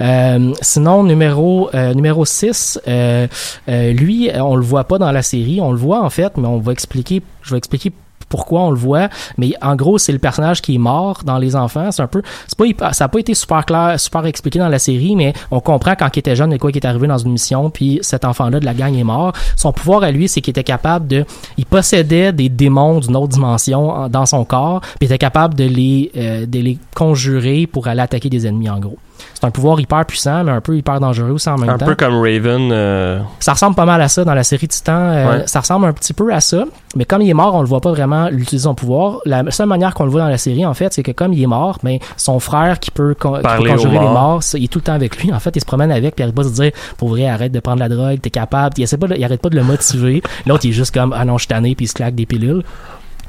Euh, 0.00 0.52
sinon, 0.60 1.02
numéro 1.02 1.70
euh, 1.74 1.92
numéro 1.92 2.24
6, 2.24 2.78
euh, 2.86 3.26
lui, 3.66 4.30
on 4.32 4.54
le 4.54 4.62
voit 4.62 4.84
pas 4.84 4.98
dans 4.98 5.10
la 5.10 5.22
série. 5.22 5.60
On 5.60 5.72
le 5.72 5.76
voit 5.76 6.04
en 6.04 6.10
fait, 6.10 6.36
mais 6.36 6.46
on 6.46 6.58
va 6.58 6.70
expliquer, 6.70 7.20
je 7.42 7.50
vais 7.50 7.58
expliquer 7.58 7.90
pourquoi 8.28 8.62
on 8.62 8.70
le 8.70 8.76
voit, 8.78 9.08
mais 9.38 9.52
en 9.62 9.76
gros, 9.76 9.98
c'est 9.98 10.12
le 10.12 10.18
personnage 10.18 10.62
qui 10.62 10.74
est 10.74 10.78
mort 10.78 11.20
dans 11.24 11.38
Les 11.38 11.56
Enfants. 11.56 11.90
C'est 11.92 12.02
un 12.02 12.06
peu, 12.06 12.22
c'est 12.46 12.74
pas, 12.74 12.92
ça 12.92 13.04
a 13.04 13.08
pas 13.08 13.18
été 13.20 13.34
super 13.34 13.64
clair, 13.64 13.98
super 13.98 14.24
expliqué 14.26 14.58
dans 14.58 14.68
la 14.68 14.78
série, 14.78 15.16
mais 15.16 15.32
on 15.50 15.60
comprend 15.60 15.94
quand 15.98 16.08
il 16.14 16.18
était 16.18 16.36
jeune 16.36 16.52
et 16.52 16.58
quoi 16.58 16.72
qui 16.72 16.78
est 16.78 16.86
arrivé 16.86 17.06
dans 17.06 17.18
une 17.18 17.32
mission, 17.32 17.70
puis 17.70 17.98
cet 18.02 18.24
enfant-là 18.24 18.60
de 18.60 18.64
la 18.64 18.74
gang 18.74 18.94
est 18.96 19.04
mort. 19.04 19.32
Son 19.56 19.72
pouvoir 19.72 20.02
à 20.02 20.10
lui, 20.10 20.28
c'est 20.28 20.40
qu'il 20.40 20.50
était 20.52 20.64
capable 20.64 21.06
de, 21.06 21.24
il 21.56 21.66
possédait 21.66 22.32
des 22.32 22.48
démons 22.48 23.00
d'une 23.00 23.16
autre 23.16 23.28
dimension 23.28 23.90
en- 23.90 24.08
dans 24.08 24.26
son 24.26 24.44
corps, 24.44 24.80
puis 24.80 24.90
il 25.02 25.04
était 25.06 25.18
capable 25.18 25.54
de 25.54 25.64
les, 25.64 26.10
euh, 26.16 26.46
de 26.46 26.58
les 26.58 26.78
conjurer 26.94 27.66
pour 27.66 27.88
aller 27.88 28.00
attaquer 28.00 28.28
des 28.30 28.46
ennemis 28.46 28.70
en 28.70 28.78
gros. 28.78 28.98
C'est 29.44 29.48
un 29.48 29.50
pouvoir 29.50 29.78
hyper 29.78 30.06
puissant, 30.06 30.42
mais 30.42 30.52
un 30.52 30.60
peu 30.62 30.74
hyper 30.76 31.00
dangereux 31.00 31.30
aussi 31.32 31.48
en 31.50 31.58
même 31.58 31.68
Un 31.68 31.76
temps. 31.76 31.84
peu 31.84 31.94
comme 31.94 32.14
Raven. 32.20 32.70
euh, 32.72 33.20
Ça 33.40 33.52
ressemble 33.52 33.76
pas 33.76 33.84
mal 33.84 34.00
à 34.00 34.08
ça 34.08 34.24
dans 34.24 34.32
la 34.32 34.42
série 34.42 34.68
Titan. 34.68 34.92
euh, 34.94 35.24
Ouais. 35.40 35.42
Ça 35.46 35.60
ressemble 35.60 35.86
un 35.86 35.92
petit 35.92 36.14
peu 36.14 36.32
à 36.32 36.40
ça. 36.40 36.64
Mais 36.96 37.04
comme 37.04 37.20
il 37.22 37.28
est 37.28 37.34
mort, 37.34 37.54
on 37.54 37.60
le 37.60 37.66
voit 37.66 37.80
pas 37.82 37.90
vraiment 37.90 38.28
l'utiliser 38.30 38.64
son 38.64 38.74
pouvoir. 38.74 39.18
La 39.26 39.50
seule 39.50 39.66
manière 39.66 39.92
qu'on 39.94 40.04
le 40.04 40.10
voit 40.10 40.22
dans 40.22 40.28
la 40.28 40.38
série, 40.38 40.64
en 40.64 40.72
fait, 40.74 40.92
c'est 40.94 41.02
que 41.02 41.12
comme 41.12 41.32
il 41.34 41.42
est 41.42 41.46
mort, 41.46 41.78
mais 41.82 42.00
son 42.16 42.38
frère 42.40 42.78
qui 42.80 42.90
peut, 42.90 43.14
con- 43.18 43.32
qui 43.32 43.36
peut 43.38 43.42
Parler 43.42 43.70
conjurer 43.72 43.94
les 43.98 43.98
morts. 44.00 44.40
il 44.54 44.64
est 44.64 44.68
tout 44.68 44.78
le 44.78 44.84
temps 44.84 44.92
avec 44.94 45.22
lui. 45.22 45.32
En 45.32 45.40
fait, 45.40 45.54
il 45.56 45.60
se 45.60 45.66
promène 45.66 45.90
avec, 45.92 46.14
puis 46.14 46.22
il 46.22 46.24
arrête 46.24 46.34
pas 46.34 46.42
de 46.44 46.48
se 46.48 46.54
dire, 46.54 46.72
pour 46.96 47.08
vrai, 47.10 47.26
arrête 47.26 47.52
de 47.52 47.60
prendre 47.60 47.80
la 47.80 47.88
drogue, 47.90 48.20
t'es 48.22 48.30
capable. 48.30 48.74
Il, 48.78 48.82
essaie 48.84 48.96
pas 48.96 49.08
de- 49.08 49.16
il 49.16 49.24
arrête 49.24 49.42
pas 49.42 49.50
de 49.50 49.56
le 49.56 49.62
motiver. 49.64 50.22
L'autre, 50.46 50.64
il 50.64 50.70
est 50.70 50.72
juste 50.72 50.94
comme, 50.94 51.12
ah 51.14 51.24
non, 51.24 51.34
je 51.36 51.42
suis 51.42 51.48
tanné, 51.48 51.74
puis 51.74 51.84
il 51.84 51.88
se 51.88 51.94
claque 51.94 52.14
des 52.14 52.26
pilules. 52.26 52.62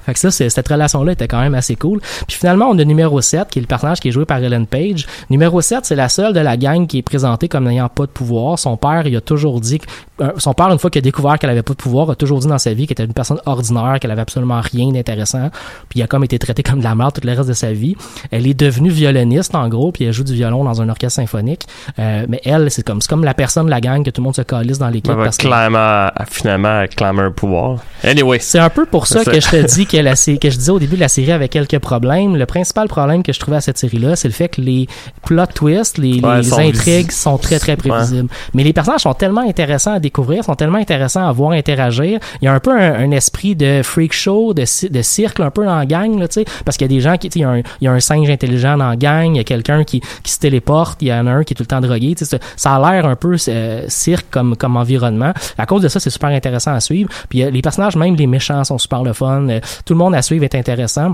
Fait 0.06 0.14
que 0.14 0.20
ça, 0.20 0.32
c'est- 0.32 0.50
cette 0.50 0.68
relation-là 0.68 1.14
était 1.14 1.28
quand 1.28 1.40
même 1.42 1.56
assez 1.56 1.76
cool. 1.76 2.00
Puis 2.28 2.38
finalement, 2.38 2.68
on 2.70 2.78
a 2.78 2.84
numéro 2.84 3.20
7, 3.22 3.50
qui 3.50 3.60
est 3.60 3.62
le 3.62 3.68
personnage 3.68 4.00
qui 4.00 4.10
est 4.10 4.12
joué 4.12 4.26
par 4.26 4.38
Ellen 4.38 4.68
Page. 4.68 5.06
Numéro 5.30 5.62
7, 5.62 5.86
c'est 5.86 5.96
la 5.96 6.10
seule 6.10 6.34
de 6.34 6.40
la 6.40 6.58
gang 6.58 6.88
qui 6.88 7.00
est 7.00 7.02
présentée 7.02 7.48
comme 7.48 7.66
n'ayant 7.66 7.90
pas 7.90 8.04
de 8.06 8.12
pouvoir. 8.12 8.60
Son 8.60 8.78
père, 8.78 9.08
il 9.08 9.16
a 9.16 9.22
toujours 9.22 9.60
dit 9.62 9.80
que, 9.80 9.86
euh, 10.22 10.32
son 10.38 10.54
père, 10.54 10.68
une 10.72 10.80
fois 10.80 10.90
qu'il 10.90 11.00
a 11.00 11.02
découvert 11.02 11.38
qu'elle 11.40 11.50
avait 11.50 11.62
pas 11.64 11.74
de 11.74 11.78
pouvoir, 11.78 12.10
a 12.10 12.16
toujours 12.16 12.40
dit 12.40 12.48
dans 12.48 12.58
sa 12.58 12.74
vie 12.74 12.88
qu'elle 12.88 12.94
était 12.94 13.06
une 13.06 13.14
personne 13.14 13.40
ordinaire, 13.46 13.98
qu'elle 14.00 14.12
avait 14.12 14.22
absolument 14.22 14.62
rien 14.62 14.92
d'intéressant. 14.92 15.50
Puis 15.90 16.00
il 16.00 16.04
a 16.04 16.08
comme 16.08 16.24
été 16.24 16.38
traité 16.40 16.64
comme 16.64 16.80
de 16.80 16.84
la 16.84 16.96
merde 16.96 17.14
tout 17.14 17.22
le 17.26 17.34
reste 17.34 17.50
de 17.50 17.54
sa 17.54 17.72
vie. 17.74 17.96
Elle 18.32 18.48
est 18.48 18.54
devenue 18.54 18.90
violoniste, 18.90 19.56
en 19.56 19.68
gros, 19.70 19.92
puis 19.92 20.06
elle 20.06 20.14
joue 20.14 20.24
du 20.24 20.34
violon 20.34 20.64
dans 20.64 20.82
un 20.82 20.90
orchestre 20.90 21.16
symphonique. 21.22 21.64
Euh, 22.00 22.26
mais 22.30 22.42
elle, 22.46 22.70
c'est 22.72 22.84
comme, 22.84 23.02
c'est 23.02 23.10
comme 23.10 23.24
la 23.24 23.34
personne 23.34 23.66
de 23.66 23.72
la 23.72 23.82
gang 23.82 24.04
que 24.04 24.10
tout 24.10 24.22
le 24.22 24.26
monde 24.26 24.36
se 24.36 24.42
calisse 24.42 24.78
dans 24.78 24.90
l'équipe. 24.90 25.12
va 25.14 25.24
parce 25.26 25.38
que- 25.38 25.48
clairement, 25.48 26.10
finalement, 26.30 26.86
clamer 26.96 27.24
un 27.24 27.32
pouvoir. 27.32 27.80
Anyway. 28.04 28.40
c'est 28.40 28.60
un 28.60 28.70
peu 28.70 28.86
pour 28.86 29.08
ça 29.08 29.24
que 29.24 29.40
je 29.40 29.50
te 29.50 29.74
dis 29.76 29.86
que 29.98 30.04
la 30.04 30.14
que 30.14 30.50
je 30.50 30.58
disais 30.58 30.72
au 30.72 30.80
début 30.80 30.96
de 30.96 31.02
la 31.02 31.08
série 31.08 31.32
avait 31.32 31.50
quelques 31.50 31.80
problèmes. 31.80 32.36
Le 32.36 32.46
principal 32.46 32.88
problème 32.88 33.24
que 33.24 33.34
je 33.34 33.40
trouvais 33.40 33.58
à 33.58 33.62
cette 33.62 33.78
série-là, 33.78 34.16
c'est 34.16 34.28
le 34.28 34.34
fait 34.34 34.50
que 34.50 34.62
les 34.62 34.88
plot 35.26 35.46
twists, 35.54 35.98
les, 35.98 36.20
Ouais, 36.20 36.38
les 36.38 36.44
sont 36.44 36.58
intrigues 36.60 37.12
sont 37.12 37.38
très 37.38 37.60
très 37.60 37.76
prévisibles. 37.76 38.30
Mais 38.54 38.64
les 38.64 38.74
personnages 38.74 39.02
sont 39.02 39.14
tellement 39.14 39.42
intéressants 39.48 39.94
à 39.94 40.00
découvrir, 40.00 40.44
sont 40.44 40.56
tellement 40.56 40.78
intéressants 40.78 41.28
à 41.28 41.32
voir 41.32 41.52
interagir. 41.52 42.20
Il 42.42 42.46
y 42.46 42.48
a 42.48 42.54
un 42.54 42.60
peu 42.60 42.72
un, 42.72 42.94
un 42.94 43.12
esprit 43.12 43.56
de 43.56 43.82
freak 43.84 44.14
show, 44.14 44.54
de, 44.54 44.64
de 44.90 45.02
cirque 45.02 45.40
un 45.40 45.52
peu 45.52 45.66
dans 45.66 45.76
la 45.78 45.86
gang, 45.86 46.20
là, 46.20 46.28
tu 46.28 46.36
sais, 46.42 46.46
parce 46.66 46.78
qu'il 46.78 46.86
y 46.90 46.94
a 46.94 46.96
des 46.96 47.02
gens 47.02 47.18
qui, 47.18 47.30
tu 47.30 47.34
sais, 47.34 47.40
il 47.40 47.42
y, 47.44 47.46
a 47.46 47.50
un- 47.50 47.58
il 47.60 47.86
y 47.86 47.88
a 47.88 47.92
un 47.92 48.00
singe 48.00 48.30
intelligent 48.30 48.78
dans 48.78 48.90
la 48.90 48.96
gang, 48.96 49.30
il 49.34 49.38
y 49.38 49.40
a 49.40 49.44
quelqu'un 49.44 49.84
qui, 49.84 50.02
qui 50.24 50.32
se 50.32 50.40
téléporte, 50.40 51.02
il 51.02 51.08
y 51.10 51.14
en 51.14 51.28
a 51.28 51.32
un 51.32 51.44
qui 51.44 51.54
est 51.54 51.56
tout 51.56 51.64
le 51.64 51.68
temps 51.68 51.82
drogué, 51.82 52.16
tu 52.16 52.26
sais, 52.26 52.38
ça, 52.38 52.38
ça 52.56 52.76
a 52.76 52.92
l'air 52.92 53.06
un 53.06 53.16
peu 53.16 53.36
euh, 53.48 53.86
cirque 53.88 54.26
comme 54.32 54.56
comme 54.56 54.78
environnement. 54.78 55.34
À 55.58 55.66
cause 55.66 55.82
de 55.82 55.88
ça, 55.88 56.00
c'est 56.00 56.10
super 56.10 56.30
intéressant 56.30 56.74
à 56.74 56.80
suivre. 56.80 57.10
Puis 57.30 57.44
euh, 57.44 57.50
les 57.50 57.62
personnages, 57.62 57.96
même 57.96 58.16
les 58.16 58.28
méchants, 58.28 58.64
sont 58.64 58.78
super 58.78 59.04
le 59.04 59.14
fun. 59.14 59.48
Euh, 59.50 59.60
tout 59.86 59.94
le 59.94 60.00
monde 60.00 60.16
à 60.16 60.22
suivre 60.22 60.44
est 60.44 60.56
intéressant. 60.56 61.14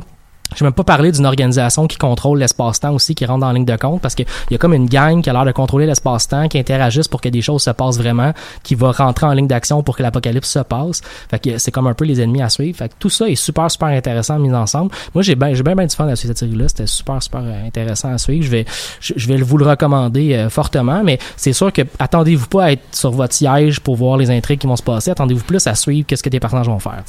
Je 0.54 0.60
vais 0.60 0.66
même 0.66 0.74
pas 0.74 0.84
parler 0.84 1.14
d'une 1.14 1.26
organisation 1.26 1.88
qui 1.88 1.98
contrôle 1.98 2.40
l'espace-temps 2.40 2.94
aussi, 2.94 3.16
qui 3.16 3.26
rentre 3.26 3.46
en 3.46 3.54
ligne 3.54 3.66
de 3.66 3.76
compte, 3.78 4.02
parce 4.02 4.16
qu'il 4.16 4.26
y 4.50 4.56
a 4.56 4.58
comme 4.58 4.74
une 4.74 4.88
gang 4.88 5.22
qui 5.22 5.30
a 5.30 5.34
l'air 5.34 5.46
de 5.46 5.52
contrôler 5.54 5.86
l'espace-temps, 5.86 6.50
qui 6.50 6.60
interagissent 6.60 7.08
pour 7.08 7.22
que 7.22 7.30
des 7.30 7.42
choses 7.42 7.64
se 7.64 7.70
passent 7.70 7.98
vraiment, 7.98 8.34
qui 8.64 8.76
va 8.76 8.92
rentrer 8.92 9.28
en 9.28 9.34
ligne 9.34 9.48
d'action 9.48 9.82
pour 9.82 9.96
que 9.96 10.04
l'apocalypse 10.04 10.50
se 10.50 10.60
passe. 10.60 11.02
Fait 11.30 11.40
que 11.40 11.58
c'est 11.58 11.72
comme 11.72 11.88
un 11.88 11.94
peu 11.94 12.04
les 12.04 12.22
ennemis 12.22 12.42
à 12.42 12.50
suivre. 12.50 12.78
Fait 12.78 12.90
que 12.90 12.96
tout 13.00 13.10
ça 13.10 13.30
est 13.30 13.36
super, 13.36 13.72
super 13.72 13.88
intéressant 13.88 14.40
mis 14.40 14.54
ensemble. 14.54 14.92
Moi, 15.16 15.22
j'ai 15.22 15.36
bien, 15.36 15.54
j'ai 15.54 15.64
bien, 15.64 15.76
bien 15.76 15.86
du 15.86 15.96
fun 15.96 16.08
à 16.08 16.18
suivre 16.18 16.34
cette 16.34 16.40
série-là. 16.40 16.68
C'était 16.68 16.88
super, 16.88 17.24
super 17.24 17.42
euh, 17.46 17.68
intéressant 17.68 18.12
à 18.12 18.18
suivre. 18.18 18.44
Je 18.44 18.52
vais, 18.52 18.66
je, 19.00 19.28
vais 19.28 19.38
vous 19.38 19.58
le 19.58 19.66
recommander 19.66 20.34
euh, 20.34 20.50
fortement, 20.50 21.02
mais 21.02 21.18
c'est 21.38 21.54
sûr 21.54 21.72
que 21.72 21.84
attendez-vous 21.98 22.48
pas 22.48 22.66
à 22.66 22.72
être 22.74 22.84
sur 22.92 23.12
votre 23.12 23.34
siège 23.34 23.80
pour 23.80 23.96
voir 23.96 24.18
les 24.18 24.30
intrigues 24.30 24.60
qui 24.60 24.68
vont 24.68 24.76
se 24.76 24.84
passer. 24.84 25.12
Attendez-vous 25.12 25.46
plus 25.46 25.66
à 25.68 25.76
suivre 25.76 26.06
qu'est-ce 26.06 26.24
que 26.24 26.30
des 26.30 26.42
personnages 26.42 26.68
vont 26.68 26.80
faire. 26.80 27.04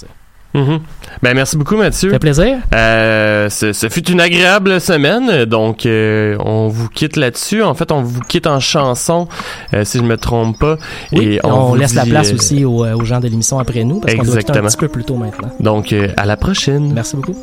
Mhm. 0.55 0.81
Ben, 1.23 1.35
merci 1.35 1.57
beaucoup, 1.57 1.77
Mathieu. 1.77 2.11
Ça 2.11 2.15
fait 2.15 2.19
plaisir. 2.19 2.59
Euh, 2.75 3.49
ce, 3.49 3.73
ce 3.73 3.89
fut 3.89 4.11
une 4.11 4.21
agréable 4.21 4.81
semaine, 4.81 5.45
donc 5.45 5.87
euh, 5.87 6.37
on 6.41 6.69
vous 6.69 6.89
quitte 6.89 7.17
là-dessus. 7.17 7.63
En 7.63 7.75
fait, 7.75 7.91
on 7.93 8.03
vous 8.03 8.21
quitte 8.21 8.47
en 8.47 8.61
chanson, 8.61 9.29
euh, 9.73 9.85
si 9.85 9.99
je 9.99 10.03
me 10.03 10.17
trompe 10.17 10.59
pas. 10.59 10.77
Oui, 11.13 11.35
et 11.35 11.41
on, 11.47 11.75
laisse 11.75 11.95
la 11.95 12.05
place 12.05 12.33
euh, 12.33 12.35
aussi 12.35 12.65
aux, 12.65 12.85
aux 12.87 13.05
gens 13.05 13.21
de 13.21 13.29
l'émission 13.29 13.59
après 13.59 13.85
nous, 13.85 14.01
parce 14.01 14.15
qu'on 14.15 14.25
doit 14.25 14.37
quitter 14.37 14.53
un 14.53 14.65
Exactement. 14.65 14.69
petit 14.69 14.77
peu 14.77 14.89
plus 14.89 15.05
tôt 15.05 15.17
maintenant. 15.17 15.51
Donc, 15.61 15.93
euh, 15.93 16.09
à 16.17 16.27
la 16.27 16.37
prochaine. 16.37 16.93
Merci 16.93 17.17
beaucoup. 17.17 17.37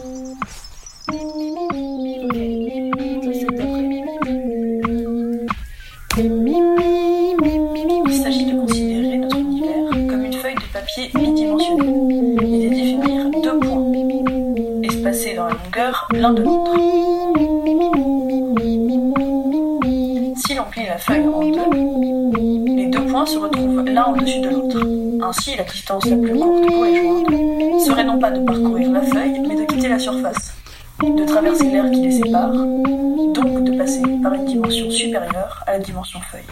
Il 8.12 8.14
s'agit 8.24 8.46
de 8.46 8.60
considérer 8.60 9.18
notre 9.18 9.38
univers 9.38 9.90
comme 10.10 10.26
une 10.26 10.34
feuille 10.34 10.56
de 10.56 10.74
papier 10.74 11.10
bidimensionnelle 11.14 12.49
l'un 16.14 16.34
de 16.34 16.42
l'autre. 16.44 16.72
Si 20.36 20.56
l'on 20.56 20.64
plie 20.66 20.86
la 20.86 20.98
feuille 20.98 21.28
en 21.28 21.40
deux, 21.40 21.70
les 22.76 22.88
deux 22.88 23.06
points 23.06 23.26
se 23.26 23.38
retrouvent 23.38 23.84
l'un 23.86 24.06
au-dessus 24.06 24.40
de 24.42 24.50
l'autre. 24.50 24.78
Ainsi, 25.22 25.56
la 25.56 25.64
distance 25.64 26.06
la 26.06 26.18
plus 26.18 26.38
courte 26.40 26.66
pour 26.72 26.84
les 26.86 26.96
joindre 26.96 27.32
serait 27.86 28.04
non 28.04 28.20
pas 28.20 28.32
de 28.32 28.44
parcourir 28.44 28.92
la 28.92 29.02
feuille, 29.02 29.40
mais 29.48 29.56
de 29.56 29.66
quitter 29.66 29.90
la 29.90 30.00
surface, 30.00 30.54
de 31.02 31.26
traverser 31.26 31.70
l'air 31.70 31.90
qui 31.92 32.02
les 32.02 32.12
sépare, 32.12 32.52
donc 32.52 33.64
de 33.64 33.78
passer 33.78 34.02
par 34.22 34.34
une 34.34 34.46
dimension 34.46 34.90
supérieure 34.90 35.64
à 35.68 35.74
la 35.74 35.80
dimension 35.80 36.20
feuille. 36.22 36.44